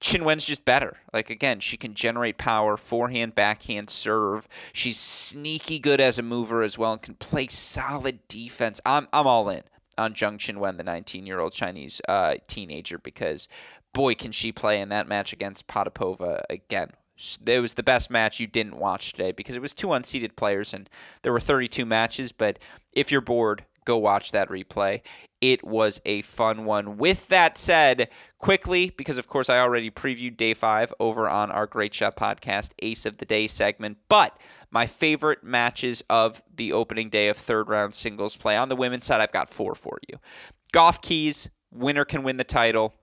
Qinwen's 0.00 0.46
just 0.46 0.64
better. 0.64 0.98
Like 1.12 1.30
again, 1.30 1.60
she 1.60 1.76
can 1.76 1.94
generate 1.94 2.36
power, 2.36 2.76
forehand, 2.76 3.34
backhand, 3.34 3.88
serve. 3.88 4.48
She's 4.72 4.98
sneaky 4.98 5.78
good 5.78 6.00
as 6.00 6.18
a 6.18 6.22
mover 6.22 6.62
as 6.62 6.76
well, 6.76 6.92
and 6.92 7.00
can 7.02 7.14
play 7.14 7.46
solid 7.48 8.26
defense. 8.28 8.80
I'm 8.84 9.08
I'm 9.12 9.26
all 9.26 9.48
in 9.48 9.62
on 9.96 10.14
Zheng 10.14 10.38
Qinwen, 10.38 10.76
the 10.76 10.84
19 10.84 11.26
year 11.26 11.40
old 11.40 11.52
Chinese 11.52 12.00
uh, 12.08 12.34
teenager, 12.46 12.98
because 12.98 13.48
boy, 13.92 14.14
can 14.14 14.32
she 14.32 14.52
play 14.52 14.80
in 14.80 14.90
that 14.90 15.08
match 15.08 15.32
against 15.32 15.66
Potapova 15.66 16.42
again. 16.50 16.90
It 17.46 17.60
was 17.60 17.74
the 17.74 17.84
best 17.84 18.10
match 18.10 18.40
you 18.40 18.48
didn't 18.48 18.76
watch 18.76 19.12
today 19.12 19.30
because 19.30 19.54
it 19.54 19.62
was 19.62 19.72
two 19.72 19.86
unseeded 19.88 20.34
players 20.34 20.74
and 20.74 20.90
there 21.22 21.32
were 21.32 21.40
32 21.40 21.86
matches. 21.86 22.32
But 22.32 22.58
if 22.92 23.12
you're 23.12 23.20
bored, 23.20 23.64
go 23.84 23.98
watch 23.98 24.32
that 24.32 24.48
replay. 24.48 25.00
It 25.40 25.62
was 25.62 26.00
a 26.06 26.22
fun 26.22 26.64
one. 26.64 26.96
With 26.96 27.28
that 27.28 27.58
said, 27.58 28.08
quickly, 28.38 28.90
because 28.96 29.18
of 29.18 29.28
course 29.28 29.50
I 29.50 29.58
already 29.58 29.90
previewed 29.90 30.36
day 30.36 30.54
five 30.54 30.92
over 30.98 31.28
on 31.28 31.50
our 31.50 31.66
Great 31.66 31.92
Shot 31.92 32.16
podcast, 32.16 32.72
Ace 32.80 33.04
of 33.04 33.18
the 33.18 33.26
Day 33.26 33.46
segment, 33.46 33.98
but 34.08 34.38
my 34.70 34.86
favorite 34.86 35.44
matches 35.44 36.02
of 36.08 36.42
the 36.54 36.72
opening 36.72 37.10
day 37.10 37.28
of 37.28 37.36
third 37.36 37.68
round 37.68 37.94
singles 37.94 38.36
play. 38.36 38.56
On 38.56 38.68
the 38.68 38.76
women's 38.76 39.06
side, 39.06 39.20
I've 39.20 39.32
got 39.32 39.50
four 39.50 39.74
for 39.74 39.98
you. 40.08 40.18
Gauff 40.72 41.02
Keys, 41.02 41.50
winner 41.70 42.04
can 42.04 42.22
win 42.22 42.36
the 42.36 42.44
title. 42.44 42.94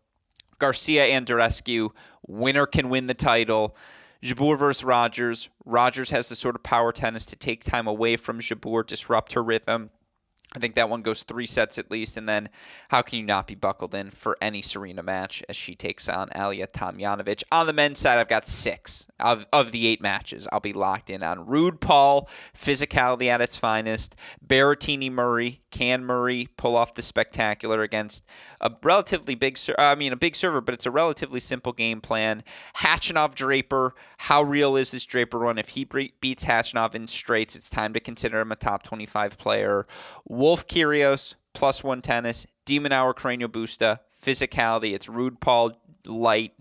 Garcia 0.57 1.09
Andreescu, 1.09 1.89
winner 2.27 2.65
can 2.65 2.89
win 2.89 3.07
the 3.07 3.13
title. 3.13 3.75
Jabeur 4.23 4.57
versus 4.57 4.83
Rogers. 4.83 5.49
Rogers 5.65 6.11
has 6.11 6.29
the 6.29 6.35
sort 6.35 6.55
of 6.55 6.63
power 6.63 6.91
tennis 6.91 7.25
to 7.27 7.35
take 7.35 7.63
time 7.63 7.87
away 7.87 8.15
from 8.17 8.39
Jabeur, 8.39 8.85
disrupt 8.85 9.33
her 9.33 9.43
rhythm. 9.43 9.89
I 10.53 10.59
think 10.59 10.75
that 10.75 10.89
one 10.89 11.01
goes 11.01 11.23
three 11.23 11.45
sets 11.45 11.77
at 11.77 11.89
least, 11.89 12.17
and 12.17 12.27
then 12.27 12.49
how 12.89 13.01
can 13.01 13.19
you 13.19 13.25
not 13.25 13.47
be 13.47 13.55
buckled 13.55 13.95
in 13.95 14.11
for 14.11 14.37
any 14.41 14.61
Serena 14.61 15.01
match 15.01 15.41
as 15.47 15.55
she 15.55 15.75
takes 15.75 16.09
on 16.09 16.27
Ajla 16.29 16.67
Tomljanovic? 16.67 17.43
On 17.53 17.67
the 17.67 17.73
men's 17.73 17.99
side, 17.99 18.17
I've 18.17 18.27
got 18.27 18.47
six 18.47 19.07
of, 19.17 19.47
of 19.53 19.71
the 19.71 19.87
eight 19.87 20.01
matches. 20.01 20.49
I'll 20.51 20.59
be 20.59 20.73
locked 20.73 21.09
in 21.09 21.23
on 21.23 21.45
Rune 21.45 21.77
Paul, 21.77 22.29
physicality 22.53 23.27
at 23.27 23.39
its 23.39 23.55
finest. 23.55 24.15
Berrettini 24.45 25.09
Murray, 25.09 25.60
can 25.71 26.03
Murray 26.03 26.49
pull 26.57 26.75
off 26.75 26.93
the 26.93 27.01
spectacular 27.01 27.81
against 27.81 28.25
a 28.59 28.71
relatively 28.83 29.35
big, 29.35 29.57
I 29.77 29.95
mean, 29.95 30.13
a 30.13 30.17
big 30.17 30.35
server, 30.35 30.61
but 30.61 30.73
it's 30.73 30.85
a 30.85 30.91
relatively 30.91 31.39
simple 31.39 31.73
game 31.73 32.01
plan. 32.01 32.43
Khachanov 32.77 33.33
Draper, 33.33 33.95
how 34.17 34.43
real 34.43 34.75
is 34.75 34.91
this 34.91 35.05
Draper 35.05 35.39
run? 35.39 35.57
If 35.57 35.69
he 35.69 35.85
beats 35.85 36.45
Khachanov 36.45 36.93
in 36.93 37.07
straights, 37.07 37.55
it's 37.55 37.69
time 37.69 37.93
to 37.93 37.99
consider 37.99 38.41
him 38.41 38.51
a 38.51 38.55
top 38.55 38.83
25 38.83 39.37
player. 39.37 39.87
Wolf 40.27 40.67
Kyrgios, 40.67 41.35
plus 41.53 41.83
one 41.83 42.01
tennis. 42.01 42.45
de 42.65 42.79
Minaur 42.79 43.13
Carreño 43.13 43.47
Busta, 43.47 43.99
physicality. 44.23 44.93
It's 44.93 45.09
Rune 45.09 45.37
Paul 45.39 45.73
light 46.05 46.53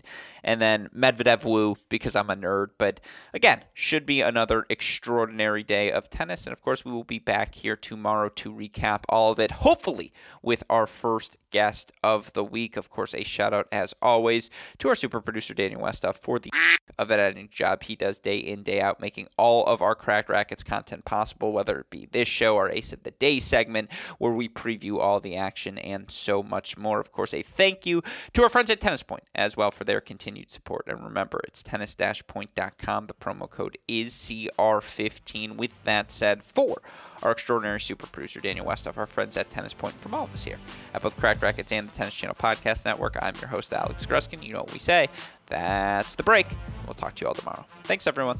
and 0.43 0.61
then 0.61 0.89
Medvedev 0.95 1.45
Wu 1.45 1.75
because 1.89 2.15
I'm 2.15 2.29
a 2.29 2.35
nerd. 2.35 2.67
But 2.77 2.99
again, 3.33 3.63
should 3.73 4.05
be 4.05 4.21
another 4.21 4.65
extraordinary 4.69 5.63
day 5.63 5.91
of 5.91 6.09
tennis. 6.09 6.45
And 6.45 6.53
of 6.53 6.61
course, 6.61 6.85
we 6.85 6.91
will 6.91 7.03
be 7.03 7.19
back 7.19 7.55
here 7.55 7.75
tomorrow 7.75 8.29
to 8.29 8.53
recap 8.53 9.01
all 9.09 9.31
of 9.31 9.39
it, 9.39 9.51
hopefully 9.51 10.13
with 10.41 10.63
our 10.69 10.87
first 10.87 11.37
guest 11.51 11.91
of 12.03 12.33
the 12.33 12.43
week. 12.43 12.77
Of 12.77 12.89
course, 12.89 13.13
a 13.13 13.23
shout 13.23 13.53
out 13.53 13.67
as 13.71 13.93
always 14.01 14.49
to 14.79 14.89
our 14.89 14.95
super 14.95 15.21
producer 15.21 15.53
Daniel 15.53 15.81
Westoff 15.81 16.09
uh, 16.09 16.13
for 16.13 16.39
the 16.39 16.49
of 16.97 17.09
an 17.09 17.19
editing 17.19 17.49
job 17.49 17.83
he 17.83 17.95
does 17.95 18.19
day 18.19 18.37
in, 18.37 18.63
day 18.63 18.81
out, 18.81 18.99
making 18.99 19.27
all 19.37 19.65
of 19.65 19.81
our 19.81 19.95
Cracked 19.95 20.29
Racquets 20.29 20.63
content 20.63 21.05
possible, 21.05 21.51
whether 21.51 21.79
it 21.79 21.89
be 21.89 22.07
this 22.11 22.27
show 22.27 22.55
or 22.55 22.69
Ace 22.69 22.93
of 22.93 23.03
the 23.03 23.11
Day 23.11 23.39
segment 23.39 23.89
where 24.17 24.33
we 24.33 24.47
preview 24.47 24.99
all 24.99 25.19
the 25.19 25.35
action 25.35 25.77
and 25.77 26.11
so 26.11 26.43
much 26.43 26.77
more. 26.77 26.99
Of 26.99 27.11
course, 27.11 27.33
a 27.33 27.41
thank 27.41 27.85
you 27.85 28.01
to 28.33 28.43
our 28.43 28.49
friends 28.49 28.69
at 28.69 28.81
Tennis 28.81 29.03
Point 29.03 29.23
as 29.33 29.57
well 29.57 29.71
for 29.71 29.83
their 29.83 30.01
continued 30.01 30.30
continued 30.31 30.49
support. 30.49 30.85
And 30.87 31.03
remember, 31.03 31.41
it's 31.43 31.61
tennis-point.com. 31.61 33.07
The 33.07 33.13
promo 33.13 33.49
code 33.49 33.77
is 33.87 34.13
CR15. 34.13 35.57
With 35.57 35.83
that 35.83 36.09
said, 36.09 36.41
for 36.41 36.81
our 37.21 37.31
extraordinary 37.31 37.81
super 37.81 38.07
producer, 38.07 38.39
Daniel 38.39 38.65
Westoff, 38.65 38.97
our 38.97 39.05
friends 39.05 39.35
at 39.35 39.49
Tennis 39.49 39.73
Point, 39.73 39.99
from 39.99 40.13
all 40.13 40.23
of 40.23 40.33
us 40.33 40.45
here 40.45 40.57
at 40.93 41.01
both 41.01 41.17
Cracked 41.17 41.41
Racquets 41.41 41.71
and 41.71 41.87
the 41.87 41.93
Tennis 41.93 42.15
Channel 42.15 42.35
Podcast 42.35 42.85
Network, 42.85 43.17
I'm 43.21 43.35
your 43.35 43.49
host, 43.49 43.73
Alex 43.73 44.05
Gruskin. 44.05 44.41
You 44.41 44.53
know 44.53 44.59
what 44.59 44.73
we 44.73 44.79
say. 44.79 45.09
That's 45.47 46.15
the 46.15 46.23
break. 46.23 46.47
We'll 46.85 46.93
talk 46.93 47.15
to 47.15 47.23
you 47.23 47.27
all 47.27 47.35
tomorrow. 47.35 47.65
Thanks, 47.83 48.07
everyone. 48.07 48.39